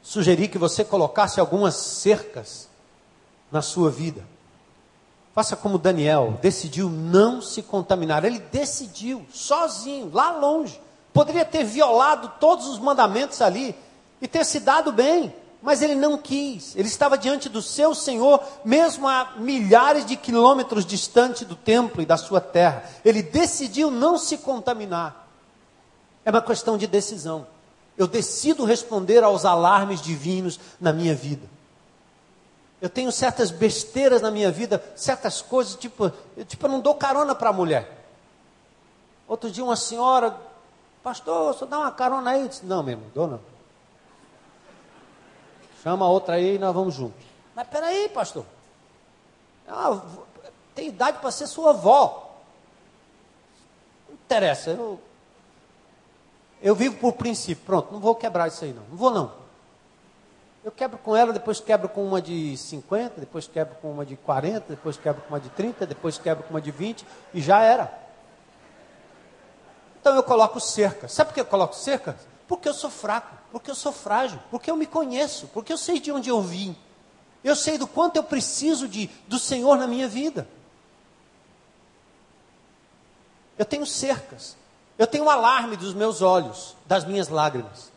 sugerir 0.07 0.47
que 0.47 0.57
você 0.57 0.85
colocasse 0.85 1.41
algumas 1.41 1.75
cercas 1.75 2.69
na 3.51 3.61
sua 3.61 3.91
vida. 3.91 4.25
Faça 5.35 5.57
como 5.57 5.79
Daniel, 5.79 6.39
decidiu 6.41 6.89
não 6.89 7.43
se 7.43 7.61
contaminar. 7.61 8.25
Ele 8.25 8.39
decidiu, 8.39 9.27
sozinho, 9.33 10.09
lá 10.15 10.31
longe. 10.31 10.81
Poderia 11.13 11.45
ter 11.45 11.65
violado 11.65 12.31
todos 12.39 12.69
os 12.69 12.79
mandamentos 12.79 13.43
ali 13.43 13.75
e 14.23 14.29
ter 14.29 14.45
se 14.45 14.61
dado 14.61 14.93
bem, 14.93 15.35
mas 15.61 15.83
ele 15.83 15.97
não 15.97 16.17
quis. 16.17 16.77
Ele 16.77 16.87
estava 16.87 17.19
diante 17.19 17.49
do 17.49 17.61
seu 17.61 17.93
Senhor, 17.93 18.41
mesmo 18.65 19.09
a 19.09 19.33
milhares 19.37 20.07
de 20.07 20.15
quilômetros 20.15 20.87
distante 20.87 21.45
do 21.45 21.57
templo 21.57 22.01
e 22.01 22.07
da 22.07 22.17
sua 22.17 22.41
terra. 22.41 22.85
Ele 23.05 23.25
decidiu 23.25 23.91
não 23.91 24.17
se 24.17 24.39
contaminar. 24.39 25.29
É 26.25 26.31
uma 26.31 26.41
questão 26.41 26.79
de 26.79 26.87
decisão. 26.87 27.56
Eu 27.97 28.07
decido 28.07 28.65
responder 28.65 29.25
aos 29.25 29.45
alarmes 29.45 30.01
divinos 30.01 30.61
na 30.81 30.93
minha 30.93 31.15
vida. 31.15 31.49
Eu 32.81 32.91
tenho 32.91 33.11
certas 33.11 33.51
besteiras 33.51 34.21
na 34.21 34.31
minha 34.31 34.51
vida, 34.51 34.83
certas 34.95 35.41
coisas, 35.41 35.77
tipo, 35.77 36.13
eu, 36.37 36.45
tipo, 36.45 36.67
eu 36.67 36.71
não 36.71 36.81
dou 36.81 36.95
carona 36.95 37.35
para 37.35 37.49
a 37.49 37.53
mulher. 37.53 38.07
Outro 39.27 39.51
dia 39.51 39.65
uma 39.65 39.77
senhora, 39.77 40.37
pastor, 41.03 41.55
só 41.55 41.65
dá 41.65 41.79
uma 41.79 41.91
carona 41.91 42.33
aí. 42.33 42.43
Eu 42.43 42.49
disse, 42.49 42.67
não, 42.67 42.83
meu 42.83 42.93
irmão, 42.93 43.11
dou 43.15 43.27
não. 43.27 43.41
Chama 45.83 46.07
outra 46.07 46.35
aí 46.35 46.57
e 46.57 46.59
nós 46.59 46.75
vamos 46.75 46.95
juntos. 46.95 47.25
Mas 47.55 47.67
peraí, 47.69 48.09
pastor. 48.11 48.45
Ah, 49.67 50.01
tem 50.75 50.89
idade 50.89 51.19
para 51.19 51.31
ser 51.31 51.47
sua 51.47 51.71
avó. 51.71 52.39
Não 54.07 54.15
interessa, 54.15 54.71
eu 54.71 55.01
eu 56.67 56.75
vivo 56.75 56.97
por 56.97 57.13
princípio. 57.13 57.65
Pronto, 57.65 57.93
não 57.93 58.01
vou 58.01 58.13
quebrar 58.17 58.49
isso 58.49 58.65
aí 58.65 58.73
não. 58.73 58.83
Não 58.91 58.97
vou 58.97 59.13
não. 59.13 59.33
Eu 60.65 60.73
quebro 60.73 60.99
com 60.99 61.15
ela, 61.15 61.33
depois 61.33 61.61
quebro 61.61 61.89
com 61.89 62.05
uma 62.05 62.21
de 62.21 62.57
50, 62.57 63.21
depois 63.21 63.47
quebro 63.47 63.77
com 63.77 63.93
uma 63.93 64.05
de 64.05 64.17
40, 64.17 64.65
depois 64.71 64.97
quebro 64.97 65.23
com 65.23 65.29
uma 65.29 65.39
de 65.39 65.49
30, 65.51 65.87
depois 65.87 66.19
quebro 66.19 66.43
com 66.43 66.51
uma 66.51 66.61
de 66.61 66.73
20 66.73 67.07
e 67.33 67.41
já 67.41 67.63
era. 67.63 67.97
Então 70.01 70.17
eu 70.17 70.25
coloco 70.25 70.59
cerca. 70.59 71.07
Sabe 71.07 71.29
por 71.29 71.35
que 71.35 71.41
eu 71.41 71.47
coloco 71.47 71.77
cerca? 71.77 72.19
Porque 72.49 72.69
eu 72.69 72.75
sou 72.75 72.91
fraco, 72.91 73.33
porque 73.53 73.71
eu 73.71 73.75
sou 73.77 73.93
frágil, 73.93 74.41
porque 74.51 74.69
eu 74.69 74.75
me 74.75 74.87
conheço, 74.87 75.47
porque 75.55 75.73
eu 75.73 75.79
sei 75.79 76.01
de 76.01 76.11
onde 76.11 76.31
eu 76.31 76.43
vim. 76.43 76.75
Eu 77.45 77.55
sei 77.55 77.79
do 77.79 77.87
quanto 77.87 78.17
eu 78.17 78.25
preciso 78.25 78.89
de, 78.89 79.09
do 79.29 79.39
Senhor 79.39 79.79
na 79.79 79.87
minha 79.87 80.09
vida. 80.09 80.49
Eu 83.57 83.65
tenho 83.65 83.87
cercas. 83.87 84.57
Eu 84.99 85.07
tenho 85.07 85.25
um 85.25 85.31
alarme 85.31 85.77
dos 85.77 85.93
meus 85.93 86.23
olhos, 86.23 86.75
das 86.87 87.05
minhas 87.05 87.29
lágrimas. 87.29 87.93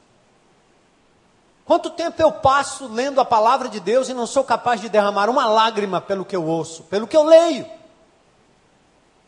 Quanto 1.63 1.91
tempo 1.91 2.21
eu 2.21 2.31
passo 2.31 2.87
lendo 2.87 3.21
a 3.21 3.25
palavra 3.25 3.69
de 3.69 3.79
Deus 3.79 4.09
e 4.09 4.13
não 4.13 4.25
sou 4.25 4.43
capaz 4.43 4.81
de 4.81 4.89
derramar 4.89 5.29
uma 5.29 5.45
lágrima 5.45 6.01
pelo 6.01 6.25
que 6.25 6.35
eu 6.35 6.43
ouço, 6.43 6.83
pelo 6.83 7.07
que 7.07 7.15
eu 7.15 7.23
leio? 7.23 7.65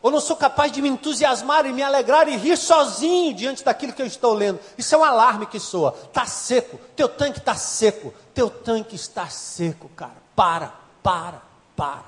Ou 0.02 0.10
não 0.10 0.20
sou 0.20 0.34
capaz 0.34 0.72
de 0.72 0.82
me 0.82 0.88
entusiasmar 0.88 1.64
e 1.64 1.72
me 1.72 1.82
alegrar 1.82 2.28
e 2.28 2.36
rir 2.36 2.56
sozinho 2.56 3.32
diante 3.32 3.62
daquilo 3.62 3.92
que 3.92 4.02
eu 4.02 4.06
estou 4.06 4.34
lendo? 4.34 4.58
Isso 4.76 4.92
é 4.92 4.98
um 4.98 5.04
alarme 5.04 5.46
que 5.46 5.60
soa. 5.60 5.94
Está 6.02 6.26
seco, 6.26 6.78
teu 6.96 7.08
tanque 7.08 7.38
está 7.38 7.54
seco, 7.54 8.12
teu 8.34 8.50
tanque 8.50 8.96
está 8.96 9.28
seco, 9.28 9.88
cara. 9.90 10.20
Para, 10.34 10.74
para, 11.00 11.40
para. 11.76 12.04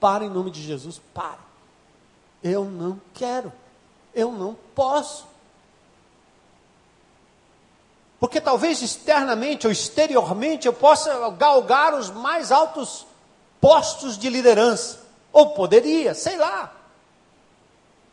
Para 0.00 0.24
em 0.24 0.28
nome 0.28 0.50
de 0.50 0.60
Jesus, 0.60 1.00
para. 1.14 1.38
Eu 2.42 2.64
não 2.64 3.00
quero 3.14 3.52
eu 4.16 4.32
não 4.32 4.56
posso. 4.74 5.26
Porque 8.18 8.40
talvez 8.40 8.80
externamente 8.80 9.66
ou 9.66 9.72
exteriormente 9.72 10.66
eu 10.66 10.72
possa 10.72 11.28
galgar 11.30 11.94
os 11.94 12.10
mais 12.10 12.50
altos 12.50 13.06
postos 13.60 14.16
de 14.16 14.30
liderança. 14.30 15.00
Ou 15.30 15.50
poderia, 15.50 16.14
sei 16.14 16.38
lá. 16.38 16.72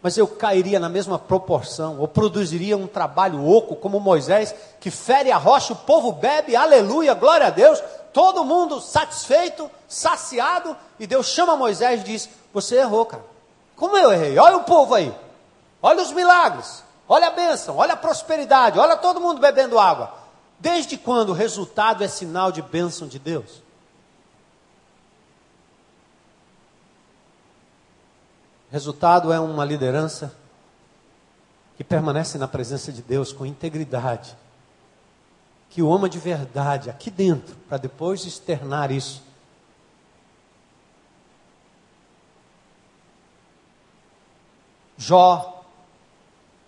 Mas 0.01 0.17
eu 0.17 0.27
cairia 0.27 0.77
na 0.77 0.89
mesma 0.89 1.17
proporção, 1.17 1.97
ou 1.97 2.09
produziria 2.09 2.75
um 2.75 2.85
trabalho 2.85 3.47
oco, 3.47 3.77
como 3.77 4.01
Moisés, 4.01 4.53
que 4.81 4.91
fere 4.91 5.31
a 5.31 5.37
rocha, 5.37 5.71
o 5.71 5.77
povo 5.77 6.11
bebe, 6.11 6.57
aleluia, 6.57 7.13
glória 7.13 7.47
a 7.47 7.49
Deus, 7.49 7.81
todo 8.11 8.43
mundo 8.43 8.81
satisfeito, 8.81 9.71
saciado, 9.87 10.75
e 10.99 11.07
Deus 11.07 11.27
chama 11.27 11.55
Moisés 11.55 12.01
e 12.01 12.03
diz: 12.03 12.29
Você 12.53 12.75
errou, 12.75 13.05
cara. 13.05 13.23
Como 13.77 13.97
eu 13.97 14.11
errei? 14.11 14.37
Olha 14.37 14.57
o 14.57 14.63
povo 14.65 14.93
aí. 14.93 15.22
Olha 15.85 16.01
os 16.01 16.13
milagres, 16.13 16.81
olha 17.09 17.27
a 17.27 17.31
bênção, 17.31 17.75
olha 17.75 17.91
a 17.91 17.97
prosperidade, 17.97 18.79
olha 18.79 18.95
todo 18.95 19.19
mundo 19.19 19.41
bebendo 19.41 19.77
água. 19.77 20.15
Desde 20.57 20.97
quando 20.97 21.29
o 21.29 21.33
resultado 21.33 22.05
é 22.05 22.07
sinal 22.07 22.53
de 22.53 22.61
bênção 22.61 23.05
de 23.05 23.19
Deus? 23.19 23.61
Resultado 28.71 29.33
é 29.33 29.39
uma 29.41 29.65
liderança 29.65 30.33
que 31.75 31.83
permanece 31.83 32.37
na 32.37 32.47
presença 32.47 32.89
de 32.89 33.01
Deus 33.01 33.33
com 33.33 33.45
integridade, 33.45 34.37
que 35.69 35.81
o 35.81 35.93
ama 35.93 36.07
de 36.07 36.17
verdade 36.17 36.89
aqui 36.89 37.11
dentro, 37.11 37.57
para 37.67 37.77
depois 37.77 38.25
externar 38.25 38.89
isso. 38.89 39.21
Jó 44.97 45.62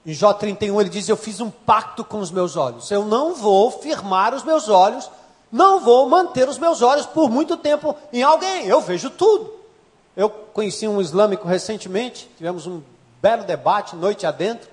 em 0.05 0.13
Jó 0.13 0.33
31 0.33 0.79
ele 0.79 0.89
diz: 0.89 1.09
Eu 1.09 1.17
fiz 1.17 1.39
um 1.39 1.49
pacto 1.49 2.05
com 2.05 2.19
os 2.19 2.29
meus 2.29 2.55
olhos. 2.55 2.91
Eu 2.91 3.03
não 3.03 3.33
vou 3.33 3.71
firmar 3.71 4.35
os 4.35 4.43
meus 4.43 4.69
olhos, 4.69 5.09
não 5.51 5.79
vou 5.79 6.07
manter 6.07 6.47
os 6.47 6.59
meus 6.59 6.81
olhos 6.81 7.07
por 7.07 7.29
muito 7.29 7.57
tempo 7.57 7.95
em 8.13 8.21
alguém. 8.21 8.67
Eu 8.67 8.81
vejo 8.81 9.09
tudo. 9.09 9.51
Eu 10.15 10.29
conheci 10.29 10.87
um 10.87 11.01
islâmico 11.01 11.47
recentemente, 11.47 12.29
tivemos 12.37 12.67
um 12.67 12.81
belo 13.21 13.43
debate, 13.43 13.95
noite 13.95 14.25
adentro, 14.25 14.69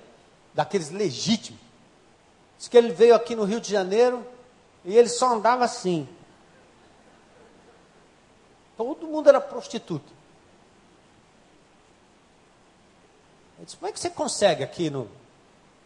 daqueles 0.53 0.91
legítimos. 0.91 1.59
Diz 2.57 2.67
que 2.67 2.77
ele 2.77 2.93
veio 2.93 3.15
aqui 3.15 3.35
no 3.35 3.43
Rio 3.43 3.59
de 3.59 3.69
Janeiro 3.69 4.25
e 4.85 4.95
ele 4.95 5.09
só 5.09 5.33
andava 5.33 5.65
assim. 5.65 6.07
Todo 8.77 9.07
mundo 9.07 9.27
era 9.27 9.41
prostituta. 9.41 10.11
Ele 13.57 13.65
disse, 13.65 13.77
como 13.77 13.89
é 13.89 13.91
que 13.91 13.99
você 13.99 14.09
consegue 14.09 14.63
aqui 14.63 14.89
no, 14.89 15.09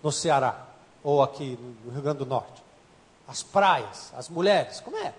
no 0.01 0.11
Ceará, 0.11 0.65
ou 1.03 1.21
aqui 1.21 1.57
no 1.83 1.91
Rio 1.91 2.01
Grande 2.01 2.19
do 2.19 2.25
Norte. 2.25 2.63
As 3.27 3.43
praias, 3.43 4.13
as 4.17 4.29
mulheres, 4.29 4.79
como 4.79 4.97
é? 4.97 5.13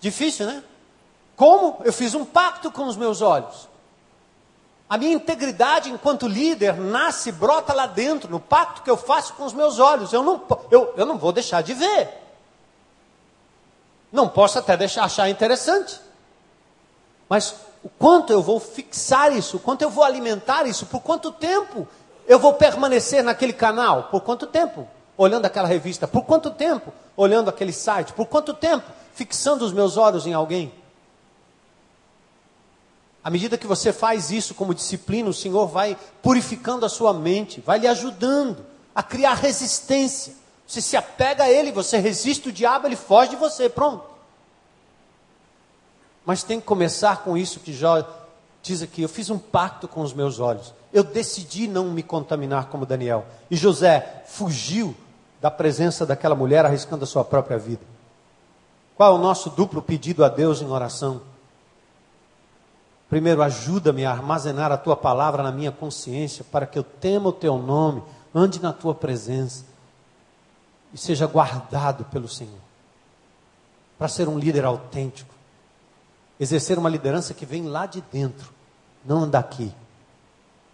Difícil, 0.00 0.46
né? 0.46 0.64
Como? 1.36 1.80
Eu 1.84 1.92
fiz 1.92 2.14
um 2.14 2.24
pacto 2.24 2.70
com 2.72 2.86
os 2.86 2.96
meus 2.96 3.22
olhos. 3.22 3.68
A 4.88 4.98
minha 4.98 5.12
integridade 5.12 5.88
enquanto 5.88 6.26
líder 6.26 6.74
nasce, 6.74 7.30
brota 7.30 7.72
lá 7.72 7.86
dentro, 7.86 8.28
no 8.28 8.40
pacto 8.40 8.82
que 8.82 8.90
eu 8.90 8.96
faço 8.96 9.34
com 9.34 9.44
os 9.44 9.52
meus 9.52 9.78
olhos. 9.78 10.12
Eu 10.12 10.22
não, 10.22 10.44
eu, 10.70 10.92
eu 10.96 11.06
não 11.06 11.16
vou 11.16 11.30
deixar 11.30 11.62
de 11.62 11.74
ver. 11.74 12.12
Não 14.10 14.28
posso 14.28 14.58
até 14.58 14.76
deixar 14.76 15.04
achar 15.04 15.28
interessante. 15.28 16.00
Mas 17.28 17.54
o 17.84 17.88
quanto 17.88 18.32
eu 18.32 18.42
vou 18.42 18.58
fixar 18.58 19.32
isso, 19.32 19.58
o 19.58 19.60
quanto 19.60 19.82
eu 19.82 19.90
vou 19.90 20.02
alimentar 20.02 20.66
isso, 20.66 20.84
por 20.86 21.00
quanto 21.00 21.30
tempo 21.30 21.86
eu 22.30 22.38
vou 22.38 22.54
permanecer 22.54 23.24
naquele 23.24 23.52
canal 23.52 24.04
por 24.04 24.20
quanto 24.20 24.46
tempo? 24.46 24.86
Olhando 25.16 25.46
aquela 25.46 25.66
revista, 25.66 26.06
por 26.06 26.24
quanto 26.24 26.48
tempo? 26.52 26.92
Olhando 27.16 27.50
aquele 27.50 27.72
site, 27.72 28.12
por 28.12 28.26
quanto 28.26 28.54
tempo? 28.54 28.86
Fixando 29.12 29.64
os 29.64 29.72
meus 29.72 29.96
olhos 29.96 30.28
em 30.28 30.32
alguém. 30.32 30.72
À 33.24 33.30
medida 33.30 33.58
que 33.58 33.66
você 33.66 33.92
faz 33.92 34.30
isso 34.30 34.54
como 34.54 34.72
disciplina, 34.72 35.28
o 35.28 35.34
Senhor 35.34 35.66
vai 35.66 35.98
purificando 36.22 36.86
a 36.86 36.88
sua 36.88 37.12
mente, 37.12 37.60
vai 37.60 37.80
lhe 37.80 37.88
ajudando 37.88 38.64
a 38.94 39.02
criar 39.02 39.34
resistência. 39.34 40.32
Você 40.64 40.80
se 40.80 40.96
apega 40.96 41.42
a 41.42 41.50
Ele, 41.50 41.72
você 41.72 41.98
resiste 41.98 42.48
o 42.48 42.52
diabo, 42.52 42.86
ele 42.86 42.94
foge 42.94 43.30
de 43.30 43.36
você, 43.36 43.68
pronto. 43.68 44.04
Mas 46.24 46.44
tem 46.44 46.60
que 46.60 46.66
começar 46.66 47.24
com 47.24 47.36
isso 47.36 47.58
que 47.58 47.72
Jó 47.72 47.98
diz 48.62 48.82
aqui: 48.82 49.02
eu 49.02 49.08
fiz 49.08 49.30
um 49.30 49.38
pacto 49.38 49.88
com 49.88 50.00
os 50.02 50.12
meus 50.12 50.38
olhos. 50.40 50.74
Eu 50.92 51.04
decidi 51.04 51.68
não 51.68 51.90
me 51.90 52.02
contaminar 52.02 52.66
como 52.66 52.84
Daniel. 52.84 53.26
E 53.50 53.56
José 53.56 54.24
fugiu 54.26 54.94
da 55.40 55.50
presença 55.50 56.04
daquela 56.04 56.34
mulher, 56.34 56.66
arriscando 56.66 57.04
a 57.04 57.06
sua 57.06 57.24
própria 57.24 57.58
vida. 57.58 57.82
Qual 58.96 59.14
é 59.14 59.18
o 59.18 59.22
nosso 59.22 59.50
duplo 59.50 59.80
pedido 59.80 60.24
a 60.24 60.28
Deus 60.28 60.60
em 60.60 60.68
oração? 60.68 61.22
Primeiro, 63.08 63.42
ajuda-me 63.42 64.04
a 64.04 64.10
armazenar 64.10 64.70
a 64.70 64.76
tua 64.76 64.94
palavra 64.94 65.42
na 65.42 65.50
minha 65.50 65.72
consciência, 65.72 66.44
para 66.44 66.66
que 66.66 66.78
eu 66.78 66.84
tema 66.84 67.30
o 67.30 67.32
teu 67.32 67.58
nome, 67.58 68.02
ande 68.34 68.60
na 68.60 68.72
tua 68.72 68.94
presença 68.94 69.64
e 70.92 70.98
seja 70.98 71.26
guardado 71.26 72.04
pelo 72.04 72.28
Senhor. 72.28 72.60
Para 73.98 74.08
ser 74.08 74.28
um 74.28 74.38
líder 74.38 74.64
autêntico, 74.64 75.29
exercer 76.40 76.78
uma 76.78 76.88
liderança 76.88 77.34
que 77.34 77.44
vem 77.44 77.64
lá 77.64 77.84
de 77.84 78.02
dentro, 78.10 78.50
não 79.04 79.28
daqui, 79.28 79.70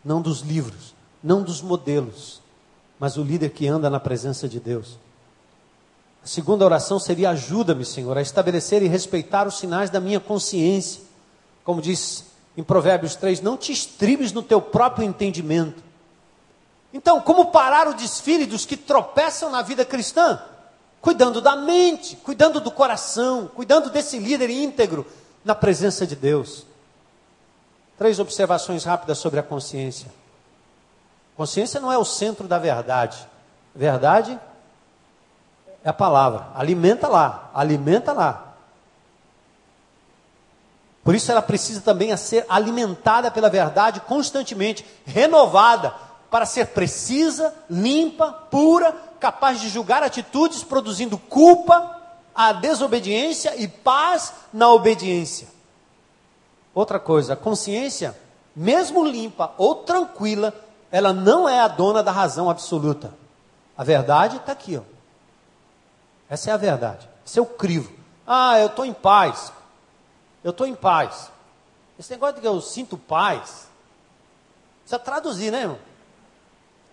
não 0.05 0.23
dos 0.23 0.41
livros, 0.41 0.95
não 1.23 1.43
dos 1.43 1.61
modelos, 1.61 2.41
mas 3.01 3.17
o 3.17 3.25
líder 3.25 3.51
que 3.51 3.67
anda 3.67 3.91
na 3.91 3.99
presença 3.99 4.49
de 4.49 4.61
Deus. 4.61 4.97
A 6.23 6.27
segunda 6.27 6.65
oração 6.65 7.01
seria: 7.01 7.31
ajuda-me, 7.31 7.85
Senhor, 7.85 8.17
a 8.17 8.23
estabelecer 8.23 8.83
e 8.83 8.89
respeitar 8.89 9.47
os 9.47 9.59
sinais 9.59 9.91
da 9.91 9.99
minha 9.99 10.21
consciência. 10.21 11.03
Como 11.65 11.83
diz 11.83 12.25
em 12.57 12.63
Provérbios 12.63 13.17
3, 13.17 13.41
não 13.41 13.57
te 13.57 13.73
estribes 13.73 14.33
no 14.33 14.43
teu 14.43 14.63
próprio 14.63 15.05
entendimento. 15.05 15.83
Então, 16.95 17.21
como 17.21 17.47
parar 17.47 17.89
o 17.89 17.95
desfile 17.95 18.47
dos 18.47 18.65
que 18.65 18.77
tropeçam 18.77 19.51
na 19.51 19.61
vida 19.63 19.85
cristã? 19.85 20.41
Cuidando 21.01 21.41
da 21.41 21.55
mente, 21.57 22.17
cuidando 22.17 22.61
do 22.61 22.71
coração, 22.71 23.51
cuidando 23.55 23.91
desse 23.91 24.19
líder 24.19 24.49
íntegro 24.49 25.05
na 25.47 25.55
presença 25.55 26.05
de 26.05 26.17
Deus. 26.17 26.67
Três 27.97 28.19
observações 28.19 28.85
rápidas 28.85 29.19
sobre 29.19 29.39
a 29.39 29.43
consciência. 29.45 30.11
Consciência 31.37 31.81
não 31.81 31.93
é 31.93 31.97
o 31.97 32.05
centro 32.05 32.49
da 32.49 32.59
verdade. 32.59 33.17
Verdade 33.73 34.39
é 35.85 35.89
a 35.89 35.93
palavra. 35.93 36.49
Alimenta 36.55 37.07
lá, 37.07 37.51
alimenta 37.55 38.13
lá. 38.13 38.55
Por 41.05 41.15
isso 41.15 41.31
ela 41.31 41.41
precisa 41.41 41.81
também 41.81 42.15
ser 42.17 42.45
alimentada 42.49 43.31
pela 43.31 43.49
verdade 43.49 44.01
constantemente, 44.01 44.85
renovada, 45.07 45.95
para 46.29 46.45
ser 46.45 46.67
precisa, 46.69 47.55
limpa, 47.71 48.33
pura, 48.33 48.93
capaz 49.21 49.61
de 49.61 49.69
julgar 49.69 50.03
atitudes 50.03 50.65
produzindo 50.65 51.17
culpa, 51.17 51.97
a 52.37 52.53
desobediência 52.53 53.57
e 53.57 53.67
paz 53.67 54.35
na 54.53 54.71
obediência. 54.71 55.49
Outra 56.75 57.01
coisa, 57.01 57.33
a 57.33 57.37
consciência, 57.37 58.15
mesmo 58.55 59.05
limpa 59.05 59.55
ou 59.57 59.77
tranquila, 59.77 60.53
ela 60.91 61.13
não 61.13 61.49
é 61.49 61.61
a 61.61 61.69
dona 61.69 62.03
da 62.03 62.13
razão 62.13 62.51
absoluta. 62.51 63.15
A 63.77 63.83
verdade 63.83 64.37
está 64.37 64.53
aqui, 64.53 64.77
ó. 64.77 64.83
Essa 66.29 66.51
é 66.51 66.53
a 66.53 66.57
verdade. 66.59 67.09
Esse 67.25 67.39
é 67.39 67.43
o 67.43 67.47
crivo. 67.47 67.93
Ah, 68.27 68.59
eu 68.59 68.67
estou 68.67 68.85
em 68.85 68.93
paz. 68.93 69.53
Eu 70.45 70.51
estou 70.51 70.67
em 70.67 70.75
paz. 70.75 71.31
Esse 71.99 72.11
negócio 72.11 72.37
de 72.37 72.41
que 72.43 72.47
eu 72.47 72.61
sinto 72.61 72.99
paz, 72.99 73.69
precisa 74.81 74.99
traduzir, 74.99 75.51
né, 75.51 75.63
irmão? 75.63 75.79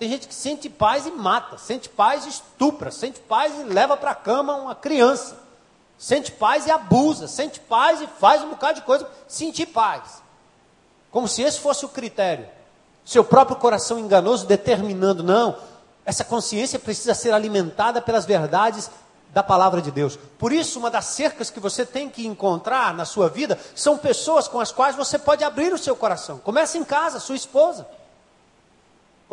Tem 0.04 0.10
gente 0.10 0.28
que 0.28 0.36
sente 0.36 0.70
paz 0.70 1.06
e 1.06 1.12
mata, 1.12 1.58
sente 1.58 1.88
paz 1.88 2.26
e 2.26 2.30
estupra, 2.30 2.92
sente 2.92 3.22
paz 3.22 3.58
e 3.58 3.64
leva 3.64 3.96
para 3.96 4.12
a 4.12 4.16
cama 4.16 4.54
uma 4.54 4.76
criança, 4.76 5.38
sente 5.98 6.30
paz 6.30 6.68
e 6.68 6.72
abusa, 6.72 7.26
sente 7.26 7.62
paz 7.62 8.02
e 8.02 8.08
faz 8.20 8.44
um 8.44 8.50
bocado 8.50 8.82
de 8.82 8.86
coisa, 8.86 9.10
sentir 9.30 9.68
paz. 9.68 10.22
Como 11.10 11.26
se 11.26 11.42
esse 11.42 11.58
fosse 11.58 11.86
o 11.86 11.88
critério. 11.88 12.50
Seu 13.06 13.24
próprio 13.24 13.56
coração 13.56 13.98
enganoso 13.98 14.46
determinando, 14.46 15.24
não, 15.24 15.56
essa 16.06 16.26
consciência 16.26 16.78
precisa 16.78 17.14
ser 17.14 17.34
alimentada 17.34 18.02
pelas 18.02 18.26
verdades 18.26 18.92
da 19.34 19.42
palavra 19.42 19.82
de 19.82 19.90
Deus. 19.90 20.20
Por 20.38 20.52
isso, 20.52 20.80
uma 20.80 20.92
das 20.92 21.06
cercas 21.06 21.50
que 21.50 21.62
você 21.62 21.86
tem 21.86 22.10
que 22.10 22.28
encontrar 22.28 22.94
na 22.94 23.06
sua 23.06 23.30
vida 23.30 23.58
são 23.74 23.98
pessoas 23.98 24.50
com 24.50 24.60
as 24.60 24.70
quais 24.70 24.98
você 24.98 25.18
pode 25.18 25.46
abrir 25.46 25.72
o 25.72 25.78
seu 25.78 25.96
coração. 25.96 26.40
Começa 26.40 26.78
em 26.78 26.84
casa, 26.84 27.22
sua 27.22 27.38
esposa. 27.38 27.88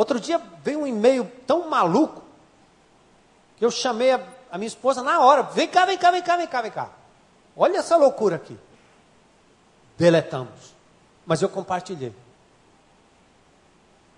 Outro 0.00 0.18
dia 0.18 0.40
veio 0.64 0.80
um 0.80 0.86
e-mail 0.86 1.30
tão 1.46 1.68
maluco 1.68 2.22
que 3.58 3.62
eu 3.62 3.70
chamei 3.70 4.12
a, 4.12 4.20
a 4.50 4.56
minha 4.56 4.66
esposa 4.66 5.02
na 5.02 5.20
hora. 5.20 5.42
Vem 5.42 5.68
cá, 5.68 5.84
vem 5.84 5.98
cá, 5.98 6.10
vem 6.10 6.22
cá, 6.22 6.38
vem 6.38 6.46
cá, 6.46 6.62
vem 6.62 6.70
cá. 6.70 6.88
Olha 7.54 7.76
essa 7.76 7.98
loucura 7.98 8.36
aqui. 8.36 8.58
Deletamos. 9.98 10.74
Mas 11.26 11.42
eu 11.42 11.50
compartilhei. 11.50 12.14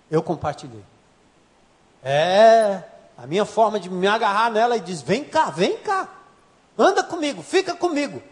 Eu 0.09 0.23
compartilhei. 0.23 0.85
É, 2.01 2.83
a 3.17 3.27
minha 3.27 3.43
forma 3.43 3.77
de 3.77 3.89
me 3.89 4.07
agarrar 4.07 4.51
nela 4.51 4.77
e 4.77 4.79
diz: 4.79 5.01
vem 5.01 5.25
cá, 5.25 5.49
vem 5.49 5.79
cá, 5.79 6.07
anda 6.77 7.03
comigo, 7.03 7.43
fica 7.43 7.75
comigo. 7.75 8.23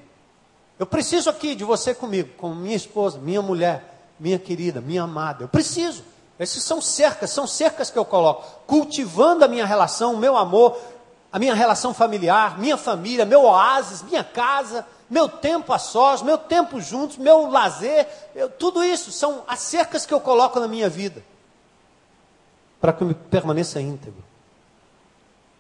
Eu 0.80 0.86
preciso 0.86 1.30
aqui 1.30 1.54
de 1.54 1.66
você 1.66 1.94
comigo, 1.94 2.30
como 2.38 2.56
minha 2.56 2.78
esposa, 2.78 3.18
minha 3.18 3.42
mulher, 3.42 3.94
minha 4.18 4.40
querida, 4.40 4.80
minha 4.80 5.04
amada. 5.04 5.44
Eu 5.44 5.50
preciso. 5.50 6.11
Essas 6.42 6.64
são 6.64 6.82
cercas, 6.82 7.30
são 7.30 7.46
cercas 7.46 7.90
que 7.90 7.98
eu 8.00 8.06
coloco, 8.06 8.44
cultivando 8.66 9.46
a 9.46 9.48
minha 9.48 9.66
relação, 9.66 10.16
o 10.16 10.18
meu 10.18 10.36
amor, 10.36 10.78
a 11.32 11.38
minha 11.38 11.54
relação 11.54 11.94
familiar, 11.94 12.60
minha 12.60 12.78
família, 12.78 13.26
meu 13.26 13.44
oásis, 13.44 14.02
minha 14.02 14.24
casa, 14.24 14.86
meu 15.10 15.30
tempo 15.30 15.72
a 15.72 15.78
sós, 15.78 16.22
meu 16.22 16.38
tempo 16.38 16.82
juntos, 16.82 17.18
meu 17.18 17.50
lazer, 17.50 18.08
eu, 18.36 18.50
tudo 18.50 18.84
isso 18.84 19.12
são 19.12 19.44
as 19.48 19.60
cercas 19.60 20.06
que 20.06 20.14
eu 20.14 20.20
coloco 20.20 20.60
na 20.60 20.68
minha 20.68 20.90
vida 20.90 21.24
para 22.82 22.92
que 22.92 23.04
eu 23.04 23.14
permaneça 23.30 23.80
íntegro. 23.80 24.24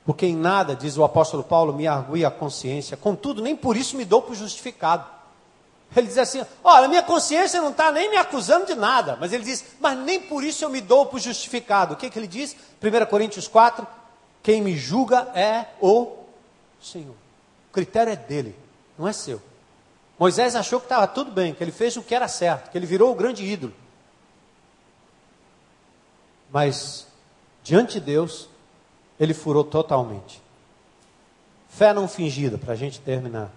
Porque 0.03 0.25
em 0.25 0.35
nada, 0.35 0.75
diz 0.75 0.97
o 0.97 1.03
apóstolo 1.03 1.43
Paulo, 1.43 1.71
me 1.71 1.87
argui 1.87 2.25
a 2.25 2.31
consciência, 2.31 2.97
contudo, 2.97 3.43
nem 3.43 3.55
por 3.55 3.77
isso 3.77 3.95
me 3.95 4.03
dou 4.03 4.23
por 4.23 4.33
justificado. 4.33 5.05
Ele 5.95 6.07
diz 6.07 6.17
assim: 6.17 6.45
olha, 6.63 6.87
minha 6.87 7.03
consciência 7.03 7.61
não 7.61 7.71
está 7.71 7.91
nem 7.91 8.09
me 8.09 8.17
acusando 8.17 8.65
de 8.65 8.75
nada, 8.75 9.17
mas 9.19 9.33
ele 9.33 9.43
diz, 9.43 9.65
mas 9.79 9.97
nem 9.97 10.21
por 10.21 10.43
isso 10.43 10.63
eu 10.63 10.69
me 10.69 10.79
dou 10.79 11.05
por 11.05 11.19
justificado. 11.19 11.93
O 11.93 11.97
que, 11.97 12.09
que 12.09 12.17
ele 12.17 12.27
diz? 12.27 12.55
1 12.81 13.05
Coríntios 13.07 13.47
4: 13.47 13.85
quem 14.41 14.61
me 14.61 14.77
julga 14.77 15.29
é 15.35 15.67
o 15.81 16.15
Senhor. 16.81 17.15
O 17.69 17.73
critério 17.73 18.11
é 18.11 18.15
dele, 18.15 18.55
não 18.97 19.07
é 19.07 19.13
seu. 19.13 19.41
Moisés 20.17 20.55
achou 20.55 20.79
que 20.79 20.85
estava 20.85 21.07
tudo 21.07 21.31
bem, 21.31 21.53
que 21.53 21.63
ele 21.63 21.71
fez 21.71 21.97
o 21.97 22.03
que 22.03 22.13
era 22.13 22.27
certo, 22.27 22.69
que 22.69 22.77
ele 22.77 22.85
virou 22.85 23.11
o 23.11 23.15
grande 23.15 23.43
ídolo. 23.43 23.73
Mas, 26.51 27.07
diante 27.63 27.93
de 27.93 28.01
Deus, 28.01 28.47
ele 29.19 29.33
furou 29.33 29.63
totalmente. 29.63 30.41
Fé 31.69 31.93
não 31.93 32.07
fingida, 32.07 32.57
para 32.57 32.73
a 32.73 32.75
gente 32.75 32.99
terminar. 32.99 33.49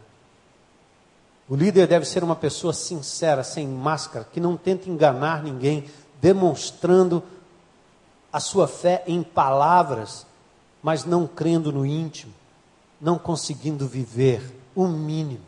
O 1.48 1.54
líder 1.54 1.86
deve 1.86 2.06
ser 2.06 2.24
uma 2.24 2.36
pessoa 2.36 2.72
sincera, 2.72 3.44
sem 3.44 3.68
máscara, 3.68 4.26
que 4.32 4.40
não 4.40 4.56
tenta 4.56 4.88
enganar 4.88 5.42
ninguém, 5.42 5.90
demonstrando 6.20 7.22
a 8.32 8.40
sua 8.40 8.66
fé 8.66 9.04
em 9.06 9.22
palavras, 9.22 10.26
mas 10.82 11.04
não 11.04 11.26
crendo 11.26 11.70
no 11.70 11.84
íntimo, 11.84 12.32
não 13.00 13.18
conseguindo 13.18 13.86
viver 13.86 14.58
o 14.74 14.86
mínimo. 14.86 15.44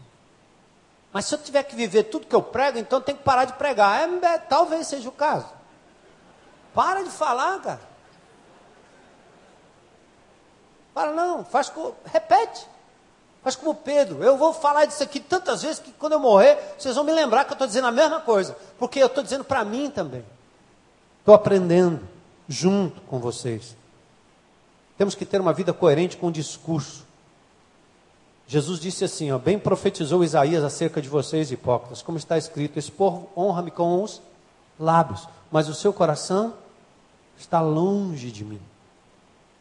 Mas 1.12 1.24
se 1.24 1.34
eu 1.34 1.38
tiver 1.38 1.62
que 1.62 1.74
viver 1.74 2.04
tudo 2.04 2.26
que 2.26 2.36
eu 2.36 2.42
prego, 2.42 2.78
então 2.78 2.98
eu 2.98 3.02
tenho 3.02 3.16
que 3.16 3.24
parar 3.24 3.46
de 3.46 3.54
pregar. 3.54 4.06
É, 4.06 4.26
é, 4.26 4.38
talvez 4.38 4.86
seja 4.86 5.08
o 5.08 5.12
caso. 5.12 5.46
Para 6.74 7.02
de 7.02 7.08
falar, 7.08 7.58
cara. 7.62 7.80
Fala, 10.92 11.12
não, 11.12 11.42
faz. 11.42 11.72
Repete. 12.04 12.68
Faz 13.46 13.54
como 13.54 13.76
Pedro. 13.76 14.24
Eu 14.24 14.36
vou 14.36 14.52
falar 14.52 14.86
disso 14.86 15.04
aqui 15.04 15.20
tantas 15.20 15.62
vezes 15.62 15.78
que 15.78 15.92
quando 15.92 16.14
eu 16.14 16.18
morrer, 16.18 16.58
vocês 16.76 16.96
vão 16.96 17.04
me 17.04 17.12
lembrar 17.12 17.44
que 17.44 17.52
eu 17.52 17.54
estou 17.54 17.68
dizendo 17.68 17.86
a 17.86 17.92
mesma 17.92 18.20
coisa. 18.20 18.56
Porque 18.76 18.98
eu 18.98 19.06
estou 19.06 19.22
dizendo 19.22 19.44
para 19.44 19.64
mim 19.64 19.88
também. 19.88 20.24
Estou 21.20 21.32
aprendendo 21.32 22.00
junto 22.48 23.00
com 23.02 23.20
vocês. 23.20 23.76
Temos 24.98 25.14
que 25.14 25.24
ter 25.24 25.40
uma 25.40 25.52
vida 25.52 25.72
coerente 25.72 26.16
com 26.16 26.26
o 26.26 26.32
discurso. 26.32 27.06
Jesus 28.48 28.80
disse 28.80 29.04
assim: 29.04 29.30
ó, 29.30 29.38
bem 29.38 29.60
profetizou 29.60 30.24
Isaías 30.24 30.64
acerca 30.64 31.00
de 31.00 31.08
vocês, 31.08 31.52
hipócritas, 31.52 32.02
como 32.02 32.18
está 32.18 32.36
escrito: 32.36 32.80
Esse 32.80 32.90
povo 32.90 33.30
honra-me 33.36 33.70
com 33.70 34.02
os 34.02 34.20
lábios, 34.76 35.28
mas 35.52 35.68
o 35.68 35.74
seu 35.74 35.92
coração 35.92 36.52
está 37.38 37.60
longe 37.60 38.32
de 38.32 38.44
mim. 38.44 38.60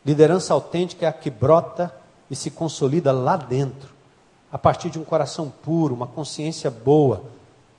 Liderança 0.04 0.56
autêntica 0.56 1.06
é 1.06 1.10
a 1.10 1.14
que 1.14 1.30
brota 1.30 1.94
e 2.30 2.36
se 2.36 2.50
consolida 2.50 3.12
lá 3.12 3.38
dentro, 3.38 3.94
a 4.52 4.58
partir 4.58 4.90
de 4.90 5.00
um 5.00 5.04
coração 5.04 5.50
puro, 5.50 5.94
uma 5.94 6.08
consciência 6.08 6.72
boa, 6.72 7.24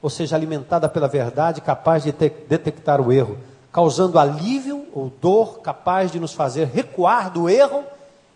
ou 0.02 0.10
seja, 0.10 0.36
alimentada 0.36 0.88
pela 0.88 1.08
verdade, 1.08 1.60
capaz 1.60 2.04
de 2.04 2.12
detectar 2.12 3.00
o 3.00 3.12
erro, 3.12 3.38
causando 3.72 4.18
alívio 4.18 4.86
ou 4.92 5.10
dor, 5.20 5.60
capaz 5.60 6.12
de 6.12 6.20
nos 6.20 6.32
fazer 6.32 6.66
recuar 6.66 7.30
do 7.30 7.48
erro, 7.48 7.84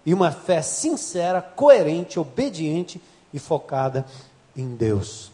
e 0.05 0.15
uma 0.15 0.31
fé 0.31 0.63
sincera, 0.63 1.43
coerente, 1.43 2.19
obediente 2.19 3.01
e 3.33 3.39
focada 3.39 4.07
em 4.57 4.75
Deus. 4.75 5.31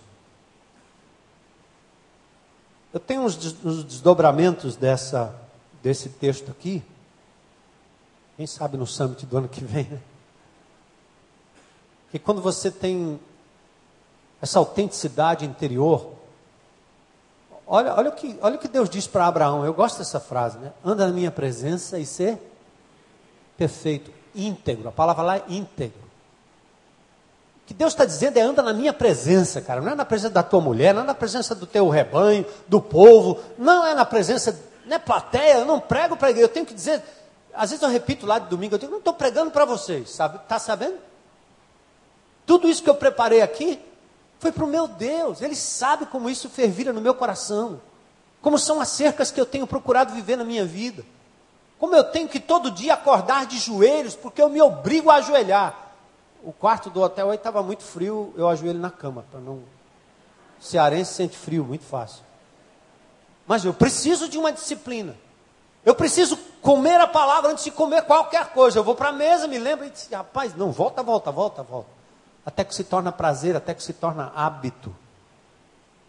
Eu 2.92 3.00
tenho 3.00 3.22
uns 3.22 3.36
desdobramentos 3.36 4.74
dessa, 4.74 5.34
desse 5.82 6.08
texto 6.08 6.50
aqui. 6.50 6.82
Quem 8.36 8.46
sabe 8.46 8.76
no 8.76 8.86
summit 8.86 9.24
do 9.26 9.38
ano 9.38 9.48
que 9.48 9.62
vem, 9.62 9.84
né? 9.84 10.00
Que 12.16 12.20
quando 12.20 12.40
você 12.40 12.70
tem 12.70 13.20
essa 14.40 14.58
autenticidade 14.58 15.44
interior. 15.44 16.14
Olha, 17.66 17.94
olha, 17.94 18.08
o, 18.08 18.12
que, 18.12 18.38
olha 18.40 18.56
o 18.56 18.58
que 18.58 18.68
Deus 18.68 18.88
diz 18.88 19.06
para 19.06 19.26
Abraão, 19.26 19.66
eu 19.66 19.74
gosto 19.74 19.98
dessa 19.98 20.18
frase, 20.18 20.56
né? 20.56 20.72
Anda 20.82 21.06
na 21.06 21.12
minha 21.12 21.30
presença 21.30 21.98
e 21.98 22.06
ser 22.06 22.38
perfeito, 23.54 24.10
íntegro. 24.34 24.88
A 24.88 24.92
palavra 24.92 25.22
lá 25.22 25.36
é 25.36 25.42
íntegro. 25.46 26.00
O 27.62 27.66
que 27.66 27.74
Deus 27.74 27.92
está 27.92 28.06
dizendo 28.06 28.38
é 28.38 28.40
anda 28.40 28.62
na 28.62 28.72
minha 28.72 28.94
presença, 28.94 29.60
cara. 29.60 29.82
Não 29.82 29.92
é 29.92 29.94
na 29.94 30.06
presença 30.06 30.32
da 30.32 30.42
tua 30.42 30.62
mulher, 30.62 30.94
não 30.94 31.02
é 31.02 31.04
na 31.04 31.14
presença 31.14 31.54
do 31.54 31.66
teu 31.66 31.90
rebanho, 31.90 32.46
do 32.66 32.80
povo, 32.80 33.42
não 33.58 33.86
é 33.86 33.94
na 33.94 34.06
presença, 34.06 34.58
não 34.86 34.96
é 34.96 34.98
plateia, 34.98 35.58
eu 35.58 35.66
não 35.66 35.78
prego 35.78 36.16
para. 36.16 36.30
Eu 36.30 36.48
tenho 36.48 36.64
que 36.64 36.72
dizer, 36.72 37.02
às 37.52 37.68
vezes 37.68 37.82
eu 37.82 37.90
repito 37.90 38.24
lá 38.24 38.38
de 38.38 38.48
domingo, 38.48 38.76
eu 38.76 38.78
digo, 38.78 38.90
não 38.90 39.00
estou 39.00 39.12
pregando 39.12 39.50
para 39.50 39.66
vocês, 39.66 40.08
sabe? 40.08 40.36
Está 40.36 40.58
sabendo? 40.58 40.96
Tudo 42.46 42.68
isso 42.68 42.82
que 42.82 42.88
eu 42.88 42.94
preparei 42.94 43.42
aqui 43.42 43.78
foi 44.38 44.52
para 44.52 44.64
o 44.64 44.68
meu 44.68 44.86
Deus. 44.86 45.42
Ele 45.42 45.56
sabe 45.56 46.06
como 46.06 46.30
isso 46.30 46.48
fervira 46.48 46.92
no 46.92 47.00
meu 47.00 47.14
coração. 47.14 47.80
Como 48.40 48.56
são 48.56 48.80
as 48.80 48.88
cercas 48.88 49.32
que 49.32 49.40
eu 49.40 49.44
tenho 49.44 49.66
procurado 49.66 50.14
viver 50.14 50.36
na 50.36 50.44
minha 50.44 50.64
vida. 50.64 51.04
Como 51.78 51.94
eu 51.94 52.04
tenho 52.04 52.28
que 52.28 52.38
todo 52.38 52.70
dia 52.70 52.94
acordar 52.94 53.46
de 53.46 53.58
joelhos, 53.58 54.14
porque 54.14 54.40
eu 54.40 54.48
me 54.48 54.62
obrigo 54.62 55.10
a 55.10 55.16
ajoelhar. 55.16 55.74
O 56.44 56.52
quarto 56.52 56.88
do 56.88 57.02
hotel 57.02 57.30
aí 57.30 57.36
estava 57.36 57.60
muito 57.62 57.82
frio, 57.82 58.32
eu 58.36 58.48
ajoelho 58.48 58.78
na 58.78 58.90
cama, 58.90 59.24
para 59.30 59.40
não. 59.40 59.62
Cearense 60.60 61.14
sente 61.14 61.36
frio, 61.36 61.64
muito 61.64 61.84
fácil. 61.84 62.24
Mas 63.46 63.64
eu 63.64 63.74
preciso 63.74 64.28
de 64.28 64.38
uma 64.38 64.52
disciplina. 64.52 65.16
Eu 65.84 65.94
preciso 65.94 66.36
comer 66.62 67.00
a 67.00 67.06
palavra 67.06 67.50
antes 67.50 67.64
de 67.64 67.70
comer 67.72 68.02
qualquer 68.02 68.52
coisa. 68.52 68.78
Eu 68.78 68.84
vou 68.84 68.94
para 68.94 69.08
a 69.08 69.12
mesa, 69.12 69.48
me 69.48 69.58
lembro 69.58 69.84
e 69.84 69.90
disse, 69.90 70.14
rapaz, 70.14 70.54
não, 70.54 70.70
volta, 70.70 71.02
volta, 71.02 71.32
volta, 71.32 71.62
volta 71.62 71.95
até 72.46 72.62
que 72.62 72.72
se 72.72 72.84
torna 72.84 73.10
prazer, 73.10 73.56
até 73.56 73.74
que 73.74 73.82
se 73.82 73.92
torna 73.92 74.32
hábito. 74.32 74.94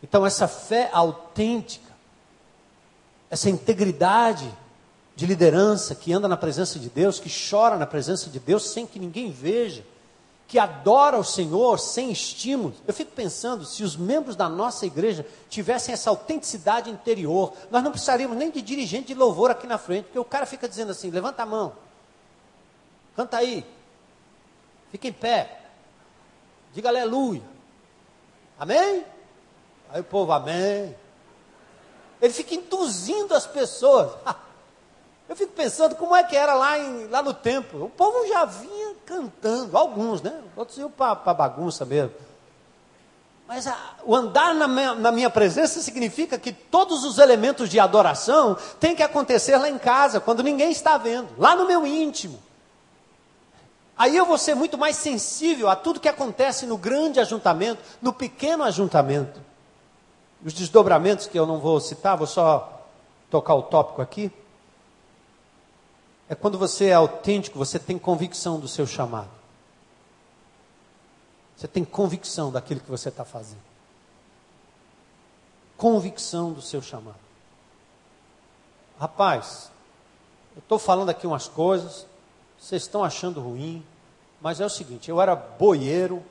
Então, 0.03 0.23
essa 0.23 0.47
fé 0.47 0.91
autêntica, 0.93 1.91
essa 3.27 3.49
integridade 3.49 4.55
de 5.15 5.25
liderança 5.25 5.95
que 5.95 6.13
anda 6.13 6.27
na 6.27 6.37
presença 6.37 6.77
de 6.77 6.89
Deus, 6.89 7.19
que 7.19 7.29
chora 7.49 7.75
na 7.75 7.87
presença 7.87 8.29
de 8.29 8.39
Deus 8.39 8.69
sem 8.69 8.85
que 8.85 8.99
ninguém 8.99 9.31
veja, 9.31 9.83
que 10.47 10.59
adora 10.59 11.17
o 11.17 11.23
Senhor 11.23 11.79
sem 11.79 12.11
estímulo. 12.11 12.73
Eu 12.87 12.93
fico 12.93 13.11
pensando, 13.11 13.65
se 13.65 13.83
os 13.83 13.97
membros 13.97 14.35
da 14.35 14.47
nossa 14.47 14.85
igreja 14.85 15.25
tivessem 15.49 15.91
essa 15.91 16.11
autenticidade 16.11 16.91
interior, 16.91 17.51
nós 17.71 17.83
não 17.83 17.91
precisaríamos 17.91 18.37
nem 18.37 18.51
de 18.51 18.61
dirigente 18.61 19.07
de 19.07 19.15
louvor 19.15 19.49
aqui 19.49 19.65
na 19.65 19.79
frente, 19.79 20.05
porque 20.05 20.19
o 20.19 20.23
cara 20.23 20.45
fica 20.45 20.69
dizendo 20.69 20.91
assim: 20.91 21.09
levanta 21.09 21.41
a 21.41 21.45
mão, 21.47 21.73
canta 23.15 23.37
aí, 23.37 23.65
fica 24.91 25.07
em 25.07 25.13
pé, 25.13 25.66
Diga 26.73 26.89
aleluia. 26.89 27.43
Amém? 28.59 29.05
Aí 29.89 30.01
o 30.01 30.03
povo, 30.03 30.31
amém. 30.31 30.95
Ele 32.21 32.33
fica 32.33 32.55
induzindo 32.55 33.33
as 33.33 33.45
pessoas. 33.45 34.11
Eu 35.29 35.35
fico 35.35 35.51
pensando 35.51 35.95
como 35.95 36.15
é 36.15 36.23
que 36.23 36.37
era 36.37 36.53
lá, 36.53 36.79
em, 36.79 37.07
lá 37.07 37.21
no 37.21 37.33
templo. 37.33 37.85
O 37.85 37.89
povo 37.89 38.25
já 38.27 38.45
vinha 38.45 38.95
cantando, 39.05 39.77
alguns, 39.77 40.21
né? 40.21 40.41
Outros 40.55 40.77
iam 40.77 40.89
para 40.89 41.15
bagunça 41.33 41.83
mesmo. 41.83 42.13
Mas 43.47 43.67
a, 43.67 43.77
o 44.03 44.15
andar 44.15 44.53
na 44.55 44.67
minha, 44.67 44.93
na 44.95 45.11
minha, 45.11 45.29
presença 45.29 45.81
significa 45.81 46.37
que 46.37 46.51
todos 46.51 47.03
os 47.05 47.17
elementos 47.17 47.69
de 47.69 47.79
adoração 47.79 48.57
têm 48.79 48.95
que 48.95 49.03
acontecer 49.03 49.57
lá 49.57 49.69
em 49.69 49.77
casa, 49.77 50.19
quando 50.19 50.43
ninguém 50.43 50.71
está 50.71 50.97
vendo, 50.97 51.29
lá 51.37 51.55
no 51.55 51.65
meu 51.65 51.85
íntimo. 51.85 52.41
Aí 53.97 54.15
eu 54.15 54.25
vou 54.25 54.37
ser 54.37 54.53
muito 54.53 54.77
mais 54.77 54.95
sensível 54.95 55.69
a 55.69 55.75
tudo 55.75 55.99
que 55.99 56.07
acontece 56.07 56.65
no 56.67 56.77
grande 56.77 57.19
ajuntamento, 57.19 57.81
no 58.01 58.13
pequeno 58.13 58.63
ajuntamento. 58.63 59.41
Os 60.45 60.53
desdobramentos 60.53 61.25
que 61.25 61.37
eu 61.37 61.47
não 61.47 61.59
vou 61.59 61.79
citar, 61.79 62.15
vou 62.15 62.27
só 62.27 62.85
tocar 63.29 63.55
o 63.55 63.63
tópico 63.63 64.01
aqui. 64.01 64.31
É 66.29 66.35
quando 66.35 66.59
você 66.59 66.87
é 66.87 66.93
autêntico, 66.93 67.57
você 67.57 67.79
tem 67.79 67.97
convicção 67.97 68.59
do 68.59 68.67
seu 68.67 68.85
chamado. 68.85 69.29
Você 71.55 71.67
tem 71.67 71.83
convicção 71.83 72.51
daquilo 72.51 72.81
que 72.81 72.91
você 72.91 73.09
está 73.09 73.25
fazendo. 73.25 73.63
Convicção 75.75 76.53
do 76.53 76.61
seu 76.61 76.83
chamado. 76.83 77.17
Rapaz, 78.99 79.71
eu 80.55 80.59
estou 80.59 80.77
falando 80.77 81.09
aqui 81.09 81.25
umas 81.25 81.47
coisas, 81.47 82.05
vocês 82.67 82.81
estão 82.81 83.01
achando 83.01 83.39
ruim, 83.39 83.81
mas 84.41 84.59
é 84.59 84.65
o 84.65 84.69
seguinte: 84.69 85.09
eu 85.09 85.21
era 85.21 85.35
boieiro, 85.35 86.21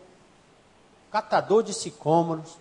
catador 1.10 1.62
de 1.62 1.72
sicômoros, 1.72 2.58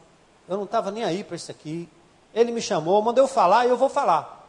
eu 0.47 0.55
não 0.55 0.63
estava 0.63 0.91
nem 0.91 1.03
aí 1.03 1.25
para 1.25 1.35
isso 1.35 1.51
aqui. 1.51 1.89
Ele 2.33 2.53
me 2.53 2.61
chamou, 2.61 3.01
mandou 3.01 3.25
eu 3.25 3.27
falar 3.27 3.65
e 3.65 3.69
eu 3.69 3.75
vou 3.75 3.89
falar. 3.89 4.47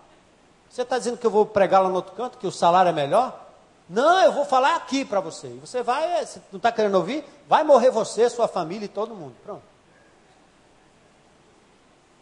Você 0.70 0.82
está 0.82 0.96
dizendo 0.96 1.18
que 1.18 1.26
eu 1.26 1.30
vou 1.30 1.44
pregar 1.44 1.82
lá 1.82 1.88
no 1.88 1.96
outro 1.96 2.14
canto, 2.14 2.38
que 2.38 2.46
o 2.46 2.52
salário 2.52 2.88
é 2.88 2.92
melhor? 2.92 3.46
Não, 3.88 4.20
eu 4.20 4.30
vou 4.30 4.44
falar 4.44 4.76
aqui 4.76 5.04
para 5.04 5.20
você. 5.20 5.48
Você 5.60 5.82
vai, 5.82 6.24
você 6.24 6.40
não 6.52 6.58
está 6.58 6.70
querendo 6.70 6.94
ouvir? 6.94 7.24
Vai 7.48 7.64
morrer 7.64 7.90
você, 7.90 8.30
sua 8.30 8.46
família 8.46 8.84
e 8.84 8.88
todo 8.88 9.14
mundo. 9.14 9.34
Pronto. 9.44 9.62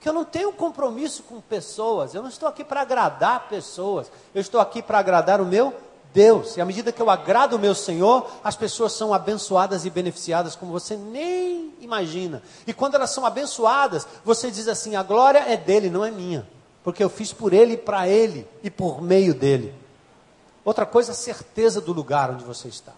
Que 0.00 0.08
eu 0.08 0.12
não 0.12 0.24
tenho 0.24 0.52
compromisso 0.52 1.22
com 1.22 1.40
pessoas, 1.40 2.14
eu 2.14 2.22
não 2.22 2.28
estou 2.28 2.48
aqui 2.48 2.64
para 2.64 2.80
agradar 2.80 3.48
pessoas, 3.48 4.10
eu 4.34 4.40
estou 4.40 4.60
aqui 4.60 4.82
para 4.82 4.98
agradar 4.98 5.40
o 5.40 5.46
meu 5.46 5.74
Deus. 6.14 6.56
E 6.56 6.60
à 6.60 6.64
medida 6.64 6.92
que 6.92 7.02
eu 7.02 7.10
agrado 7.10 7.54
o 7.54 7.58
meu 7.58 7.74
Senhor, 7.74 8.30
as 8.42 8.54
pessoas 8.54 8.92
são 8.92 9.12
abençoadas 9.12 9.84
e 9.84 9.90
beneficiadas 9.90 10.54
como 10.54 10.70
você 10.70 10.96
nem 10.96 11.74
imagina. 11.80 12.40
E 12.64 12.72
quando 12.72 12.94
elas 12.94 13.10
são 13.10 13.26
abençoadas, 13.26 14.06
você 14.24 14.48
diz 14.48 14.68
assim: 14.68 14.94
a 14.94 15.02
glória 15.02 15.40
é 15.40 15.56
dele, 15.56 15.90
não 15.90 16.04
é 16.04 16.12
minha. 16.12 16.48
Porque 16.84 17.02
eu 17.02 17.10
fiz 17.10 17.32
por 17.32 17.52
ele 17.52 17.72
e 17.72 17.76
para 17.76 18.06
ele 18.06 18.46
e 18.62 18.70
por 18.70 19.02
meio 19.02 19.34
dele. 19.34 19.74
Outra 20.64 20.86
coisa, 20.86 21.10
a 21.10 21.14
certeza 21.14 21.80
do 21.80 21.92
lugar 21.92 22.30
onde 22.30 22.44
você 22.44 22.68
está. 22.68 22.92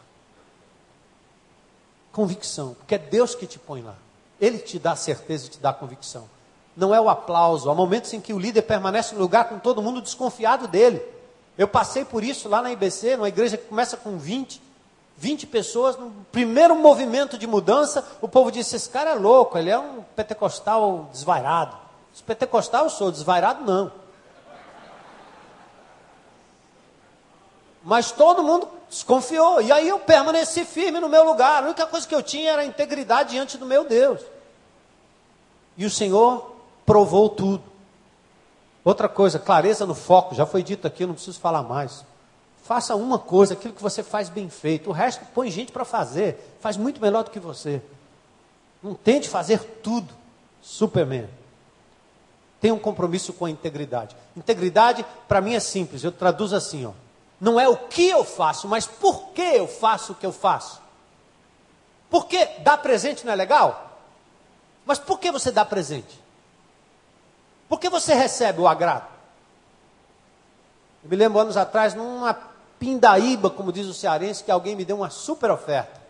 Convicção, 2.13 2.75
porque 2.75 2.97
é 2.97 2.99
Deus 2.99 3.35
que 3.35 3.47
te 3.47 3.59
põe 3.59 3.81
lá. 3.81 3.95
Ele 4.39 4.59
te 4.59 4.79
dá 4.79 4.95
certeza 4.95 5.47
e 5.47 5.51
te 5.51 5.59
dá 5.59 5.73
convicção. 5.73 6.29
Não 6.77 6.95
é 6.95 7.01
o 7.01 7.09
aplauso. 7.09 7.71
Há 7.71 7.75
momentos 7.75 8.13
em 8.13 8.21
que 8.21 8.35
o 8.35 8.39
líder 8.39 8.63
permanece 8.63 9.15
no 9.15 9.21
lugar 9.23 9.49
com 9.49 9.59
todo 9.59 9.81
mundo 9.81 10.03
desconfiado 10.03 10.69
dele. 10.69 11.16
Eu 11.59 11.67
passei 11.67 12.05
por 12.05 12.23
isso 12.23 12.49
lá 12.49 12.61
na 12.61 12.73
IBC, 12.73 13.17
numa 13.17 13.29
igreja 13.29 13.57
que 13.57 13.69
começa 13.69 13.97
com 13.97 14.19
20, 14.19 14.61
20 15.17 15.47
pessoas. 15.47 15.97
No 15.97 16.11
primeiro 16.31 16.77
movimento 16.77 17.39
de 17.39 17.47
mudança, 17.47 18.07
o 18.21 18.29
povo 18.29 18.51
disse: 18.51 18.77
Esse 18.77 18.89
cara 18.89 19.11
é 19.11 19.15
louco, 19.15 19.57
ele 19.57 19.71
é 19.71 19.79
um 19.79 20.03
pentecostal 20.15 21.09
desvairado. 21.13 21.77
Se 22.13 22.23
pentecostal 22.23 22.85
eu 22.85 22.91
sou, 22.91 23.11
desvairado 23.11 23.65
não. 23.65 23.93
Mas 27.83 28.11
todo 28.11 28.43
mundo 28.43 28.69
desconfiou. 28.91 29.63
E 29.63 29.71
aí 29.71 29.89
eu 29.89 29.99
permaneci 29.99 30.65
firme 30.65 30.99
no 30.99 31.09
meu 31.09 31.25
lugar. 31.25 31.63
A 31.63 31.67
única 31.67 31.87
coisa 31.87 32.07
que 32.07 32.15
eu 32.15 32.23
tinha 32.23 32.53
era 32.53 32.65
integridade 32.65 33.31
diante 33.31 33.57
do 33.57 33.65
meu 33.65 33.85
Deus. 33.85 34.21
E 35.77 35.85
o 35.85 35.91
Senhor 35.91 36.57
provou 36.85 37.29
tudo. 37.29 37.63
Outra 38.87 39.09
coisa, 39.09 39.37
clareza 39.41 39.85
no 39.85 39.97
foco, 39.97 40.33
já 40.33 40.47
foi 40.47 40.63
dito 40.63 40.87
aqui, 40.87 41.03
eu 41.03 41.09
não 41.09 41.15
preciso 41.17 41.41
falar 41.41 41.65
mais. 41.65 42.05
Faça 42.63 42.95
uma 42.95 43.19
coisa, 43.19 43.55
aquilo 43.55 43.75
que 43.75 43.83
você 43.83 44.01
faz 44.01 44.29
bem 44.29 44.49
feito. 44.49 44.91
O 44.91 44.93
resto 44.93 45.25
põe 45.35 45.51
gente 45.51 45.73
para 45.73 45.85
fazer, 45.85 46.57
faz 46.61 46.77
muito 46.77 47.01
melhor 47.01 47.25
do 47.25 47.33
que 47.33 47.41
você. 47.41 47.83
Não 48.81 48.95
tente 48.95 49.29
fazer 49.29 49.59
tudo. 49.83 50.15
Superman. 50.63 51.29
Tenha 52.61 52.75
um 52.75 52.79
compromisso 52.79 53.33
com 53.33 53.45
a 53.45 53.51
integridade. 53.51 54.15
Integridade, 54.37 55.05
para 55.27 55.41
mim, 55.41 55.55
é 55.55 55.61
simples. 55.61 56.05
Eu 56.05 56.13
traduzo 56.13 56.55
assim: 56.55 56.87
ó. 56.87 56.93
não 57.41 57.59
é 57.59 57.69
o 57.69 57.77
que 57.77 58.09
eu 58.09 58.23
faço, 58.23 58.69
mas 58.69 58.87
por 58.87 59.31
que 59.31 59.43
eu 59.43 59.67
faço 59.67 60.13
o 60.13 60.15
que 60.15 60.27
eu 60.27 60.33
faço. 60.33 60.81
Porque 62.09 62.47
dar 62.61 62.79
presente 62.79 63.27
não 63.27 63.33
é 63.33 63.37
legal? 63.37 63.99
Mas 64.85 65.01
por 65.01 65.19
que 65.19 65.33
você 65.33 65.51
dá 65.51 65.65
presente? 65.65 66.25
Por 67.69 67.81
que 67.81 67.89
você 67.89 68.15
recebe 68.15 68.61
o 68.61 68.69
agrado? 68.69 69.09
Eu 71.03 71.11
me 71.11 71.17
lembro 71.17 71.39
anos 71.39 71.57
atrás, 71.57 71.95
numa 71.95 72.35
pindaíba, 72.79 73.51
como 73.51 73.73
diz 73.73 73.87
o 73.87 73.95
cearense, 73.95 74.45
que 74.45 74.51
alguém 74.51 74.77
me 74.77 74.85
deu 74.85 74.97
uma 74.97 75.11
super 75.11 75.51
oferta. 75.51 76.01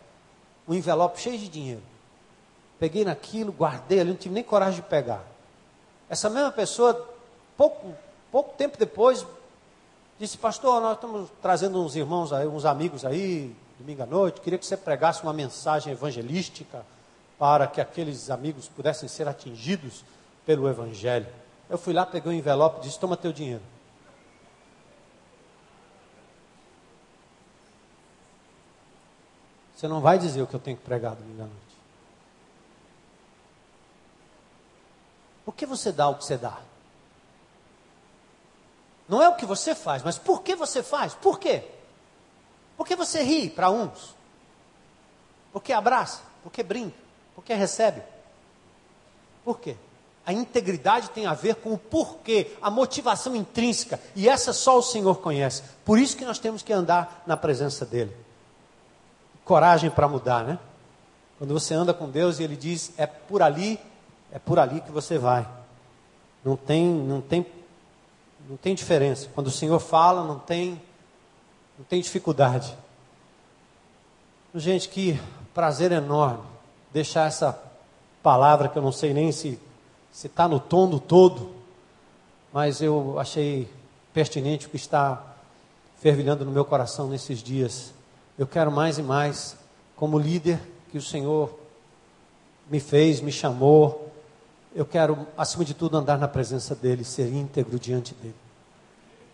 Um 0.67 0.73
envelope 0.73 1.19
cheio 1.19 1.37
de 1.37 1.47
dinheiro. 1.47 1.83
Peguei 2.79 3.05
naquilo, 3.05 3.51
guardei 3.51 3.99
ali, 3.99 4.09
não 4.11 4.17
tive 4.17 4.35
nem 4.35 4.43
coragem 4.43 4.81
de 4.81 4.87
pegar. 4.87 5.23
Essa 6.09 6.29
mesma 6.29 6.51
pessoa, 6.51 7.09
pouco, 7.55 7.93
pouco 8.31 8.53
tempo 8.55 8.77
depois, 8.77 9.25
disse, 10.19 10.37
pastor, 10.37 10.81
nós 10.81 10.95
estamos 10.95 11.29
trazendo 11.41 11.83
uns 11.83 11.95
irmãos 11.95 12.31
aí, 12.31 12.47
uns 12.47 12.65
amigos 12.65 13.03
aí, 13.03 13.55
domingo 13.79 14.03
à 14.03 14.05
noite, 14.05 14.41
queria 14.41 14.59
que 14.59 14.65
você 14.65 14.77
pregasse 14.77 15.23
uma 15.23 15.33
mensagem 15.33 15.93
evangelística 15.93 16.85
para 17.37 17.67
que 17.67 17.79
aqueles 17.79 18.29
amigos 18.29 18.67
pudessem 18.67 19.07
ser 19.07 19.27
atingidos 19.27 20.03
pelo 20.45 20.67
Evangelho. 20.67 21.27
Eu 21.69 21.77
fui 21.77 21.93
lá, 21.93 22.05
peguei 22.05 22.31
um 22.31 22.35
envelope 22.35 22.79
e 22.79 22.81
disse: 22.81 22.99
Toma 22.99 23.17
teu 23.17 23.33
dinheiro. 23.33 23.63
Você 29.75 29.87
não 29.87 30.01
vai 30.01 30.17
dizer 30.17 30.41
o 30.41 30.47
que 30.47 30.55
eu 30.55 30.59
tenho 30.59 30.75
que 30.75 30.83
pregar 30.83 31.15
domingo 31.15 31.43
à 31.43 31.45
noite. 31.45 31.77
Por 35.45 35.53
que 35.53 35.65
você 35.65 35.91
dá 35.91 36.09
o 36.09 36.15
que 36.15 36.25
você 36.25 36.37
dá? 36.37 36.59
Não 39.07 39.21
é 39.21 39.29
o 39.29 39.35
que 39.35 39.45
você 39.45 39.75
faz, 39.75 40.03
mas 40.03 40.17
por 40.17 40.41
que 40.41 40.55
você 40.55 40.81
faz? 40.81 41.13
Por 41.13 41.39
quê? 41.39 41.63
Porque 42.75 42.95
você 42.95 43.23
ri 43.23 43.49
para 43.49 43.69
uns. 43.69 44.15
Porque 45.53 45.71
abraça, 45.71 46.23
porque 46.43 46.63
brinca, 46.63 46.97
porque 47.35 47.53
recebe. 47.53 48.01
Por 49.45 49.59
quê? 49.59 49.77
A 50.27 50.33
integridade 50.33 51.09
tem 51.11 51.25
a 51.25 51.33
ver 51.33 51.55
com 51.55 51.71
o 51.71 51.77
porquê, 51.77 52.51
a 52.61 52.69
motivação 52.69 53.33
intrínseca, 53.33 53.97
e 54.13 54.27
essa 54.27 54.51
só 54.51 54.77
o 54.77 54.83
Senhor 54.83 55.21
conhece. 55.21 55.63
Por 55.85 55.97
isso 55.97 56.17
que 56.17 56.25
nós 56.25 56.37
temos 56.37 56.61
que 56.61 56.73
andar 56.73 57.23
na 57.25 57.37
presença 57.37 57.85
dele. 57.85 58.13
Coragem 59.45 59.89
para 59.89 60.05
mudar, 60.05 60.43
né? 60.43 60.59
Quando 61.37 61.53
você 61.53 61.73
anda 61.73 61.93
com 61.93 62.09
Deus 62.09 62.39
e 62.39 62.43
ele 62.43 62.57
diz: 62.57 62.91
"É 62.97 63.05
por 63.07 63.41
ali, 63.41 63.79
é 64.29 64.37
por 64.37 64.59
ali 64.59 64.81
que 64.81 64.91
você 64.91 65.17
vai". 65.17 65.47
Não 66.43 66.57
tem, 66.57 66.85
não 66.85 67.21
tem 67.21 67.45
não 68.49 68.57
tem 68.57 68.75
diferença. 68.75 69.29
Quando 69.33 69.47
o 69.47 69.51
Senhor 69.51 69.79
fala, 69.79 70.25
não 70.25 70.39
tem 70.39 70.81
não 71.79 71.85
tem 71.85 72.01
dificuldade. 72.01 72.77
Gente, 74.53 74.89
que 74.89 75.17
prazer 75.53 75.93
enorme 75.93 76.43
deixar 76.91 77.27
essa 77.27 77.57
palavra 78.21 78.67
que 78.67 78.77
eu 78.77 78.81
não 78.81 78.91
sei 78.91 79.13
nem 79.13 79.31
se 79.31 79.57
se 80.17 80.25
está 80.25 80.47
no 80.47 80.59
tom 80.59 80.89
do 80.89 80.99
todo, 80.99 81.51
mas 82.51 82.81
eu 82.81 83.19
achei 83.19 83.69
pertinente 84.11 84.65
o 84.65 84.69
que 84.71 84.75
está 84.75 85.21
fervilhando 85.99 86.43
no 86.43 86.49
meu 86.49 86.65
coração 86.65 87.07
nesses 87.07 87.43
dias. 87.43 87.93
Eu 88.35 88.47
quero 88.47 88.71
mais 88.71 88.97
e 88.97 89.03
mais, 89.03 89.55
como 89.95 90.17
líder 90.17 90.59
que 90.89 90.97
o 90.97 91.01
Senhor 91.03 91.55
me 92.67 92.79
fez, 92.79 93.21
me 93.21 93.31
chamou, 93.31 94.11
eu 94.73 94.87
quero, 94.87 95.27
acima 95.37 95.63
de 95.63 95.75
tudo, 95.75 95.95
andar 95.95 96.17
na 96.17 96.27
presença 96.27 96.73
dEle, 96.73 97.03
ser 97.03 97.31
íntegro 97.31 97.77
diante 97.77 98.15
dEle. 98.15 98.33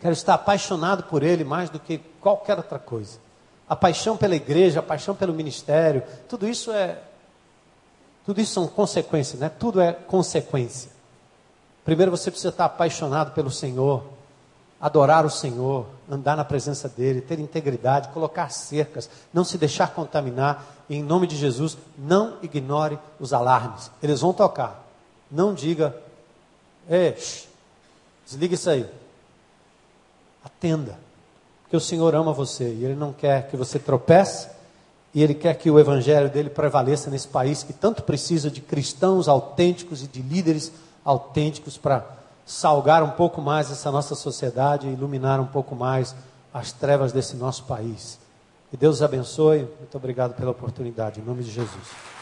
Quero 0.01 0.11
estar 0.11 0.33
apaixonado 0.33 1.03
por 1.03 1.23
Ele 1.23 1.45
mais 1.45 1.69
do 1.69 1.79
que 1.79 1.99
qualquer 2.19 2.57
outra 2.57 2.77
coisa. 2.77 3.19
A 3.69 3.75
paixão 3.77 4.17
pela 4.17 4.35
igreja, 4.35 4.81
a 4.81 4.83
paixão 4.83 5.15
pelo 5.15 5.33
ministério, 5.33 6.03
tudo 6.27 6.45
isso 6.45 6.73
é 6.73 6.99
tudo 8.25 8.39
isso 8.39 8.53
são 8.53 8.67
consequências, 8.67 9.39
né? 9.39 9.49
Tudo 9.49 9.81
é 9.81 9.93
consequência. 9.93 10.91
Primeiro 11.83 12.11
você 12.11 12.31
precisa 12.31 12.49
estar 12.49 12.65
apaixonado 12.65 13.31
pelo 13.31 13.51
Senhor, 13.51 14.03
adorar 14.79 15.25
o 15.25 15.29
Senhor, 15.29 15.85
andar 16.09 16.37
na 16.37 16.45
presença 16.45 16.87
dEle, 16.87 17.21
ter 17.21 17.39
integridade, 17.39 18.09
colocar 18.09 18.49
cercas, 18.49 19.09
não 19.33 19.43
se 19.43 19.57
deixar 19.57 19.93
contaminar. 19.93 20.65
E 20.89 20.95
em 20.95 21.03
nome 21.03 21.27
de 21.27 21.35
Jesus, 21.35 21.77
não 21.97 22.37
ignore 22.41 22.97
os 23.19 23.33
alarmes. 23.33 23.91
Eles 24.01 24.21
vão 24.21 24.33
tocar. 24.33 24.81
Não 25.29 25.53
diga, 25.53 25.95
Ei, 26.89 27.15
desliga 28.25 28.55
isso 28.55 28.69
aí. 28.69 28.89
Atenda. 30.43 30.97
Porque 31.63 31.77
o 31.77 31.81
Senhor 31.81 32.13
ama 32.13 32.33
você 32.33 32.65
e 32.65 32.83
Ele 32.85 32.95
não 32.95 33.13
quer 33.13 33.49
que 33.49 33.57
você 33.57 33.79
tropece 33.79 34.49
e 35.13 35.21
Ele 35.21 35.33
quer 35.33 35.55
que 35.55 35.69
o 35.69 35.79
evangelho 35.79 36.29
dele 36.29 36.49
prevaleça 36.49 37.09
nesse 37.09 37.27
país 37.27 37.61
que 37.61 37.73
tanto 37.73 38.03
precisa 38.03 38.49
de 38.49 38.61
cristãos 38.61 39.27
autênticos 39.27 40.03
e 40.03 40.07
de 40.07 40.21
líderes 40.21 40.71
autênticos 41.05 41.77
para 41.77 42.05
salgar 42.45 43.03
um 43.03 43.11
pouco 43.11 43.41
mais 43.41 43.71
essa 43.71 43.91
nossa 43.91 44.15
sociedade 44.15 44.87
e 44.87 44.93
iluminar 44.93 45.39
um 45.39 45.45
pouco 45.45 45.75
mais 45.75 46.15
as 46.53 46.71
trevas 46.71 47.11
desse 47.11 47.35
nosso 47.35 47.63
país. 47.65 48.19
Que 48.69 48.77
Deus 48.77 49.01
abençoe. 49.01 49.67
Muito 49.79 49.95
obrigado 49.95 50.33
pela 50.33 50.51
oportunidade. 50.51 51.19
Em 51.19 51.23
nome 51.23 51.43
de 51.43 51.51
Jesus. 51.51 52.12